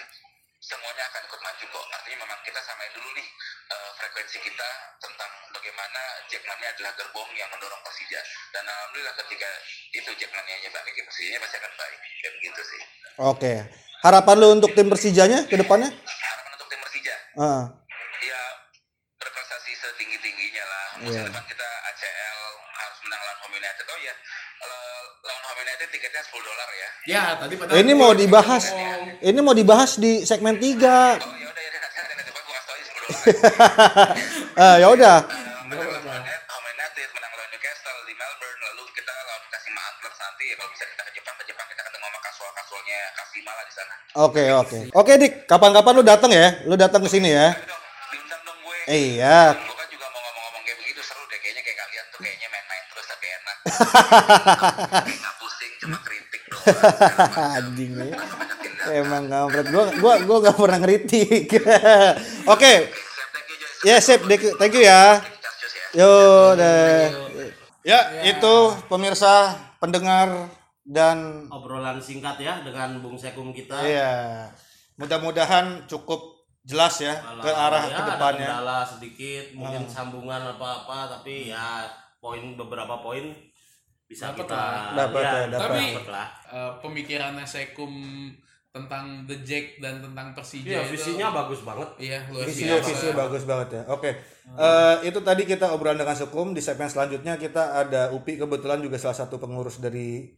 semuanya 0.62 1.04
akan 1.10 1.22
ikut 1.26 1.42
maju 1.42 1.66
kok. 1.68 1.86
Artinya 1.92 2.18
memang 2.22 2.40
kita 2.46 2.60
samain 2.62 2.92
dulu 2.94 3.10
nih 3.14 3.28
eh, 3.68 3.90
frekuensi 3.98 4.38
kita 4.40 4.70
tentang 5.02 5.32
bagaimana 5.52 6.02
Jackmania 6.30 6.70
adalah 6.72 6.92
gerbong 6.96 7.30
yang 7.34 7.50
mendorong 7.50 7.82
Persija. 7.82 8.22
Dan 8.54 8.64
alhamdulillah 8.64 9.16
ketika 9.26 9.50
itu 9.92 10.12
Jackmania-nya 10.16 10.70
balik 10.70 10.94
ya 10.94 11.04
Persijanya 11.04 11.40
pasti 11.42 11.58
akan 11.58 11.74
baik. 11.76 12.00
Ya 12.22 12.30
begitu 12.32 12.62
sih. 12.64 12.82
Oke. 13.20 13.54
Harapan 14.02 14.36
lu 14.38 14.48
untuk 14.56 14.72
tim 14.74 14.88
Persijanya 14.88 15.46
ke 15.46 15.56
depannya? 15.58 15.90
harapan 15.90 16.52
untuk 16.56 16.68
tim 16.70 16.80
Persija? 16.82 17.16
Ah, 17.38 17.64
ya 18.22 18.42
berprestasi 19.18 19.72
setinggi 19.74 20.18
tingginya 20.20 20.64
lah. 20.64 20.86
Musim 21.02 21.22
Iya. 21.22 21.30
depan 21.30 21.44
kita 21.46 21.68
ACL 21.90 22.40
harus 22.72 22.98
menang 23.02 23.22
lawan 23.22 23.38
Home 23.42 23.56
United. 23.58 23.86
Oh 23.88 24.00
ya 24.00 24.14
lawan 25.22 25.44
Home 25.48 25.62
United 25.62 25.88
tiketnya 25.90 26.22
10 26.22 26.42
dolar 26.42 26.70
ya. 26.72 26.90
Ya, 27.02 27.24
tadi 27.36 27.54
pada 27.58 27.72
ini 27.78 27.94
mau 27.94 28.14
dibahas. 28.14 28.74
Ini 29.22 29.38
mau 29.46 29.54
dibahas 29.54 30.02
di 30.02 30.26
segmen 30.26 30.58
3. 30.58 30.82
oh 30.82 31.16
ya 31.22 31.28
udah 31.30 31.62
ya 31.62 31.78
nanti 31.78 32.02
nanti 32.02 32.22
coba 32.26 32.42
gua 32.42 32.58
kasih 32.58 32.62
tau 32.66 32.74
aja 32.74 32.92
10 32.92 33.38
dolar 33.38 34.10
Ah, 34.58 34.76
ya 34.82 34.88
udah. 34.90 35.18
Oke, 44.12 44.44
oke. 44.52 44.80
Oke, 44.92 45.12
Dik. 45.16 45.48
Kapan-kapan 45.48 45.94
lu 45.96 46.04
datang 46.04 46.32
ya? 46.36 46.60
Lu 46.68 46.76
datang 46.76 47.00
ke 47.00 47.08
sini 47.08 47.32
ya. 47.32 47.56
Iya. 48.92 49.56
gue 49.56 49.76
kan 49.78 49.88
juga 49.88 50.08
mau 50.12 50.20
ngomong-ngomong 50.20 50.64
kayak 50.68 50.78
begitu 50.84 51.02
seru 51.06 51.24
deh 51.32 51.40
kayaknya 51.40 51.62
kayak 51.64 51.78
kalian 51.80 52.06
tuh 52.12 52.20
kayaknya 52.20 52.48
main-main 52.50 52.84
terus 52.92 53.06
tapi 53.08 53.26
enak 53.30 53.56
Kayak 55.06 55.20
nggak 55.22 55.36
pusing 55.40 55.74
cuma 55.80 55.98
kritik 56.02 56.42
doang 56.50 57.56
Anjing 57.56 57.92
Emang 58.90 59.30
kampret. 59.30 59.68
Gua 59.70 59.86
gua 60.02 60.14
gua 60.26 60.38
gak 60.42 60.58
pernah 60.58 60.80
ngeritik. 60.82 61.46
Oke. 62.54 62.74
Siap, 62.90 63.28
thank 63.30 63.48
you, 63.48 63.58
Joy. 63.62 63.86
Ya, 63.86 63.96
sip. 64.02 64.22
Dik. 64.26 64.42
Thank 64.58 64.74
you 64.74 64.84
ya. 64.84 65.22
Ya. 65.94 66.02
Yo, 66.02 66.12
deh. 66.56 67.04
Ya, 67.82 68.00
itu 68.24 68.56
pemirsa, 68.88 69.58
pendengar 69.78 70.50
dan 70.82 71.50
obrolan 71.50 71.98
singkat 71.98 72.38
ya 72.38 72.62
dengan 72.62 73.02
Bung 73.02 73.18
Sekum 73.18 73.50
kita. 73.52 73.82
iya. 73.82 74.46
Mudah-mudahan 74.98 75.90
cukup 75.90 76.46
jelas 76.62 77.02
ya 77.02 77.18
Kalau 77.18 77.42
ke 77.42 77.50
arah 77.50 77.84
ya, 77.90 77.98
ke 77.98 78.02
ada 78.06 78.30
kendala 78.38 78.78
sedikit, 78.86 79.58
mungkin 79.58 79.90
sambungan 79.90 80.54
apa-apa, 80.54 81.10
tapi 81.10 81.50
ya 81.50 81.90
poin 82.22 82.54
beberapa 82.54 83.02
poin 83.02 83.34
bisa 84.06 84.30
Dapat 84.30 84.46
kita 84.46 84.54
lah. 84.62 84.86
Dapat 84.94 85.24
ya, 85.26 85.32
ya, 85.34 85.46
dapat. 85.50 85.62
Tapi 85.66 85.82
dapat 85.90 86.08
lah. 86.14 86.28
eh, 86.54 86.72
pemikirannya 86.86 87.46
Sekum 87.50 87.92
tentang 88.72 89.28
The 89.28 89.44
Jack 89.44 89.84
dan 89.84 90.00
tentang 90.00 90.32
Persija 90.32 90.64
Iya, 90.66 90.82
itu 90.88 90.96
visinya 90.96 91.28
bagus 91.30 91.60
banget. 91.62 91.90
iya 92.00 92.20
luar 92.32 92.48
Visinya, 92.48 92.80
biasa. 92.80 92.88
visinya 92.88 93.16
bagus 93.20 93.44
banget 93.44 93.68
ya. 93.76 93.82
Oke. 93.92 94.12
Eh, 94.48 94.96
itu 95.06 95.20
tadi 95.20 95.44
kita 95.44 95.76
obrolan 95.76 96.00
dengan 96.00 96.16
Sukum. 96.16 96.56
Di 96.56 96.64
segmen 96.64 96.88
selanjutnya 96.88 97.36
kita 97.36 97.78
ada 97.78 98.12
Upi 98.12 98.40
kebetulan 98.40 98.80
juga 98.80 98.96
salah 98.96 99.16
satu 99.18 99.38
pengurus 99.38 99.84
dari 99.84 100.32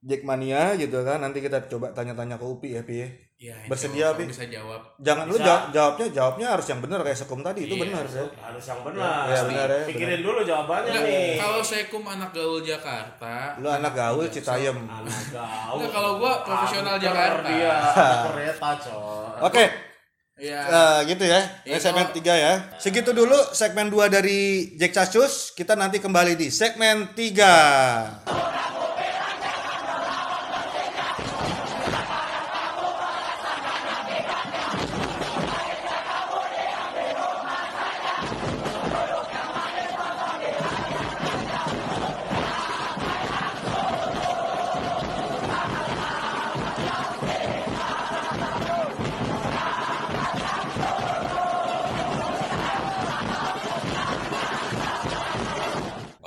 Jackmania 0.00 0.76
gitu 0.76 1.00
kan. 1.00 1.18
Nanti 1.18 1.40
kita 1.40 1.64
coba 1.66 1.90
tanya-tanya 1.90 2.36
ke 2.36 2.44
Upi 2.44 2.76
ya, 2.76 2.84
Pi. 2.84 3.08
Ya. 3.38 3.54
Iya, 3.54 3.70
Bersedia, 3.70 4.10
Pi? 4.12 4.26
bisa 4.26 4.42
jawab. 4.44 4.98
Jangan 4.98 5.24
lu 5.24 5.38
Bisa. 5.38 5.46
jawab, 5.46 5.62
jawabnya 5.70 6.06
jawabnya 6.10 6.46
harus 6.50 6.66
yang 6.66 6.80
benar 6.80 6.98
kayak 7.00 7.14
Sukum 7.16 7.38
tadi. 7.38 7.60
Itu 7.62 7.74
Iya, 7.74 7.82
benar 7.86 8.04
ya. 8.04 8.24
Harus 8.42 8.64
yang 8.66 8.80
benar. 8.82 9.22
Iya, 9.24 9.40
benar 9.46 9.68
ya, 9.68 9.80
Pikirin 9.86 10.20
dulu 10.20 10.40
jawabannya 10.42 10.90
Enggak, 10.90 11.06
nih. 11.06 11.34
kalau 11.38 11.60
Sekum 11.62 12.02
anak 12.04 12.30
gaul 12.32 12.58
Jakarta, 12.60 13.34
Lu 13.56 13.68
anak 13.68 13.92
gaul 13.94 14.26
Citayam. 14.26 14.78
Anak 14.82 15.22
gaul. 15.30 15.78
Enggak, 15.78 15.90
kalau 15.92 16.10
gua 16.18 16.32
profesional 16.42 16.94
Angker 16.94 17.06
Jakarta. 17.06 17.46
Dia 17.46 17.70
anak 17.94 18.18
kereta, 18.28 18.68
coy. 18.80 19.38
Oke. 19.40 19.64
ya 20.38 20.60
Eh, 20.62 20.98
gitu 21.08 21.24
ya. 21.24 21.40
Iya, 21.64 21.78
segmen 21.80 22.06
kalau- 22.06 22.16
3 22.16 22.34
ya. 22.34 22.52
Segitu 22.76 23.10
dulu 23.10 23.38
segmen 23.52 23.86
2 23.86 24.06
dari 24.06 24.70
Jack 24.74 24.94
Casus. 24.94 25.50
Kita 25.50 25.74
nanti 25.74 25.98
kembali 25.98 26.34
di 26.34 26.46
segmen 26.48 27.10
3. 27.10 28.37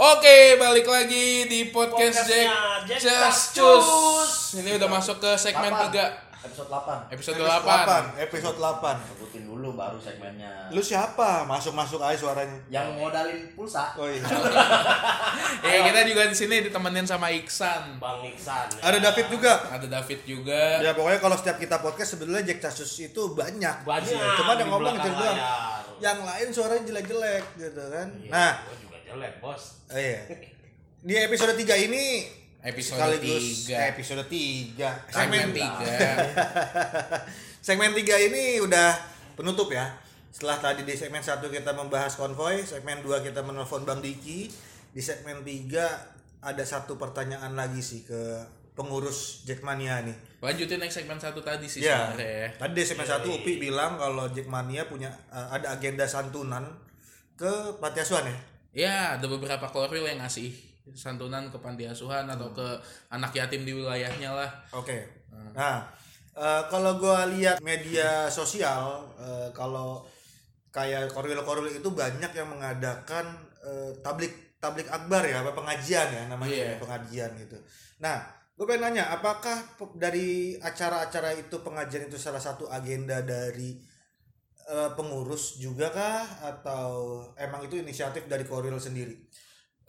Oke, 0.01 0.57
balik 0.57 0.89
lagi 0.89 1.45
di 1.45 1.69
podcast 1.69 2.25
Jack 2.25 2.97
Just 2.97 3.53
Cus. 3.53 4.57
Ini 4.57 4.81
udah 4.81 4.89
masuk 4.89 5.21
ke 5.21 5.37
segmen 5.37 5.69
3 5.69 5.93
Episode 6.41 6.73
8. 6.73 7.13
episode 7.13 7.37
8. 7.37 8.17
8, 8.17 8.25
episode 8.25 8.57
8. 8.57 8.97
Sebutin 9.13 9.45
dulu 9.45 9.77
baru 9.77 10.01
segmennya. 10.01 10.73
Lu 10.73 10.81
siapa? 10.81 11.45
Masuk-masuk 11.45 12.01
aja 12.01 12.17
suaranya. 12.17 12.57
Yang 12.65 12.97
modalin 12.97 13.53
pulsa. 13.53 13.93
Oh 13.93 14.09
iya. 14.09 14.25
Ya, 15.61 15.85
kita 15.85 16.01
juga 16.09 16.25
di 16.25 16.33
sini 16.33 16.65
ditemenin 16.65 17.05
sama 17.05 17.29
Iksan. 17.29 18.01
Bang 18.01 18.25
Iksan. 18.25 18.73
ya. 18.73 18.81
Ada 18.81 18.97
David 19.05 19.29
juga. 19.29 19.53
Ada 19.69 19.85
David 19.85 20.19
juga. 20.25 20.81
Ya 20.81 20.97
pokoknya 20.97 21.21
kalau 21.21 21.37
setiap 21.37 21.61
kita 21.61 21.77
podcast 21.77 22.17
sebetulnya 22.17 22.41
Jack 22.41 22.57
Casus 22.65 22.89
itu 22.97 23.37
banyak. 23.37 23.85
Banyak. 23.85 24.17
Cuma 24.41 24.57
yang 24.57 24.57
di 24.57 24.63
ngomong 24.65 24.97
belakang 24.97 25.13
itu 25.13 25.21
doang. 25.21 25.37
layar. 25.37 25.81
Yang 26.01 26.19
lain 26.25 26.47
suaranya 26.49 26.83
jelek-jelek 26.89 27.43
gitu 27.61 27.83
kan. 27.85 28.07
Iya, 28.17 28.31
Nah, 28.33 28.51
gua 28.65 28.75
juga 28.81 28.90
jelek, 29.11 29.37
Bos. 29.37 29.85
oh 29.85 29.95
iya. 29.95 30.25
Di 31.01 31.13
episode 31.17 31.53
3 31.53 31.85
ini 31.85 32.25
Episode 32.61 33.17
sekaligus 33.17 33.65
3. 33.65 33.73
eh, 33.73 33.85
episode 33.89 34.23
3. 34.23 34.29
Segmen 35.09 35.49
Segmen 35.49 35.49
3. 35.49 35.57
Segmen 37.65 37.91
3 37.91 38.27
ini 38.27 38.43
udah 38.59 38.89
penutup 39.33 39.69
ya. 39.69 39.89
Setelah 40.29 40.57
tadi 40.61 40.85
di 40.85 40.93
segmen 40.93 41.19
1 41.19 41.41
kita 41.43 41.73
membahas 41.73 42.13
konvoy, 42.15 42.61
segmen 42.61 43.01
2 43.01 43.21
kita 43.21 43.41
menelpon 43.41 43.81
Bang 43.81 43.99
Diki. 43.99 44.45
Di 44.87 45.01
segmen 45.01 45.41
3 45.41 46.39
ada 46.39 46.63
satu 46.63 46.95
pertanyaan 46.95 47.51
lagi 47.51 47.81
sih 47.81 48.01
ke 48.01 48.39
pengurus 48.71 49.43
Jackmania 49.43 49.99
nih. 50.01 50.15
Lanjutin 50.39 50.79
next 50.79 50.95
segmen 50.95 51.17
1 51.17 51.33
tadi 51.35 51.65
sih 51.65 51.81
Ya. 51.81 52.13
sebenarnya 52.13 52.29
ya. 52.45 52.49
Tadi 52.55 52.71
di 52.71 52.83
segmen 52.85 53.05
1 53.05 53.25
Upi 53.27 53.51
bilang 53.57 53.97
kalau 53.97 54.25
Jackmania 54.29 54.85
punya 54.85 55.09
eh, 55.29 55.47
ada 55.51 55.73
agenda 55.73 56.05
santunan 56.05 56.63
ke 57.33 57.49
panti 57.77 57.99
asuhan 57.99 58.25
ya. 58.25 58.37
Ya, 58.71 59.19
ada 59.19 59.27
beberapa 59.27 59.67
korwil 59.67 60.07
yang 60.07 60.23
ngasih 60.23 60.51
santunan 60.95 61.51
ke 61.51 61.57
panti 61.59 61.83
asuhan 61.87 62.25
atau 62.27 62.51
ke 62.55 62.67
anak 63.11 63.35
yatim 63.35 63.67
di 63.67 63.75
wilayahnya 63.75 64.31
lah. 64.31 64.49
Oke. 64.71 65.27
Nah, 65.51 65.83
eh, 66.33 66.61
kalau 66.71 66.95
gua 66.95 67.27
lihat 67.27 67.59
media 67.59 68.31
sosial, 68.31 69.03
eh, 69.19 69.51
kalau 69.51 70.07
kayak 70.71 71.11
korwil-korwil 71.11 71.67
itu 71.67 71.91
banyak 71.91 72.31
yang 72.31 72.47
mengadakan 72.47 73.27
eh, 73.61 73.91
tablik 74.01 74.55
tablik 74.57 74.87
akbar 74.89 75.25
ya, 75.25 75.41
apa 75.43 75.51
pengajian 75.51 76.07
ya 76.09 76.23
namanya 76.31 76.53
Iya. 76.53 76.65
ya, 76.65 76.75
pengajian 76.79 77.29
gitu. 77.37 77.57
Nah, 78.01 78.21
gue 78.53 78.65
pengen 78.69 78.93
nanya, 78.93 79.09
apakah 79.09 79.57
dari 79.97 80.53
acara-acara 80.61 81.33
itu 81.33 81.65
pengajian 81.65 82.05
itu 82.05 82.17
salah 82.21 82.37
satu 82.41 82.69
agenda 82.69 83.25
dari 83.25 83.73
eh, 84.71 84.91
pengurus 84.95 85.59
juga 85.59 85.91
kah 85.91 86.23
atau 86.39 87.19
emang 87.35 87.67
itu 87.67 87.75
inisiatif 87.75 88.23
dari 88.31 88.47
korwil 88.47 88.79
sendiri? 88.79 89.19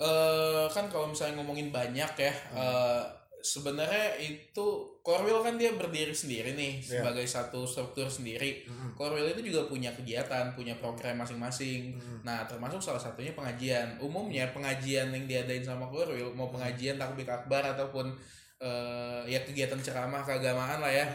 eh 0.02 0.66
kan 0.74 0.90
kalau 0.90 1.06
misalnya 1.14 1.38
ngomongin 1.38 1.70
banyak 1.70 2.10
ya 2.18 2.32
eh 2.58 3.02
sebenarnya 3.42 4.22
itu 4.22 4.66
Korwil 5.02 5.42
kan 5.42 5.58
dia 5.58 5.74
berdiri 5.74 6.14
sendiri 6.14 6.54
nih 6.54 6.78
Iya. 6.78 7.02
sebagai 7.02 7.26
satu 7.26 7.66
struktur 7.66 8.06
sendiri. 8.06 8.62
Korwil 8.94 9.34
itu 9.34 9.50
juga 9.50 9.66
punya 9.66 9.90
kegiatan, 9.90 10.54
punya 10.54 10.78
program 10.78 11.18
masing-masing. 11.18 11.98
Nah, 12.22 12.46
termasuk 12.46 12.78
salah 12.78 13.02
satunya 13.02 13.34
pengajian. 13.34 13.98
Umumnya 13.98 14.46
pengajian 14.54 15.10
yang 15.10 15.26
diadain 15.26 15.66
sama 15.66 15.90
Korwil 15.90 16.30
mau 16.38 16.54
pengajian 16.54 17.02
takbir 17.02 17.26
akbar 17.26 17.74
ataupun 17.74 18.14
eh, 18.62 19.22
ya 19.26 19.42
kegiatan 19.42 19.82
ceramah 19.82 20.22
keagamaan 20.22 20.78
lah 20.78 20.94
ya. 20.94 21.06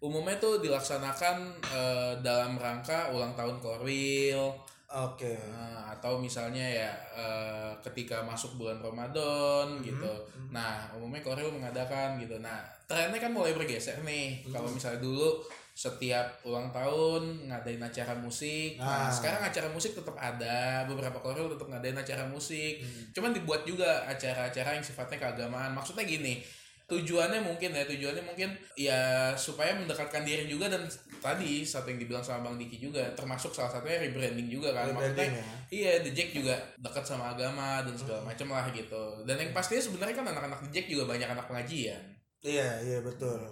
Umumnya 0.00 0.36
tuh 0.36 0.60
dilaksanakan 0.60 1.36
eh, 1.72 2.12
dalam 2.20 2.60
rangka 2.60 3.10
ulang 3.10 3.32
tahun 3.32 3.56
Korwil, 3.58 4.52
Oke. 4.86 5.34
Nah, 5.50 5.90
atau 5.98 6.14
misalnya 6.22 6.62
ya 6.62 6.92
eh, 7.10 7.70
ketika 7.82 8.22
masuk 8.22 8.54
bulan 8.54 8.78
Ramadan 8.78 9.82
gitu. 9.82 10.06
Nah, 10.54 10.86
umumnya 10.94 11.18
Koril 11.26 11.50
mengadakan 11.50 12.22
gitu. 12.22 12.38
Nah, 12.38 12.62
trennya 12.86 13.18
kan 13.18 13.34
mulai 13.34 13.50
bergeser 13.50 13.98
nih. 14.06 14.46
Kalau 14.46 14.70
misalnya 14.70 15.02
dulu 15.02 15.42
setiap 15.76 16.40
ulang 16.48 16.72
tahun 16.72 17.50
ngadain 17.50 17.82
acara 17.82 18.14
musik. 18.16 18.78
Nah, 18.80 19.10
Ah. 19.10 19.12
sekarang 19.12 19.42
acara 19.44 19.68
musik 19.68 19.92
tetap 19.92 20.16
ada, 20.16 20.88
beberapa 20.88 21.20
koril 21.20 21.52
tetap 21.52 21.68
ngadain 21.68 21.98
acara 21.98 22.24
musik. 22.24 22.80
Hmm. 22.80 23.12
Cuman 23.12 23.36
dibuat 23.36 23.68
juga 23.68 24.06
acara-acara 24.08 24.72
yang 24.72 24.86
sifatnya 24.86 25.20
keagamaan. 25.20 25.76
Maksudnya 25.76 26.08
gini, 26.08 26.40
tujuannya 26.86 27.42
mungkin 27.42 27.74
ya, 27.74 27.82
tujuannya 27.82 28.22
mungkin 28.22 28.54
ya 28.78 29.34
supaya 29.34 29.74
mendekatkan 29.74 30.22
diri 30.22 30.46
juga 30.46 30.70
dan 30.70 30.86
tadi 31.18 31.66
satu 31.66 31.90
yang 31.90 31.98
dibilang 31.98 32.22
sama 32.22 32.46
Bang 32.46 32.56
Diki 32.62 32.78
juga 32.78 33.02
termasuk 33.18 33.50
salah 33.50 33.74
satunya 33.74 33.98
rebranding 34.06 34.46
juga 34.46 34.70
kan. 34.70 34.94
Rebranding 34.94 35.34
Maksudnya 35.34 35.42
ya. 35.42 35.46
Iya, 35.66 35.92
The 36.06 36.10
Jack 36.14 36.30
juga 36.30 36.54
dekat 36.78 37.02
sama 37.02 37.34
agama 37.34 37.82
dan 37.82 37.98
segala 37.98 38.22
macam 38.22 38.54
lah 38.54 38.70
gitu. 38.70 39.04
Dan 39.26 39.36
yang 39.42 39.50
pastinya 39.50 39.82
sebenarnya 39.82 40.14
kan 40.14 40.26
anak-anak 40.30 40.58
The 40.66 40.70
Jack 40.70 40.86
juga 40.86 41.10
banyak 41.10 41.26
anak 41.26 41.50
pengajian. 41.50 42.02
Iya, 42.46 42.70
iya 42.86 42.98
betul. 43.02 43.42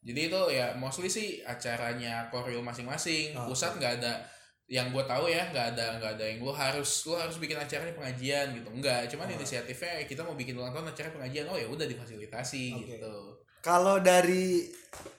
Jadi 0.00 0.20
itu 0.32 0.40
ya 0.48 0.72
mostly 0.80 1.12
sih 1.12 1.44
acaranya 1.44 2.32
koril 2.32 2.64
masing-masing. 2.64 3.36
Oh. 3.36 3.52
Pusat 3.52 3.76
nggak 3.76 3.92
ada 4.00 4.24
yang 4.68 4.92
gue 4.92 5.00
tahu 5.00 5.32
ya 5.32 5.48
nggak 5.48 5.66
ada 5.74 5.96
nggak 5.96 6.12
ada 6.20 6.24
yang 6.28 6.44
lu 6.44 6.52
harus 6.52 7.08
lu 7.08 7.16
harus 7.16 7.40
bikin 7.40 7.56
acaranya 7.56 7.96
pengajian 7.96 8.52
gitu 8.52 8.68
enggak 8.68 9.08
cuman 9.08 9.32
Oh. 9.32 9.36
inisiatifnya 9.40 10.04
kita 10.04 10.20
mau 10.20 10.36
bikin 10.36 10.60
ulang 10.60 10.76
tahun 10.76 10.92
acara 10.92 11.08
pengajian 11.08 11.48
oh 11.48 11.56
ya 11.56 11.64
udah 11.66 11.88
difasilitasi 11.88 12.64
Oke. 12.76 13.00
gitu 13.00 13.16
Kalau 13.58 13.98
dari 13.98 14.70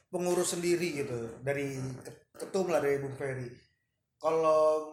pengurus 0.07 0.55
sendiri 0.55 1.03
gitu, 1.03 1.43
dari 1.43 1.75
ketum 2.31 2.71
lah 2.71 2.79
dari 2.79 2.97
Bung 3.03 3.13
Ferry. 3.13 3.51
Kalau 4.15 4.89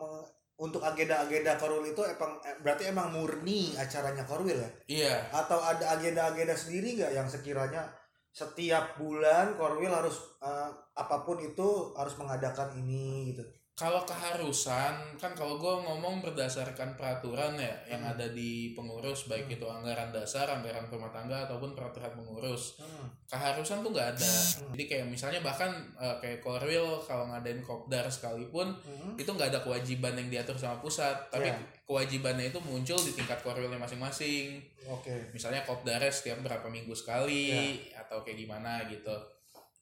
untuk 0.58 0.82
agenda-agenda 0.82 1.54
Korwil 1.54 1.94
itu 1.94 2.02
emang 2.02 2.42
eh, 2.42 2.58
berarti 2.58 2.90
emang 2.90 3.14
murni 3.14 3.70
acaranya 3.78 4.26
Korwil 4.26 4.58
ya? 4.58 4.70
iya 4.88 5.14
Atau 5.30 5.62
ada 5.62 5.94
agenda-agenda 5.94 6.58
sendiri 6.58 6.98
nggak 6.98 7.12
yang 7.14 7.28
sekiranya 7.30 7.86
setiap 8.34 8.98
bulan 8.98 9.54
Korwil 9.54 9.94
harus 9.94 10.16
eh, 10.42 10.70
apa 10.98 11.16
pun 11.22 11.38
itu 11.38 11.94
harus 11.94 12.18
mengadakan 12.18 12.74
ini 12.82 13.30
gitu? 13.30 13.46
Kalau 13.76 14.08
keharusan 14.08 14.94
kan 15.14 15.32
kalau 15.36 15.60
gue 15.60 15.74
ngomong 15.84 16.24
berdasarkan 16.24 16.96
peraturan 16.96 17.60
ya 17.60 17.76
yang 17.86 18.00
Hmm. 18.00 18.16
ada 18.16 18.26
di 18.26 18.72
pengurus 18.72 19.28
baik 19.28 19.52
itu 19.52 19.62
anggaran 19.62 20.08
dasar 20.08 20.48
anggaran 20.48 20.88
rumah 20.88 21.12
tangga 21.12 21.44
ataupun 21.44 21.76
peraturan 21.76 22.08
pengurus 22.10 22.80
Hmm. 22.80 23.04
keharusan 23.28 23.84
tuh 23.84 23.92
nggak 23.92 24.16
ada 24.16 24.32
jadi 24.72 24.84
kayak 24.88 25.06
misalnya 25.06 25.40
bahkan 25.40 25.68
eh, 25.94 26.16
kayak 26.16 26.40
korwil 26.40 26.96
kalau 27.00 27.28
ngadain 27.28 27.60
kopdar 27.60 28.08
sekalipun 28.08 28.72
Hmm. 28.80 29.12
itu 29.14 29.28
nggak 29.28 29.52
ada 29.52 29.60
kewajiban 29.60 30.16
yang 30.16 30.32
diatur 30.32 30.56
sama 30.56 30.80
pusat 30.80 31.28
tapi 31.28 31.52
Ya. 31.52 31.60
kewajibannya 31.84 32.48
itu 32.48 32.58
muncul 32.58 32.96
di 32.96 33.12
tingkat 33.12 33.44
korwilnya 33.44 33.76
masing-masing 33.76 34.56
Oke. 34.88 35.28
misalnya 35.30 35.60
kopdarnya 35.62 36.08
setiap 36.08 36.40
berapa 36.40 36.64
minggu 36.66 36.96
sekali 36.96 37.52
atau 37.92 38.24
kayak 38.24 38.40
gimana 38.40 38.88
gitu 38.88 39.12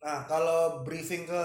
Nah 0.02 0.26
kalau 0.26 0.82
briefing 0.82 1.24
ke 1.24 1.44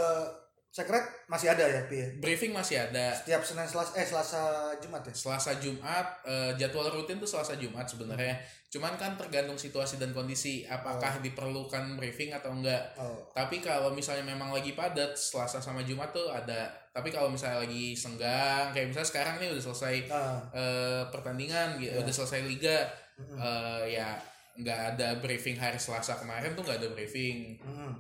sekret 0.69 1.01
masih 1.25 1.49
ada 1.49 1.65
ya 1.65 1.81
Pi? 1.83 1.97
ya? 1.97 2.07
briefing 2.15 2.51
masih 2.51 2.77
ada 2.79 3.09
Setiap 3.11 3.41
Senin 3.41 3.65
Selasa 3.65 3.91
eh 3.93 4.05
Selasa 4.05 4.41
Jumat 4.77 5.01
ya? 5.01 5.11
Selasa 5.11 5.51
Jumat 5.57 6.05
eh, 6.23 6.53
jadwal 6.55 6.87
rutin 6.89 7.17
tuh 7.17 7.25
Selasa 7.25 7.53
Jumat 7.53 7.83
sebenarnya 7.83 8.37
cuman 8.69 8.93
kan 8.95 9.17
tergantung 9.17 9.57
situasi 9.57 9.97
dan 9.97 10.11
kondisi 10.11 10.61
apakah 10.63 11.17
diperlukan 11.19 11.95
briefing 11.95 12.29
atau 12.31 12.53
enggak 12.53 12.77
Oh. 12.95 13.17
tapi 13.31 13.57
kalau 13.59 13.89
misalnya 13.89 14.21
memang 14.23 14.49
lagi 14.49 14.71
padat 14.71 15.13
Selasa 15.13 15.57
sama 15.57 15.81
Jumat 15.81 16.09
tuh 16.09 16.29
ada 16.29 16.69
tapi 16.89 17.09
kalau 17.09 17.27
misalnya 17.27 17.59
lagi 17.59 17.93
senggang 17.93 18.69
kayak 18.69 18.87
misalnya 18.87 19.09
sekarang 19.09 19.35
nih 19.37 19.49
udah 19.49 19.63
selesai 19.63 19.95
Nah, 20.05 20.37
eh, 20.51 21.01
pertandingan 21.09 21.77
gitu 21.77 21.91
Ya. 21.91 21.99
udah 21.99 22.13
selesai 22.13 22.41
liga 22.43 22.77
mm, 23.17 23.35
eh, 23.35 23.83
ya 23.95 24.09
nggak 24.55 24.79
ada 24.91 25.17
briefing 25.17 25.55
hari 25.55 25.77
Selasa 25.77 26.13
kemarin 26.15 26.53
tuh 26.53 26.61
nggak 26.61 26.77
ada 26.77 26.89
briefing 26.91 27.57
mm. 27.57 27.93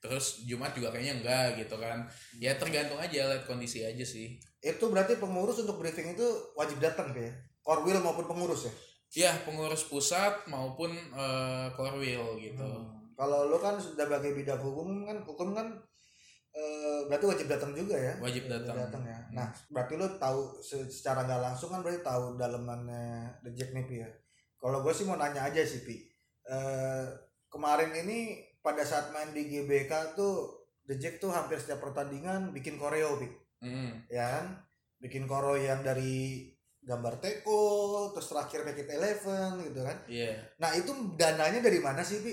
Terus 0.00 0.48
Jumat 0.48 0.72
juga 0.72 0.88
kayaknya 0.90 1.20
enggak 1.20 1.46
gitu 1.60 1.76
kan 1.76 2.08
ya 2.40 2.56
tergantung 2.56 2.96
aja 2.96 3.28
lihat 3.28 3.44
kondisi 3.44 3.84
aja 3.84 4.00
sih 4.00 4.40
itu 4.60 4.84
berarti 4.88 5.16
pengurus 5.16 5.60
untuk 5.60 5.80
briefing 5.80 6.16
itu 6.16 6.26
wajib 6.52 6.80
datang 6.80 7.12
ya? 7.16 7.32
Korwil 7.60 8.00
maupun 8.00 8.28
pengurus 8.28 8.68
ya? 8.68 8.72
ya 9.10 9.32
pengurus 9.44 9.84
pusat 9.88 10.48
maupun 10.48 10.92
eh, 10.96 11.66
korwil 11.76 12.40
gitu 12.40 12.64
Hmm. 12.64 12.96
Kalau 13.20 13.52
lo 13.52 13.60
kan 13.60 13.76
sudah 13.76 14.08
sebagai 14.08 14.32
bidang 14.32 14.64
hukum 14.64 15.04
kan 15.04 15.20
hukum 15.20 15.52
kan 15.52 15.68
eh, 16.56 17.04
berarti 17.04 17.28
wajib 17.28 17.46
datang 17.52 17.76
juga 17.76 18.00
ya? 18.00 18.16
wajib 18.16 18.48
datang 18.48 19.04
ya. 19.04 19.20
Nah, 19.36 19.52
berarti 19.68 20.00
lo 20.00 20.16
tahu 20.16 20.56
se- 20.64 20.88
secara 20.88 21.28
nggak 21.28 21.40
langsung 21.44 21.68
kan 21.68 21.84
berarti 21.84 22.00
tahu 22.00 22.40
dalemannya 22.40 23.28
The 23.44 23.52
Jack 23.52 23.76
nih 23.76 24.08
ya. 24.08 24.08
Kalau 24.56 24.80
gue 24.80 24.92
sih 24.96 25.04
mau 25.04 25.20
nanya 25.20 25.52
aja 25.52 25.60
sih 25.60 25.84
Pi. 25.84 26.00
Eh, 26.48 27.06
kemarin 27.52 27.92
ini 27.92 28.40
pada 28.60 28.82
saat 28.82 29.08
main 29.10 29.32
di 29.32 29.46
GBK 29.46 30.14
tuh 30.14 30.60
The 30.84 30.96
Jack 30.96 31.18
tuh 31.18 31.30
hampir 31.30 31.56
setiap 31.56 31.80
pertandingan 31.80 32.50
bikin 32.50 32.76
koreo 32.76 33.16
Pi. 33.16 33.28
Mm. 33.60 34.08
ya 34.08 34.24
kan 34.40 34.46
bikin 34.96 35.24
koro 35.24 35.52
yang 35.52 35.80
dari 35.80 36.48
gambar 36.80 37.20
teko 37.20 37.60
terus 38.10 38.32
terakhir 38.32 38.64
make 38.64 38.80
it 38.80 38.88
eleven 38.88 39.60
gitu 39.60 39.84
kan 39.84 39.96
iya 40.08 40.32
nah 40.56 40.72
itu 40.72 40.88
dananya 41.12 41.60
dari 41.60 41.76
mana 41.76 42.00
sih 42.00 42.20
Pi? 42.20 42.32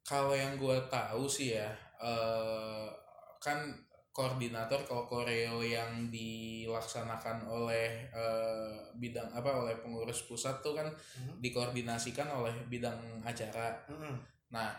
kalau 0.00 0.32
yang 0.32 0.56
gue 0.56 0.76
tahu 0.88 1.28
sih 1.28 1.52
ya 1.52 1.68
eh, 2.00 2.88
kan 3.36 3.68
koordinator 4.10 4.80
kalau 4.88 5.04
koreo 5.04 5.60
yang 5.60 6.08
dilaksanakan 6.08 7.44
oleh 7.44 8.08
eh, 8.08 8.72
bidang 8.96 9.28
apa 9.30 9.52
oleh 9.52 9.76
pengurus 9.76 10.24
pusat 10.24 10.60
tuh 10.60 10.72
kan 10.72 10.88
Hmm. 10.88 11.36
dikoordinasikan 11.36 12.32
oleh 12.32 12.52
bidang 12.66 12.96
acara 13.20 13.76
Mm-mm. 13.92 14.16
Nah, 14.46 14.72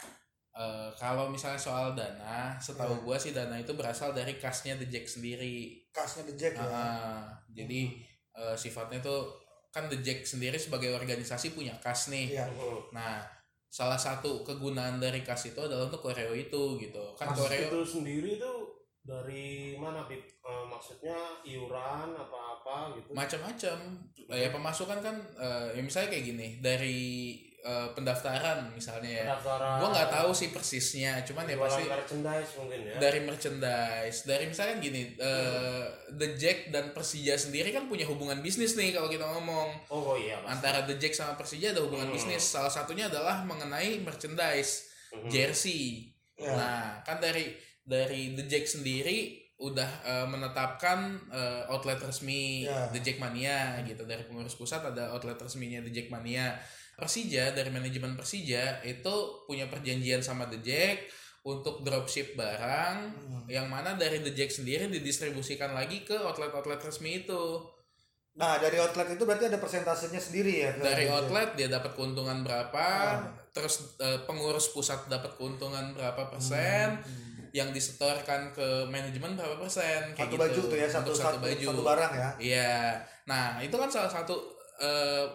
eh, 0.58 0.90
kalau 0.94 1.30
misalnya 1.30 1.56
soal 1.56 1.94
dana, 1.94 2.58
setahu 2.58 2.92
Iya. 2.92 3.04
gua 3.04 3.18
sih 3.18 3.32
dana 3.32 3.56
itu 3.56 3.72
berasal 3.72 4.12
dari 4.12 4.36
kasnya 4.36 4.74
The 4.76 4.88
Jack 4.88 5.06
sendiri. 5.06 5.86
kasnya 5.90 6.26
The 6.26 6.36
Jack 6.36 6.54
ya 6.54 6.66
Ah, 6.66 7.22
jadi 7.48 7.94
eh, 8.34 8.56
sifatnya 8.56 8.98
tuh 9.00 9.30
kan 9.70 9.86
The 9.86 10.02
Jack 10.02 10.26
sendiri 10.26 10.58
sebagai 10.58 10.90
organisasi 10.92 11.54
punya 11.54 11.78
kas 11.78 12.10
nih. 12.10 12.34
Iya. 12.34 12.50
Nah, 12.90 13.22
salah 13.68 13.98
satu 13.98 14.42
kegunaan 14.42 14.98
dari 14.98 15.22
kas 15.22 15.46
itu 15.46 15.60
adalah 15.60 15.86
untuk 15.86 16.02
koreo 16.02 16.34
itu 16.34 16.62
gitu. 16.78 17.04
Kan 17.14 17.30
Mas 17.30 17.38
koreo 17.38 17.70
itu 17.70 17.82
sendiri 17.84 18.38
tuh 18.38 18.74
dari 19.04 19.78
mana 19.78 20.04
Bib? 20.04 20.20
Eh, 20.20 20.66
maksudnya 20.66 21.16
iuran 21.44 22.12
apa-apa 22.12 22.96
gitu 22.96 23.12
macam-macam. 23.12 23.78
Ya 24.28 24.50
pemasukan 24.50 25.00
kan 25.00 25.16
eh, 25.38 25.78
ya 25.78 25.82
misalnya 25.82 26.10
kayak 26.10 26.26
gini 26.26 26.48
dari 26.60 26.98
eh, 27.60 27.90
pendaftaran 27.92 28.70
misalnya 28.72 29.10
ya. 29.12 29.24
pendaftaran 29.28 29.78
Gua 29.78 29.90
nggak 29.90 30.10
tahu 30.12 30.30
sih 30.32 30.50
persisnya, 30.50 31.22
cuman 31.22 31.46
ya 31.46 31.58
pasti 31.58 31.84
merchandise 31.84 32.52
mungkin 32.56 32.80
ya 32.82 32.96
dari 32.98 33.20
merchandise 33.22 34.20
dari 34.24 34.46
misalnya 34.46 34.76
gini 34.78 35.02
eh, 35.14 35.84
The 36.12 36.28
Jack 36.34 36.70
dan 36.70 36.92
Persija 36.92 37.36
sendiri 37.36 37.70
kan 37.70 37.86
punya 37.86 38.06
hubungan 38.06 38.40
bisnis 38.40 38.74
nih 38.74 38.92
kalau 38.92 39.08
kita 39.08 39.26
ngomong 39.26 39.70
oh, 39.88 40.02
oh 40.06 40.16
iya 40.16 40.38
pasti. 40.38 40.54
antara 40.54 40.80
The 40.84 40.96
Jack 40.96 41.14
sama 41.14 41.34
Persija 41.34 41.72
ada 41.72 41.82
hubungan 41.82 42.08
Hmm. 42.08 42.16
bisnis 42.16 42.44
salah 42.44 42.70
satunya 42.70 43.08
adalah 43.08 43.42
mengenai 43.42 44.00
merchandise 44.00 44.88
Mhm. 45.08 45.28
jersey 45.28 46.12
Ya. 46.36 46.54
nah 46.54 46.82
kan 47.02 47.18
dari 47.18 47.56
dari 47.82 48.32
The 48.34 48.46
Jack 48.46 48.68
sendiri 48.70 49.40
udah 49.58 49.90
eh, 50.06 50.28
menetapkan 50.28 51.00
eh, 51.28 51.64
outlet 51.68 51.98
resmi 51.98 52.64
Ya. 52.64 52.86
The 52.90 53.02
Jack 53.02 53.18
Mania 53.18 53.82
gitu 53.82 54.04
dari 54.04 54.22
pengurus 54.22 54.54
pusat 54.54 54.86
ada 54.86 55.10
outlet 55.10 55.36
resminya 55.36 55.82
The 55.82 55.90
Jack 55.90 56.08
Mania 56.08 56.54
Persija 56.98 57.54
dari 57.54 57.70
manajemen 57.70 58.18
Persija 58.18 58.82
itu 58.82 59.16
punya 59.46 59.70
perjanjian 59.70 60.20
sama 60.20 60.50
The 60.50 60.58
Jack 60.60 61.06
untuk 61.44 61.80
dropship 61.80 62.34
barang 62.34 62.98
Hmm. 63.08 63.46
yang 63.48 63.70
mana 63.70 63.94
dari 63.94 64.20
The 64.20 64.34
Jack 64.34 64.50
sendiri 64.52 64.90
didistribusikan 64.90 65.72
lagi 65.72 66.02
ke 66.02 66.18
outlet-outlet 66.18 66.82
resmi 66.82 67.24
itu. 67.24 67.62
nah 68.34 68.54
dari 68.56 68.78
outlet 68.78 69.10
itu 69.10 69.26
berarti 69.26 69.46
ada 69.48 69.58
persentasenya 69.58 70.22
sendiri 70.22 70.54
ya 70.60 70.70
Dari 70.76 71.06
outlet 71.08 71.54
dia 71.54 71.66
dapat 71.68 71.94
keuntungan 71.94 72.42
berapa, 72.42 72.86
Ah. 73.18 73.34
terus 73.50 73.98
eh, 73.98 74.22
pengurus 74.26 74.70
pusat 74.70 75.06
dapat 75.08 75.34
keuntungan 75.34 75.90
berapa 75.92 76.30
persen, 76.30 76.98
Hmm. 76.98 77.50
yang 77.50 77.70
disetorkan 77.72 78.52
ke 78.52 78.68
manajemen 78.86 79.34
berapa 79.34 79.58
persen 79.58 80.14
kayak 80.14 80.18
satu 80.20 80.30
gitu. 80.30 80.44
baju 80.44 80.62
tuh 80.64 80.78
ya 80.78 80.86
satu 80.88 81.10
Untuk 81.10 81.18
satu, 81.18 81.38
satu 81.42 81.82
barang 81.84 82.12
ya 82.14 82.30
Iya. 82.38 82.76
Nah, 83.26 83.58
itu 83.58 83.74
kan 83.74 83.88
salah 83.88 84.12
satu 84.12 84.38
eh, 84.78 85.26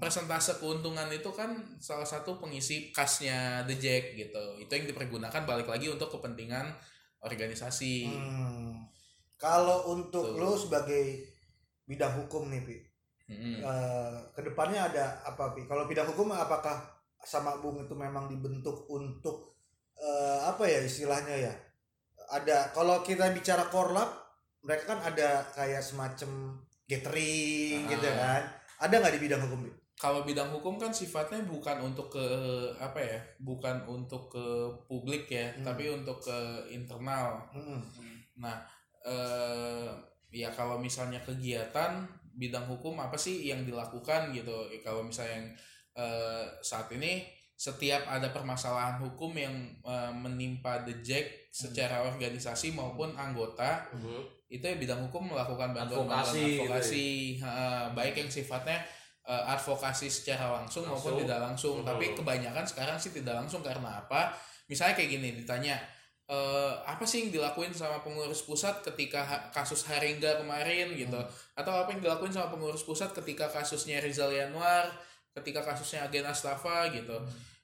persentase 0.00 0.56
keuntungan 0.58 1.06
itu 1.12 1.28
kan 1.30 1.52
salah 1.76 2.08
satu 2.08 2.40
pengisi 2.40 2.88
kasnya 2.90 3.62
The 3.68 3.76
Jack 3.76 4.16
gitu. 4.16 4.44
Itu 4.58 4.72
yang 4.72 4.88
dipergunakan 4.88 5.44
balik 5.44 5.68
lagi 5.68 5.92
untuk 5.92 6.08
kepentingan 6.10 6.72
organisasi. 7.20 8.08
Hmm. 8.08 8.84
kalau 9.34 9.92
untuk 9.92 10.24
Tuh. 10.24 10.40
lo 10.40 10.52
sebagai 10.56 11.20
bidang 11.84 12.16
hukum 12.16 12.48
nih 12.48 12.64
Pi 12.64 12.76
Mm-mm. 13.28 13.60
eh, 13.60 14.16
ke 14.32 14.40
depannya 14.40 14.88
ada 14.88 15.20
apa 15.20 15.52
Pi 15.52 15.64
kalau 15.64 15.84
bidang 15.84 16.08
hukum 16.08 16.32
apakah 16.32 16.80
sama 17.20 17.56
Bung 17.60 17.80
itu 17.80 17.92
memang 17.92 18.28
dibentuk 18.28 18.84
untuk 18.88 19.56
eh, 19.96 20.38
apa 20.44 20.64
ya 20.64 20.80
istilahnya 20.80 21.50
ya 21.50 21.54
ada 22.30 22.72
kalau 22.72 23.04
kita 23.04 23.32
bicara 23.32 23.68
korlap 23.68 24.08
mereka 24.64 24.96
kan 24.96 25.00
ada 25.04 25.44
kayak 25.52 25.84
semacam 25.84 26.60
gathering 26.84 27.84
Ah. 27.84 27.90
gitu 27.90 28.08
kan 28.08 28.42
ada 28.84 28.94
nggak 29.00 29.14
di 29.16 29.22
bidang 29.24 29.42
hukum? 29.48 29.60
Kalau 29.94 30.26
bidang 30.26 30.50
hukum 30.50 30.74
kan 30.76 30.90
sifatnya 30.90 31.46
bukan 31.46 31.80
untuk 31.80 32.10
ke 32.12 32.26
apa 32.76 32.98
ya? 32.98 33.18
Bukan 33.40 33.86
untuk 33.86 34.26
ke 34.28 34.44
publik 34.90 35.30
ya, 35.30 35.54
Hmm. 35.54 35.64
tapi 35.64 35.88
untuk 35.88 36.18
ke 36.20 36.38
internal. 36.68 37.40
Hmm. 37.54 37.80
Nah, 38.36 38.58
eh 39.06 39.88
ya 40.34 40.50
kalau 40.50 40.82
misalnya 40.82 41.22
kegiatan 41.22 42.02
bidang 42.34 42.66
hukum 42.66 42.98
apa 42.98 43.14
sih 43.14 43.46
yang 43.46 43.62
dilakukan 43.62 44.34
gitu? 44.34 44.66
Ya, 44.68 44.82
Kalau 44.82 45.06
misalnya 45.06 45.38
yang 45.38 45.48
eh, 45.94 46.44
saat 46.58 46.90
ini 46.90 47.22
setiap 47.54 48.02
ada 48.10 48.34
permasalahan 48.34 48.98
hukum 48.98 49.30
yang 49.38 49.54
eh, 49.86 50.10
menimpa 50.10 50.82
The 50.82 50.98
Jack 51.06 51.54
secara 51.54 52.02
organisasi 52.02 52.74
maupun 52.74 53.14
anggota 53.14 53.86
Mhm. 53.94 54.33
Itu 54.46 54.62
ya 54.62 54.76
bidang 54.76 55.00
hukum 55.08 55.32
melakukan 55.32 55.72
bantuan 55.72 56.04
Advokasi 56.04 56.14
bantuan 56.14 56.44
gitu 56.44 56.62
advokasi. 56.68 57.06
Ha, 57.42 57.50
baik 57.90 58.14
yang 58.20 58.30
sifatnya 58.30 58.78
eh, 59.24 59.44
advokasi 59.56 60.06
secara 60.12 60.52
langsung, 60.60 60.84
maupun 60.84 61.16
Langsung. 61.16 61.16
tidak 61.24 61.38
langsung. 61.40 61.76
Mhm. 61.80 61.86
tapi 61.88 62.04
kebanyakan 62.12 62.64
sekarang 62.68 62.96
sih 63.00 63.10
tidak 63.10 63.34
langsung 63.40 63.64
karena 63.64 64.04
apa? 64.04 64.36
Misalnya 64.68 64.94
kayak 64.94 65.10
gini 65.16 65.28
ditanya 65.40 65.80
eh, 66.24 66.72
apa 66.84 67.04
sih 67.04 67.24
yang 67.28 67.30
dilakuin 67.32 67.72
sama 67.72 68.00
pengurus 68.04 68.44
pusat 68.44 68.80
ketika 68.84 69.20
ha- 69.24 69.44
kasus 69.52 69.84
Haringga 69.88 70.40
kemarin? 70.40 70.92
Gitu. 70.92 71.20
Atau 71.52 71.72
apa 71.72 71.92
yang 71.92 72.04
dilakuin 72.04 72.32
sama 72.32 72.48
pengurus 72.52 72.84
pusat 72.84 73.12
ketika 73.12 73.48
kasusnya 73.48 74.00
Rizal 74.00 74.32
Yanuar 74.32 74.88
ketika 75.34 75.60
kasusnya 75.66 76.06
Agen 76.06 76.24
Astafa 76.24 76.88
gitu. 76.94 77.16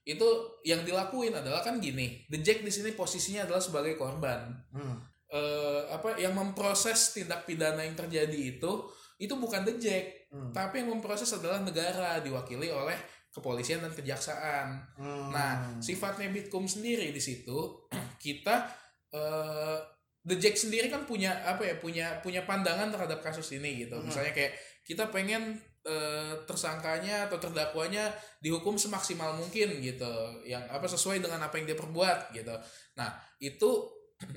Itu 0.03 0.27
yang 0.65 0.83
dilakuin 0.83 1.31
adalah 1.31 1.61
kan 1.63 1.77
gini 1.79 2.25
The 2.27 2.41
Jack 2.41 2.65
di 2.65 2.73
sini 2.73 2.97
posisinya 2.97 3.45
adalah 3.47 3.61
sebagai 3.63 3.95
korban. 3.95 4.49
Hmm. 4.75 4.97
Eh, 5.31 5.81
apa 5.91 6.19
yang 6.19 6.35
memproses 6.35 7.15
tindak 7.15 7.47
pidana 7.47 7.87
yang 7.87 7.95
terjadi 7.95 8.59
itu 8.59 8.87
itu 9.21 9.35
bukan 9.37 9.63
The 9.65 9.75
Jack 9.79 10.21
Hmm. 10.31 10.55
tapi 10.55 10.79
yang 10.79 10.95
memproses 10.95 11.27
adalah 11.35 11.59
negara 11.59 12.23
diwakili 12.23 12.71
oleh 12.71 12.95
kepolisian 13.35 13.83
dan 13.83 13.91
kejaksaan. 13.91 14.79
Hmm. 14.95 15.31
Nah, 15.35 15.75
sifatnya 15.83 16.31
Bitkom 16.31 16.71
sendiri 16.71 17.11
di 17.11 17.19
situ 17.19 17.87
kita 18.25 18.71
eh 19.11 19.79
The 20.21 20.37
Jack 20.39 20.55
sendiri 20.55 20.87
kan 20.87 21.09
punya 21.09 21.35
apa 21.43 21.67
ya 21.67 21.75
punya 21.81 22.23
punya 22.23 22.47
pandangan 22.47 22.95
terhadap 22.95 23.25
kasus 23.27 23.51
ini 23.59 23.83
gitu. 23.89 23.99
Mhm. 23.99 24.07
Misalnya 24.07 24.31
kayak 24.31 24.55
kita 24.87 25.11
pengen 25.11 25.59
eh, 25.83 26.35
tersangkanya 26.47 27.27
atau 27.27 27.41
terdakwanya 27.43 28.13
dihukum 28.39 28.79
semaksimal 28.79 29.35
mungkin 29.35 29.81
gitu, 29.83 30.13
yang 30.47 30.63
apa 30.71 30.87
sesuai 30.87 31.25
dengan 31.25 31.41
apa 31.43 31.57
yang 31.59 31.73
dia 31.73 31.79
perbuat 31.79 32.37
gitu. 32.37 32.55
Nah 33.01 33.17
itu 33.43 33.71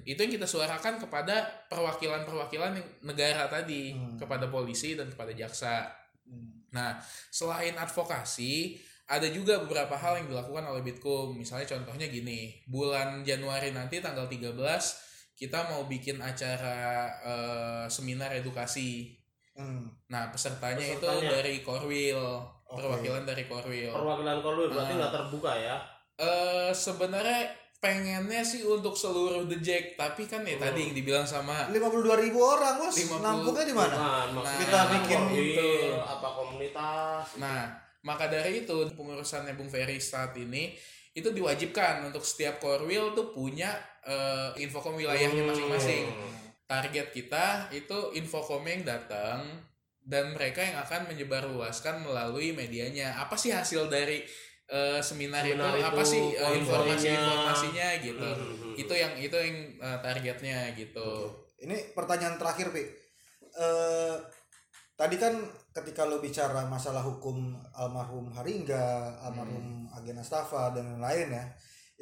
itu 0.04 0.16
yang 0.18 0.34
kita 0.34 0.46
suarakan 0.46 0.96
kepada 0.98 1.44
perwakilan-perwakilan 1.68 2.72
negara 3.02 3.48
tadi 3.48 3.92
Hmm. 3.92 4.16
kepada 4.16 4.48
polisi 4.48 4.94
dan 4.94 5.08
kepada 5.08 5.32
jaksa. 5.32 5.92
Hmm. 6.24 6.64
Nah, 6.72 6.98
selain 7.30 7.76
advokasi, 7.76 8.80
ada 9.06 9.28
juga 9.28 9.60
beberapa 9.60 9.94
hal 9.94 10.18
yang 10.18 10.28
dilakukan 10.30 10.64
oleh 10.66 10.82
Bitkom. 10.82 11.36
Misalnya 11.36 11.68
contohnya 11.70 12.08
gini, 12.08 12.64
bulan 12.66 13.22
Januari 13.22 13.70
nanti 13.70 14.00
tanggal 14.00 14.26
13 14.26 15.00
kita 15.34 15.68
mau 15.68 15.84
bikin 15.84 16.18
acara 16.18 16.78
eh, 17.22 17.86
seminar 17.88 18.32
edukasi. 18.34 19.12
Hmm. 19.54 19.86
Nah, 20.08 20.28
pesertanya, 20.28 20.82
itu 20.82 20.98
Pesertanya. 21.00 21.30
dari 21.32 21.62
Korwil, 21.62 22.18
Oke. 22.66 22.74
perwakilan 22.74 23.22
dari 23.22 23.46
Korwil. 23.46 23.92
perwakilan 23.92 24.40
kolur 24.40 24.68
berarti 24.68 24.94
Ah. 24.94 24.98
nggak 24.98 25.14
terbuka 25.14 25.54
ya 25.54 25.78
Eh 26.16 26.70
sebenarnya 26.70 27.50
pengennya 27.84 28.40
sih 28.40 28.64
untuk 28.64 28.96
seluruh 28.96 29.44
The 29.44 29.60
Jack, 29.60 29.84
tapi 29.94 30.24
kan 30.24 30.40
ya 30.42 30.56
Hmm. 30.56 30.64
tadi 30.64 30.80
yang 30.82 30.96
dibilang 30.96 31.28
sama 31.28 31.68
52 31.68 32.16
ribu 32.16 32.40
orang 32.40 32.80
bos 32.80 32.96
50. 32.96 33.20
nampungnya 33.20 33.66
di 33.68 33.76
mana 33.76 33.92
Bukan, 33.94 34.28
maksudnya 34.34 34.60
Kita 34.64 34.80
bikin 34.90 35.22
itu. 35.36 35.72
apa 36.00 36.28
komunitas 36.32 37.26
Nah, 37.36 37.68
maka 38.02 38.26
dari 38.26 38.64
itu 38.64 38.78
pengurusannya 38.90 39.54
Bung 39.54 39.68
Ferry 39.68 40.00
saat 40.00 40.32
ini 40.36 40.72
itu 41.12 41.30
diwajibkan 41.30 42.02
untuk 42.04 42.24
setiap 42.24 42.58
korwil 42.58 43.12
tuh 43.12 43.30
punya 43.30 43.76
eh, 44.04 44.52
infokom 44.58 44.96
wilayahnya 44.96 45.44
masing-masing. 45.46 46.08
Hmm. 46.08 46.32
Target 46.64 47.12
kita 47.12 47.46
itu 47.70 48.12
infokom 48.14 48.64
yang 48.64 48.84
datang 48.84 49.44
dan 50.00 50.32
mereka 50.32 50.60
yang 50.60 50.76
akan 50.78 51.08
menyebarluaskan 51.08 52.02
melalui 52.02 52.52
medianya. 52.52 53.16
Apa 53.16 53.36
sih 53.36 53.52
hasil 53.52 53.88
dari 53.88 54.20
eh, 54.70 55.00
seminar, 55.04 55.44
Seminar 55.44 55.76
itu? 55.76 55.84
Apa 55.84 56.02
itu, 56.02 56.12
sih 56.12 56.24
eh, 56.24 56.40
poin-poinnya. 56.40 56.60
informasi-informasinya 56.64 57.88
gitu? 58.00 58.30
Hmm. 58.30 58.74
Itu 58.80 58.94
yang 58.94 59.14
itu 59.18 59.36
yang 59.36 59.58
eh, 59.80 59.98
targetnya 60.00 60.60
gitu. 60.76 61.10
Ini 61.60 61.96
pertanyaan 61.96 62.36
terakhir, 62.40 62.72
Pi. 62.72 62.84
Eh 63.54 64.16
tadi 64.94 65.18
kan 65.18 65.34
ketika 65.74 66.06
lo 66.06 66.22
bicara 66.22 66.70
masalah 66.70 67.02
hukum 67.02 67.58
almarhum 67.74 68.30
Haringga, 68.30 69.18
almarhum 69.26 69.90
Agen 69.90 70.22
Astafa 70.22 70.70
dan 70.78 71.02
lain-lain 71.02 71.34
ya, 71.34 71.46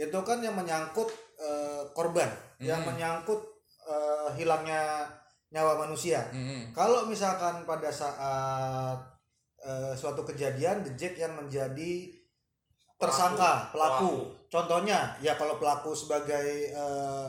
itu 0.08 0.20
kan 0.28 0.44
yang 0.44 0.54
menyangkut 0.56 1.08
eh, 1.40 1.84
korban, 1.96 2.30
yang 2.60 2.84
Hmm. 2.84 2.94
menyangkut 2.94 3.42
eh, 3.88 4.30
hilangnya 4.38 5.08
nyawa 5.52 5.84
manusia. 5.84 6.24
Mm-mm. 6.32 6.72
Kalau 6.72 7.04
misalkan 7.12 7.68
pada 7.68 7.92
saat 7.92 8.96
eh, 9.60 9.92
suatu 9.94 10.24
kejadian 10.24 10.80
The 10.88 10.96
Jack 10.96 11.20
yang 11.20 11.36
menjadi 11.36 12.08
tersangka 13.02 13.52
pelaku, 13.74 14.14
contohnya 14.48 15.18
ya 15.20 15.34
kalau 15.34 15.58
pelaku 15.58 15.92
sebagai 15.92 16.70
eh, 16.70 17.26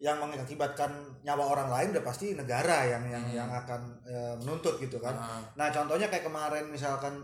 yang 0.00 0.16
mengakibatkan 0.16 0.88
nyawa 1.20 1.44
orang 1.52 1.68
lain 1.68 1.88
udah 1.92 2.00
pasti 2.00 2.32
negara 2.32 2.88
yang 2.88 3.04
yang 3.04 3.20
Hmm. 3.20 3.36
yang 3.36 3.50
akan 3.52 3.80
eh, 4.02 4.34
menuntut 4.40 4.80
gitu 4.80 4.96
kan. 4.96 5.12
Ah, 5.12 5.44
Nah 5.54 5.68
contohnya 5.68 6.08
kayak 6.08 6.24
kemarin 6.24 6.66
misalkan 6.66 7.20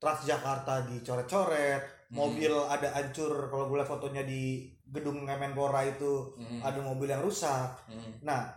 Transjakarta 0.00 0.88
dicoret-coret, 0.88 2.08
Hmm. 2.08 2.16
mobil 2.16 2.48
ada 2.48 2.88
hancur 2.96 3.52
kalau 3.52 3.68
gue 3.68 3.76
lihat 3.76 3.90
fotonya 3.90 4.24
di 4.24 4.64
gedung 4.88 5.28
Kemenpora 5.28 5.84
itu 5.84 6.32
mm, 6.34 6.64
ada 6.64 6.80
mobil 6.80 7.06
yang 7.06 7.20
rusak. 7.20 7.68
mm, 7.86 8.24
Nah, 8.24 8.48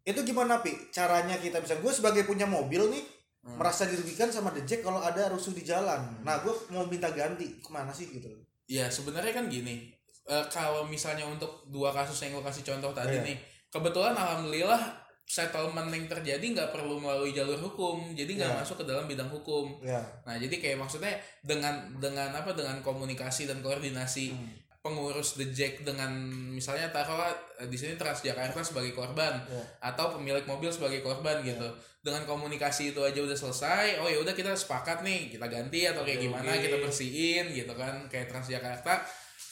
itu 0.00 0.22
gimana 0.22 0.62
Pi? 0.62 0.70
Caranya 0.88 1.36
kita 1.36 1.58
bisa 1.58 1.76
gue 1.76 1.90
sebagai 1.90 2.22
punya 2.22 2.46
mobil 2.46 2.88
nih 2.88 3.04
mm. 3.44 3.60
merasa 3.60 3.84
dirugikan 3.84 4.32
sama 4.32 4.50
The 4.56 4.64
Jack 4.64 4.80
kalau 4.82 5.04
ada 5.04 5.28
rusuh 5.28 5.52
di 5.52 5.62
jalan. 5.62 6.24
Nah, 6.24 6.40
gue 6.40 6.52
mau 6.72 6.88
minta 6.88 7.12
ganti 7.12 7.60
ke 7.60 7.70
mana 7.70 7.92
sih 7.92 8.08
gitu? 8.08 8.32
Ya 8.64 8.88
sebenarnya 8.88 9.36
kan 9.36 9.46
gini, 9.52 9.92
eh, 10.24 10.44
kalau 10.48 10.88
misalnya 10.88 11.28
untuk 11.28 11.68
dua 11.68 11.92
kasus 11.92 12.16
yang 12.24 12.34
lo 12.34 12.42
kasih 12.42 12.64
contoh 12.64 12.96
tadi 12.96 13.20
Iya. 13.20 13.26
nih, 13.28 13.36
kebetulan 13.68 14.16
alhamdulillah 14.16 15.04
settlement 15.24 15.88
yang 15.88 16.04
terjadi 16.04 16.44
nggak 16.52 16.70
perlu 16.72 17.00
melalui 17.00 17.32
jalur 17.32 17.56
hukum, 17.56 18.12
jadi 18.12 18.28
nggak 18.28 18.50
Iya. 18.52 18.60
masuk 18.60 18.80
ke 18.80 18.84
dalam 18.84 19.08
bidang 19.08 19.28
hukum. 19.32 19.80
Ya. 19.80 20.00
Nah 20.24 20.36
jadi 20.36 20.52
kayak 20.60 20.80
maksudnya 20.80 21.16
dengan 21.40 21.96
dengan 21.96 22.28
apa 22.32 22.52
dengan 22.52 22.80
komunikasi 22.84 23.48
dan 23.48 23.64
koordinasi 23.64 24.36
Hmm. 24.36 24.63
Pengurus 24.84 25.40
The 25.40 25.48
Jack 25.48 25.80
dengan 25.80 26.12
misalnya 26.52 26.92
taruhlah 26.92 27.32
eh, 27.56 27.64
di 27.64 27.76
sini 27.80 27.96
Transjakarta 27.96 28.60
sebagai 28.60 28.92
korban 28.92 29.40
Iya. 29.48 29.64
atau 29.80 30.12
pemilik 30.12 30.44
mobil 30.44 30.68
sebagai 30.68 31.00
korban 31.00 31.40
gitu. 31.40 31.64
Dengan 32.04 32.28
komunikasi 32.28 32.92
itu 32.92 33.00
aja 33.00 33.16
udah 33.16 33.32
selesai, 33.32 33.96
oh 33.96 34.08
ya 34.12 34.20
udah 34.20 34.36
kita 34.36 34.52
sepakat 34.52 35.00
nih 35.00 35.32
kita 35.32 35.48
ganti 35.48 35.88
atau 35.88 36.04
kayak 36.04 36.20
Oke, 36.20 36.24
gimana 36.28 36.52
kita 36.60 36.76
bersihin 36.76 37.48
gitu 37.48 37.72
kan 37.72 38.04
kayak 38.12 38.28
Transjakarta 38.28 39.00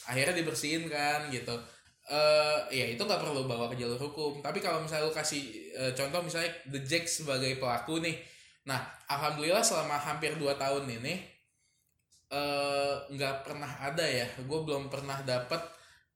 akhirnya 0.05 0.37
dibersihin 0.37 0.85
kan 0.85 1.33
gitu. 1.33 1.57
eh 2.03 2.59
ya 2.69 2.85
itu 2.85 2.99
nggak 2.99 3.15
perlu 3.17 3.47
bawa 3.47 3.71
ke 3.71 3.79
jalur 3.79 3.97
hukum. 3.97 4.43
Tapi 4.43 4.61
kalau 4.61 4.85
misalnya 4.85 5.07
lu 5.07 5.15
kasih 5.15 5.49
eh, 5.73 5.91
contoh 5.97 6.21
misalnya 6.21 6.53
The 6.69 6.83
Jack 6.85 7.09
sebagai 7.09 7.57
pelaku 7.57 8.03
nih, 8.03 8.19
nah 8.69 8.85
alhamdulillah 9.09 9.63
selama 9.65 9.97
hampir 9.97 10.35
2 10.35 10.45
tahun 10.59 10.83
ini 10.85 11.32
eh 12.33 12.93
nggak 13.09 13.45
pernah 13.45 13.69
ada 13.79 14.01
ya 14.01 14.25
gue 14.41 14.59
belum 14.59 14.89
pernah 14.89 15.21
dapat 15.21 15.61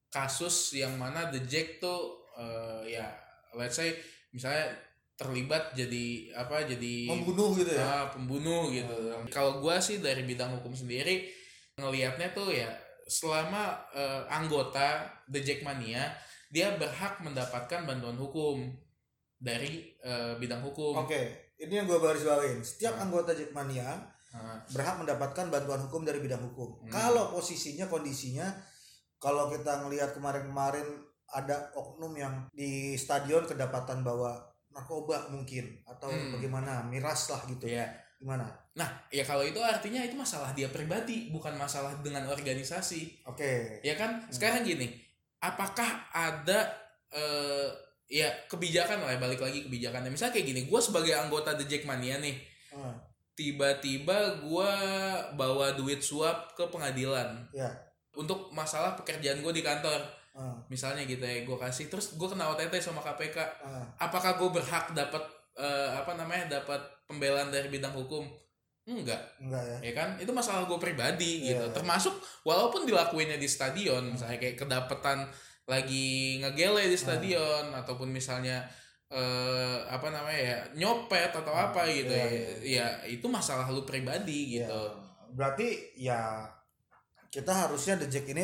kasus 0.10 0.74
yang 0.74 0.98
mana 0.98 1.30
the 1.30 1.46
Jack 1.46 1.78
tuh 1.78 2.26
eh, 2.34 2.98
ya 2.98 3.06
let's 3.54 3.76
say 3.76 3.94
misalnya 4.32 4.74
terlibat 5.14 5.74
jadi 5.74 6.06
apa 6.34 6.62
jadi 6.64 7.10
Membunuh 7.10 7.54
gitu 7.54 7.74
ya. 7.74 7.82
ah, 7.82 8.06
pembunuh 8.08 8.70
gitu 8.70 8.94
kalau 9.30 9.62
gue 9.62 9.76
sih 9.78 9.98
dari 9.98 10.22
bidang 10.22 10.58
hukum 10.58 10.74
sendiri 10.74 11.26
ngelihatnya 11.76 12.34
tuh 12.34 12.50
ya 12.50 12.70
selama 13.06 13.78
eh, 13.94 14.24
anggota 14.28 15.06
the 15.26 15.40
Jackmania 15.40 16.14
dia 16.48 16.74
berhak 16.74 17.20
mendapatkan 17.20 17.84
bantuan 17.84 18.16
hukum 18.16 18.74
dari 19.38 19.94
eh, 20.02 20.34
bidang 20.36 20.62
hukum 20.62 20.98
Oke, 20.98 21.54
ini 21.58 21.74
yang 21.76 21.86
gue 21.86 21.98
baris 21.98 22.26
bawain. 22.26 22.58
Setiap 22.60 22.98
Hmm. 22.98 23.04
anggota 23.06 23.34
Jackmania 23.34 23.86
Ah, 23.86 23.98
berhak 24.70 25.00
mendapatkan 25.02 25.48
bantuan 25.50 25.82
hukum 25.88 26.04
dari 26.04 26.20
bidang 26.20 26.44
hukum. 26.44 26.84
Hmm. 26.86 26.92
Kalau 26.92 27.32
posisinya 27.32 27.88
kondisinya 27.88 28.46
kalau 29.18 29.50
kita 29.50 29.88
ngelihat 29.88 30.14
kemarin-kemarin 30.14 30.86
ada 31.34 31.74
oknum 31.76 32.14
yang 32.16 32.48
di 32.54 32.94
stadion 32.96 33.44
kedapatan 33.44 34.06
bawa 34.06 34.38
narkoba 34.72 35.28
mungkin 35.34 35.82
atau 35.90 36.08
Hmm. 36.12 36.38
bagaimana 36.38 36.86
miras 36.86 37.34
lah 37.34 37.42
gitu. 37.50 37.66
Iya. 37.66 37.88
Gimana? 38.18 38.50
Nah, 38.74 38.90
ya 39.14 39.22
kalau 39.22 39.46
itu 39.46 39.62
artinya 39.62 40.02
itu 40.02 40.18
masalah 40.18 40.50
dia 40.54 40.70
pribadi, 40.74 41.30
bukan 41.30 41.54
masalah 41.54 41.94
dengan 42.02 42.26
organisasi. 42.30 43.26
Oke. 43.30 43.78
Ya 43.86 43.94
kan? 43.94 44.26
Sekarang 44.34 44.66
gini, 44.66 44.90
apakah 45.42 46.10
ada 46.10 46.74
eh 47.14 47.70
ya 48.08 48.30
kebijakan 48.50 49.04
lah, 49.04 49.14
ya, 49.14 49.20
balik 49.22 49.42
lagi 49.44 49.68
kebijakannya. 49.70 50.10
Misalnya 50.10 50.34
kayak 50.34 50.48
gini, 50.50 50.62
gue 50.66 50.80
sebagai 50.82 51.14
anggota 51.14 51.54
The 51.58 51.66
Jackmania 51.68 52.18
nih, 52.24 52.38
Hmm. 52.68 52.94
Tiba-tiba 53.38 54.42
gue 54.42 54.72
bawa 55.38 55.78
duit 55.78 56.02
suap 56.02 56.58
ke 56.58 56.66
pengadilan. 56.68 57.46
Ya. 57.54 57.70
untuk 58.18 58.50
masalah 58.50 58.98
pekerjaan 58.98 59.46
gue 59.46 59.54
di 59.54 59.62
kantor. 59.62 60.02
Ah, 60.34 60.58
misalnya 60.74 61.06
gitu 61.06 61.22
ya 61.22 61.46
gue 61.46 61.58
kasih 61.58 61.86
terus 61.86 62.18
gue 62.18 62.26
kena 62.26 62.50
OTT 62.50 62.78
sama 62.78 63.02
KPK 63.02 63.38
ah. 63.42 63.86
apakah 63.98 64.38
gue 64.38 64.50
berhak 64.54 64.90
dapat 64.94 65.22
eh, 65.54 65.90
apa 65.94 66.14
namanya 66.14 66.62
dapat 66.62 66.82
pembelaan 67.06 67.54
dari 67.54 67.70
bidang 67.70 67.94
hukum? 67.94 68.26
Enggak. 68.90 69.22
Enggak 69.38 69.62
ya. 69.62 69.78
Ya 69.86 69.94
kan? 69.94 70.10
Itu 70.18 70.34
masalah 70.34 70.66
gue 70.66 70.80
pribadi 70.82 71.46
Iya. 71.46 71.62
gitu. 71.62 71.66
Termasuk 71.78 72.18
walaupun 72.42 72.90
dilakuinnya 72.90 73.38
di 73.38 73.46
stadion 73.46 74.18
misalnya 74.18 74.42
kayak 74.42 74.66
kedapetan 74.66 75.30
lagi 75.68 76.40
ngegele 76.42 76.90
di 76.90 76.98
stadion 76.98 77.76
ataupun 77.76 78.10
misalnya 78.10 78.66
eh 79.08 79.78
apa 79.88 80.12
namanya 80.12 80.42
ya 80.42 80.60
nyopet 80.76 81.32
atau 81.32 81.56
apa 81.56 81.88
gitu 81.88 82.12
iya, 82.12 82.28
ya. 82.28 82.48
ya 82.60 82.88
itu 83.08 83.24
masalah 83.32 83.72
lu 83.72 83.88
pribadi 83.88 84.60
gitu. 84.60 84.68
Ya, 84.68 84.92
berarti 85.32 85.96
ya 85.96 86.44
kita 87.28 87.52
harusnya 87.52 88.00
The 88.00 88.08
Jack 88.08 88.28
ini 88.32 88.44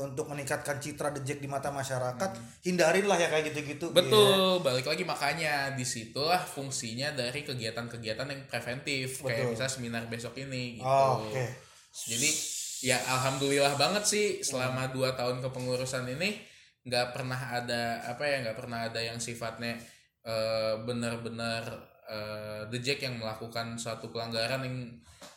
untuk 0.00 0.28
meningkatkan 0.28 0.80
citra 0.80 1.12
The 1.16 1.24
Jack 1.24 1.40
di 1.40 1.48
mata 1.48 1.68
masyarakat 1.68 2.60
hindarinlah 2.64 3.20
ya 3.20 3.28
kayak 3.28 3.52
gitu-gitu. 3.52 3.92
Hmm. 3.92 3.96
betul 4.00 4.64
balik 4.64 4.88
lagi 4.88 5.04
makanya 5.04 5.76
di 5.76 5.84
situlah 5.84 6.40
fungsinya 6.40 7.12
dari 7.12 7.44
kegiatan-kegiatan 7.44 8.28
yang 8.28 8.42
preventif 8.48 9.24
kayak 9.24 9.44
Betul. 9.44 9.52
misalnya 9.56 9.72
seminar 9.72 10.02
besok 10.08 10.36
ini 10.40 10.80
gitu. 10.80 10.88
Oh, 10.88 11.24
oke. 11.24 11.44
Jadi 11.92 12.30
ya 12.84 12.96
alhamdulillah 12.96 13.74
banget 13.74 14.04
sih 14.06 14.26
selama 14.40 14.88
dua 14.88 15.12
tahun 15.18 15.42
kepengurusan 15.44 16.06
ini 16.16 16.38
nggak 16.86 17.12
pernah 17.12 17.60
ada 17.60 18.06
apa 18.06 18.22
ya 18.22 18.40
nggak 18.46 18.56
pernah 18.56 18.86
ada 18.86 19.00
yang 19.02 19.18
sifatnya 19.18 19.76
eh, 20.28 20.74
benar-benar 20.84 21.64
eh, 22.04 22.62
the 22.68 22.78
Jack 22.84 23.00
yang 23.00 23.16
melakukan 23.16 23.80
suatu 23.80 24.12
pelanggaran 24.12 24.60
yang 24.60 24.76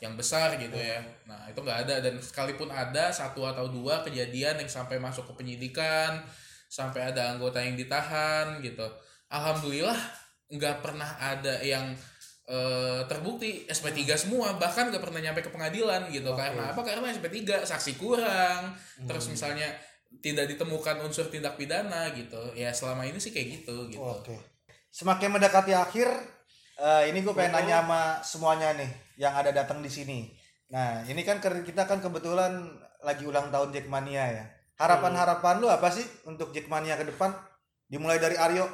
yang 0.02 0.14
besar 0.18 0.58
gitu 0.58 0.76
ya. 0.76 1.00
Nah 1.30 1.48
itu 1.48 1.62
nggak 1.62 1.88
ada. 1.88 1.96
Dan 2.04 2.18
sekalipun 2.20 2.68
ada 2.74 3.14
satu 3.14 3.46
atau 3.46 3.70
dua 3.70 4.02
kejadian 4.04 4.60
yang 4.60 4.70
sampai 4.70 5.00
masuk 5.00 5.30
ke 5.32 5.34
penyidikan 5.46 6.20
sampai 6.72 7.12
ada 7.12 7.36
anggota 7.36 7.62
yang 7.62 7.78
ditahan 7.78 8.60
gitu. 8.66 8.84
Alhamdulillah 9.30 10.00
nggak 10.52 10.84
pernah 10.84 11.08
ada 11.22 11.62
yang 11.62 11.94
eh, 12.50 13.02
terbukti. 13.06 13.70
SP3 13.70 14.18
semua 14.18 14.58
bahkan 14.58 14.89
nggak 14.89 15.04
pernah 15.04 15.22
nyampe 15.22 15.46
ke 15.46 15.52
pengadilan 15.54 16.10
gitu. 16.10 16.34
Karena 16.34 16.74
apa? 16.74 16.82
Karena 16.82 17.14
SP3 17.14 17.64
saksi 17.64 18.02
kurang. 18.02 18.74
Terus 19.06 19.30
misalnya 19.30 19.70
tidak 20.20 20.52
ditemukan 20.52 21.00
unsur 21.06 21.30
tindak 21.30 21.56
pidana 21.56 22.10
gitu. 22.18 22.52
Ya 22.58 22.74
selama 22.74 23.06
ini 23.06 23.22
sih 23.22 23.32
kayak 23.32 23.62
gitu 23.62 23.88
gitu. 23.88 24.02
Oke. 24.02 24.51
Semakin 24.92 25.32
mendekati 25.32 25.72
akhir, 25.72 26.12
eh, 26.76 27.04
ini 27.10 27.24
gue 27.24 27.32
pengen 27.32 27.56
nanya 27.56 27.80
sama 27.82 28.02
semuanya 28.22 28.76
nih 28.76 28.92
yang 29.16 29.32
ada 29.32 29.56
datang 29.56 29.80
di 29.80 29.88
sini. 29.88 30.28
Nah, 30.68 31.04
ini 31.08 31.24
kan 31.24 31.39
kita 31.39 31.88
kan 31.88 32.04
kebetulan 32.04 32.68
lagi 33.02 33.24
ulang 33.24 33.48
tahun 33.50 33.72
Jackmania 33.72 34.26
ya. 34.30 34.46
Harapan-harapan 34.76 35.64
lu 35.64 35.72
apa 35.72 35.88
sih 35.88 36.04
untuk 36.28 36.52
Jackmania 36.52 37.00
ke 37.00 37.08
depan? 37.08 37.32
Dimulai 37.88 38.20
dari 38.20 38.36
Aryo. 38.36 38.68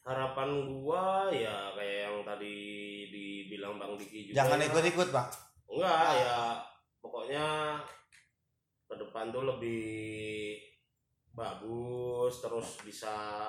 harapan 0.00 0.48
gua 0.82 1.28
ya 1.30 1.70
kayak 1.76 1.98
yang 2.08 2.18
tadi 2.24 2.56
dibilang 3.12 3.76
Bang 3.78 3.94
Diki 3.94 4.32
juga 4.32 4.42
Jangan 4.42 4.58
ya. 4.58 4.66
ikut-ikut, 4.72 5.08
Pak. 5.12 5.26
enggak 5.70 6.10
ya 6.18 6.38
pokoknya 6.98 7.46
ke 8.90 8.94
depan 8.98 9.30
tuh 9.30 9.44
lebih 9.46 10.58
bagus 11.30 12.42
terus 12.42 12.82
bisa 12.82 13.46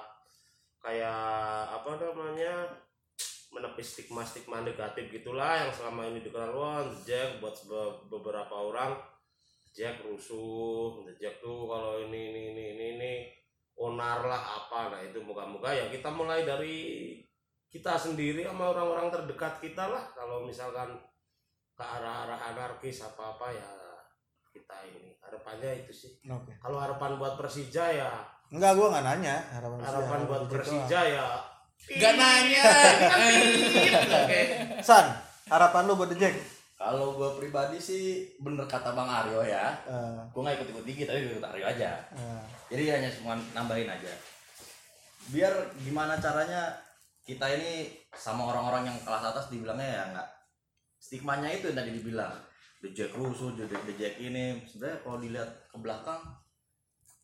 kayak 0.82 1.70
apa 1.70 1.92
namanya 2.02 2.66
menepis 3.54 3.94
stigma-stigma 3.98 4.66
negatif 4.66 5.12
gitulah 5.14 5.62
yang 5.62 5.72
selama 5.72 6.10
ini 6.10 6.26
dikenal 6.26 6.52
wah 6.56 6.82
Jack 7.06 7.38
buat 7.38 7.54
beberapa 8.10 8.56
orang 8.56 8.98
Jack 9.72 10.04
rusuh 10.04 11.06
Jack 11.22 11.40
tuh 11.40 11.70
kalau 11.70 12.02
ini 12.02 12.34
ini 12.34 12.42
ini 12.52 12.64
ini, 12.76 12.86
ini 12.98 13.14
onar 13.82 14.22
lah 14.26 14.42
apa. 14.62 14.94
Nah 14.94 15.02
itu 15.02 15.20
moga-moga 15.24 15.74
ya 15.74 15.90
kita 15.90 16.14
mulai 16.14 16.46
dari 16.46 17.18
kita 17.72 17.96
sendiri 17.96 18.44
sama 18.44 18.76
orang-orang 18.76 19.08
terdekat 19.10 19.64
kita 19.64 19.88
lah. 19.88 20.12
Kalau 20.12 20.44
misalkan 20.44 21.00
ke 21.72 21.84
arah-arah 21.84 22.52
anarkis 22.52 23.02
apa-apa 23.02 23.48
ya 23.56 23.70
kita 24.52 24.76
ini. 24.92 25.16
Harapannya 25.24 25.88
itu 25.88 25.94
sih. 25.96 26.12
Oke. 26.28 26.52
kalau 26.60 26.78
harapan 26.78 27.16
buat 27.16 27.40
Persija 27.40 27.86
ya 27.96 28.12
Enggak, 28.52 28.72
gua 28.76 28.88
nggak 28.92 29.06
nanya 29.06 29.36
harapan 29.50 29.78
harapan 29.80 30.08
Persija, 30.12 30.28
buat 30.28 30.40
doang. 30.40 30.52
Persija 30.52 31.00
ya 31.08 31.28
Gak 31.82 32.14
nanya 32.14 32.64
Oke. 34.22 34.42
San, 34.80 35.06
harapan 35.48 35.84
lu 35.84 35.96
buat 35.96 36.08
The 36.08 36.18
Jack? 36.18 36.36
Kalau 36.76 37.14
gue 37.14 37.30
pribadi 37.38 37.78
sih 37.78 38.04
bener 38.38 38.66
kata 38.66 38.94
Bang 38.94 39.06
Aryo 39.06 39.42
ya. 39.42 39.70
Eh, 39.86 40.18
Gue 40.30 40.42
nggak 40.42 40.58
ikut-ikut 40.58 40.82
dikit 40.82 41.06
tapi 41.08 41.26
ikut 41.28 41.42
Aryo 41.44 41.62
aja. 41.64 41.92
eh, 42.12 42.42
Jadi 42.70 42.84
hanya 42.88 43.10
cuma 43.12 43.34
nambahin 43.52 43.86
aja. 43.86 44.10
Biar 45.30 45.54
gimana 45.78 46.18
caranya 46.18 46.74
kita 47.22 47.46
ini 47.50 47.86
sama 48.12 48.50
orang-orang 48.50 48.90
yang 48.90 48.98
kelas 49.00 49.24
atas 49.24 49.46
dibilangnya 49.48 49.86
ya 49.86 50.04
nggak 50.12 50.28
stigmanya 50.98 51.50
itu 51.50 51.70
yang 51.70 51.78
tadi 51.78 51.92
dibilang 51.94 52.34
the 52.82 52.90
Jack 52.90 53.14
rusuh, 53.14 53.54
the, 53.54 53.66
the 53.66 53.94
Jack 53.94 54.18
ini 54.18 54.58
sebenarnya 54.66 54.98
kalau 55.02 55.18
dilihat 55.18 55.50
ke 55.66 55.78
belakang 55.78 56.18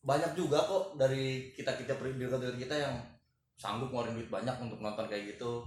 banyak 0.01 0.31
juga 0.37 0.61
kok 0.61 0.95
dari 0.95 1.51
kita 1.53 1.73
kita 1.75 1.97
dari 1.97 2.57
kita 2.61 2.75
yang 2.77 2.95
sanggup 3.57 3.89
ngeluarin 3.89 4.13
duit 4.13 4.29
banyak 4.29 4.55
untuk 4.61 4.79
nonton 4.79 5.09
kayak 5.09 5.35
gitu. 5.35 5.65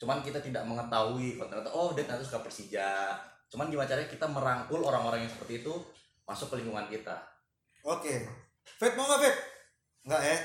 Cuman 0.00 0.20
kita 0.20 0.42
tidak 0.42 0.66
mengetahui 0.66 1.38
kalau 1.38 1.48
ternyata 1.48 1.70
oh 1.70 1.88
dia 1.94 2.04
ternyata 2.04 2.26
suka 2.26 2.42
Persija. 2.42 3.14
Cuman 3.50 3.70
gimana 3.70 3.86
caranya 3.86 4.10
kita 4.10 4.26
merangkul 4.26 4.82
orang-orang 4.82 5.26
yang 5.26 5.32
seperti 5.32 5.62
itu 5.62 5.74
masuk 6.26 6.54
ke 6.54 6.62
lingkungan 6.62 6.86
kita. 6.90 7.16
Oke. 7.86 8.26
Fit 8.66 8.94
mau 8.98 9.06
nggak 9.06 9.20
Fit? 9.22 9.36
Enggak 10.06 10.22
ya? 10.22 10.36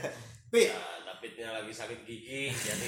Pi, 0.52 0.62
ya 0.70 0.78
Davidnya 1.02 1.48
lagi 1.58 1.72
sakit 1.74 2.06
gigi 2.06 2.52
jadi 2.52 2.86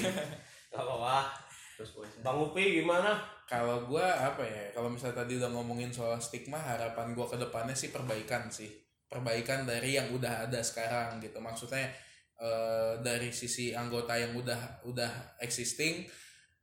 nggak 0.71 0.79
apa-apa. 0.79 1.33
Terus 1.79 1.95
boys. 1.95 2.15
Bang 2.23 2.39
Upi 2.39 2.83
gimana? 2.83 3.19
Kalau 3.49 3.87
gua 3.89 4.05
apa 4.15 4.45
ya 4.45 4.69
kalau 4.71 4.93
misalnya 4.93 5.25
tadi 5.25 5.41
udah 5.41 5.49
ngomongin 5.49 5.89
soal 5.89 6.19
stigma 6.21 6.59
harapan 6.59 7.17
gua 7.17 7.25
ke 7.25 7.35
depannya 7.39 7.73
sih 7.73 7.89
perbaikan 7.89 8.51
sih 8.51 8.69
perbaikan 9.09 9.65
dari 9.65 9.97
yang 9.97 10.13
udah 10.13 10.45
ada 10.45 10.61
sekarang 10.61 11.17
gitu 11.19 11.41
maksudnya 11.41 11.89
eh, 12.37 12.93
dari 13.01 13.33
sisi 13.33 13.73
anggota 13.73 14.13
yang 14.15 14.37
udah 14.37 14.85
udah 14.85 15.41
existing 15.41 16.05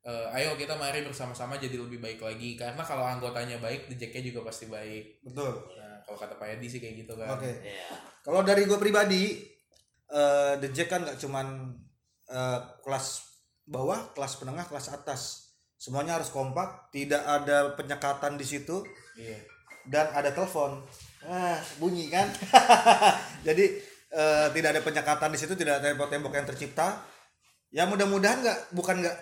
eh, 0.06 0.36
ayo 0.38 0.54
kita 0.54 0.78
mari 0.78 1.02
bersama-sama 1.02 1.58
jadi 1.58 1.74
lebih 1.76 1.98
baik 1.98 2.22
lagi 2.22 2.54
karena 2.54 2.80
kalau 2.86 3.02
anggotanya 3.02 3.58
baik 3.58 3.90
the 3.90 3.98
Jack-nya 3.98 4.30
juga 4.30 4.46
pasti 4.46 4.70
baik 4.70 5.26
betul. 5.26 5.66
nah 5.74 5.98
kalau 6.06 6.18
kata 6.22 6.38
Pak 6.38 6.48
Edi 6.56 6.66
sih 6.70 6.78
kayak 6.78 7.02
gitu 7.02 7.18
kan 7.18 7.34
Oke. 7.34 7.50
ya 7.66 7.90
Kalau 8.22 8.42
dari 8.42 8.66
gue 8.66 8.74
pribadi, 8.74 9.38
eh 10.10 10.54
The 10.58 10.74
Jack 10.74 10.90
kan 10.90 11.06
nggak 11.06 11.18
cuman 11.22 11.46
eh, 12.26 12.60
kelas 12.82 13.06
bawah, 13.70 14.10
kelas 14.18 14.42
penengah, 14.42 14.66
kelas 14.66 14.90
atas. 14.90 15.50
Semuanya 15.78 16.18
harus 16.18 16.34
kompak, 16.34 16.90
tidak 16.90 17.22
ada 17.22 17.78
penyekatan 17.78 18.34
di 18.34 18.42
situ 18.42 18.82
iya 19.14 19.38
dan 19.86 20.10
ada 20.12 20.34
telepon. 20.34 20.82
Ah, 21.26 21.58
bunyi 21.82 22.06
kan? 22.06 22.30
Jadi 23.46 23.64
eh, 24.14 24.46
tidak 24.54 24.70
ada 24.78 24.82
penyekatan 24.82 25.30
di 25.34 25.38
situ, 25.38 25.58
tidak 25.58 25.82
ada 25.82 25.90
tembok-tembok 25.90 26.32
yang 26.32 26.46
tercipta. 26.46 27.02
Ya 27.74 27.82
mudah-mudahan 27.84 28.46
nggak, 28.46 28.58
bukan 28.72 29.02
nggak, 29.02 29.16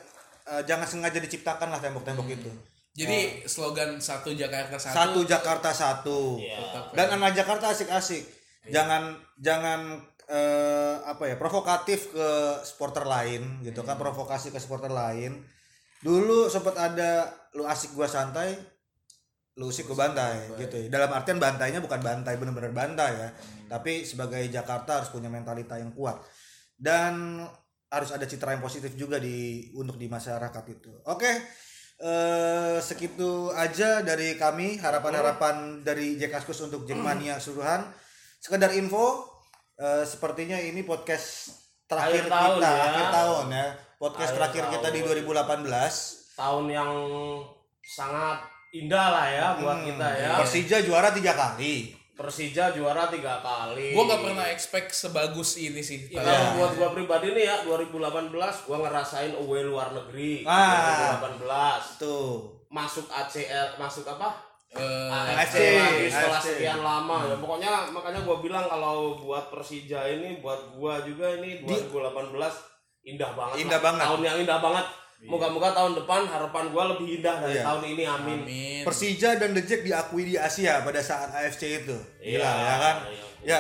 eh, 0.52 0.62
jangan 0.68 0.84
sengaja 0.84 1.18
diciptakan 1.18 1.72
lah 1.72 1.80
tembok-tembok 1.80 2.28
itu. 2.30 2.52
jadi 2.94 3.42
slogan 3.50 3.98
satu 3.98 4.30
Jakarta 4.38 4.78
satu, 4.78 4.94
Satu 4.94 5.20
Jakarta 5.26 5.70
satu. 5.74 6.38
ya 6.38 6.62
dan 6.94 7.18
anak 7.18 7.34
Jakarta 7.34 7.74
asik-asik. 7.74 8.22
Jangan 8.70 9.18
jangan 9.42 9.98
eh, 10.30 10.96
apa 11.02 11.26
ya 11.26 11.34
provokatif 11.34 12.14
ke 12.14 12.28
supporter 12.62 13.02
lain 13.02 13.66
gitu 13.66 13.82
kan? 13.82 13.98
Provokasi 13.98 14.54
ke 14.54 14.62
supporter 14.62 14.94
lain. 14.94 15.42
Dulu 16.06 16.46
sempat 16.46 16.78
ada 16.78 17.34
lu 17.58 17.66
asik 17.66 17.98
gua 17.98 18.06
santai 18.06 18.54
lu 19.54 19.70
usik 19.70 19.86
gua 19.86 20.10
bantai 20.10 20.50
gitu 20.58 20.74
ya. 20.74 20.86
Dalam 20.90 21.14
artian 21.14 21.38
bantainya 21.38 21.78
bukan 21.78 22.02
bantai 22.02 22.34
bener-bener 22.34 22.74
bantai 22.74 23.10
ya. 23.14 23.28
Tapi 23.70 24.02
sebagai 24.02 24.42
Jakarta 24.50 24.98
harus 24.98 25.10
punya 25.14 25.30
mentalita 25.30 25.78
yang 25.78 25.94
kuat. 25.94 26.18
Dan 26.74 27.38
harus 27.86 28.10
ada 28.10 28.26
citra 28.26 28.58
yang 28.58 28.62
positif 28.62 28.98
juga 28.98 29.22
di 29.22 29.70
untuk 29.78 29.94
di 29.94 30.10
masyarakat 30.10 30.64
itu. 30.70 30.90
Oke 31.06 31.30
eh 31.94 32.82
segitu 32.82 33.54
aja 33.54 34.02
dari 34.02 34.34
kami. 34.34 34.82
Harapan-harapan 34.82 35.86
dari 35.86 36.18
Jack 36.18 36.42
Askus 36.42 36.58
untuk 36.66 36.82
Jackmania 36.90 37.38
keseluruhan 37.38 37.86
sekedar 38.42 38.74
info 38.74 39.22
eh, 39.78 40.02
sepertinya 40.02 40.58
ini 40.58 40.82
podcast 40.82 41.54
terakhir 41.86 42.26
Akhir 42.26 42.34
tahun 42.34 42.58
kita 42.58 42.66
ya. 42.66 42.84
akhir 42.90 43.06
tahun 43.14 43.44
ya. 43.46 43.66
Podcast 44.02 44.32
Akhir 44.34 44.38
terakhir 44.42 44.64
kita 44.74 44.88
di 44.90 45.00
tahun. 45.06 45.62
2018 45.62 46.34
tahun 46.34 46.64
yang 46.66 46.92
sangat 47.86 48.53
indah 48.74 49.06
lah 49.08 49.26
ya 49.28 49.46
buat 49.56 49.76
Hmm, 49.76 49.86
kita 49.88 50.08
ya. 50.12 50.30
Persija 50.36 50.76
juara 50.82 51.08
tiga 51.10 51.32
kali. 51.32 51.94
Persija 52.12 52.70
juara 52.70 53.06
tiga 53.06 53.38
kali. 53.38 53.90
Gua 53.90 54.04
nggak 54.04 54.22
pernah 54.24 54.46
expect 54.48 54.90
sebagus 54.92 55.54
ini 55.56 55.78
sih 55.78 56.06
Ya, 56.08 56.20
kalau 56.20 56.56
buat 56.56 56.72
gua 56.74 56.88
pribadi 56.90 57.30
nih 57.30 57.44
ya 57.44 57.56
2018 57.64 58.30
gua 58.64 58.78
ngerasain 58.80 59.34
away 59.36 59.62
luar 59.62 59.90
negeri. 59.90 60.42
Ah. 60.44 61.18
2018 61.18 61.98
tuh 61.98 62.26
masuk 62.68 63.06
ACL 63.08 63.74
masuk 63.76 64.06
apa? 64.08 64.42
Eh, 64.70 65.06
AFC 65.08 65.54
AFC, 65.54 65.58
lagi 65.76 66.06
setelah 66.08 66.34
AFC. 66.36 66.48
sekian 66.52 66.80
lama 66.80 67.18
ya. 67.24 67.36
Pokoknya 67.36 67.72
makanya 67.88 68.20
gue 68.20 68.36
bilang 68.40 68.66
kalau 68.66 69.14
buat 69.16 69.46
Persija 69.48 70.02
ini 70.08 70.38
buat 70.38 70.74
gua 70.74 70.98
juga 71.00 71.30
ini 71.32 71.62
2018 71.62 72.34
indah 73.04 73.30
banget 73.32 73.56
Indah 73.60 73.70
lah. 73.72 73.82
banget. 73.84 74.02
tahun 74.02 74.20
yang 74.24 74.36
indah 74.40 74.58
banget 74.58 74.86
moga-moga 75.24 75.72
tahun 75.72 75.96
depan 75.96 76.20
harapan 76.24 76.64
gua 76.68 76.84
lebih 76.90 77.18
indah 77.18 77.36
dari 77.38 77.56
Iya. 77.56 77.64
tahun 77.64 77.82
ini 77.86 78.04
amin 78.04 78.38
Amin. 78.40 78.82
Persija 78.82 79.30
dan 79.34 79.50
The 79.50 79.62
Jack 79.62 79.80
diakui 79.82 80.22
di 80.26 80.36
Asia 80.36 80.80
pada 80.80 81.00
saat 81.00 81.32
AFC 81.32 81.62
itu. 81.78 81.96
Gila 82.18 82.38
Iya, 82.38 82.50
ya 82.50 82.76
kan? 82.78 82.96
iya, 83.06 83.24
Ya. 83.44 83.58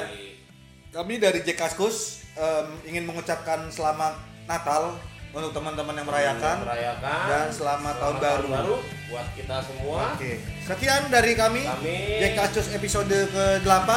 Kami 0.90 1.16
dari 1.16 1.40
Jack 1.40 1.58
Kaskus 1.58 2.22
em, 2.32 2.66
ingin 2.86 3.04
mengucapkan 3.04 3.66
selamat 3.66 4.14
Natal 4.44 4.94
untuk 5.30 5.50
teman-teman 5.50 5.90
yang 5.92 6.06
merayakan 6.06 6.62
merayakan 6.62 7.18
dan 7.26 7.46
selamat, 7.50 7.94
tahun 7.98 8.16
baru. 8.20 8.76
buat 9.08 9.26
kita 9.34 9.56
semua 9.60 10.14
Oke. 10.14 10.38
Sekian 10.62 11.10
dari 11.10 11.32
kami. 11.34 11.64
kami 11.64 11.94
Jack 12.18 12.32
Kaskus 12.38 12.70
episode 12.70 13.10
ke-8. 13.10 13.90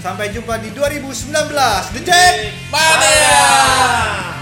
Sampai 0.00 0.32
jumpa 0.32 0.56
di 0.56 0.72
2019. 0.72 1.28
The 1.92 2.00
Jack 2.00 2.34
Mania! 2.72 4.39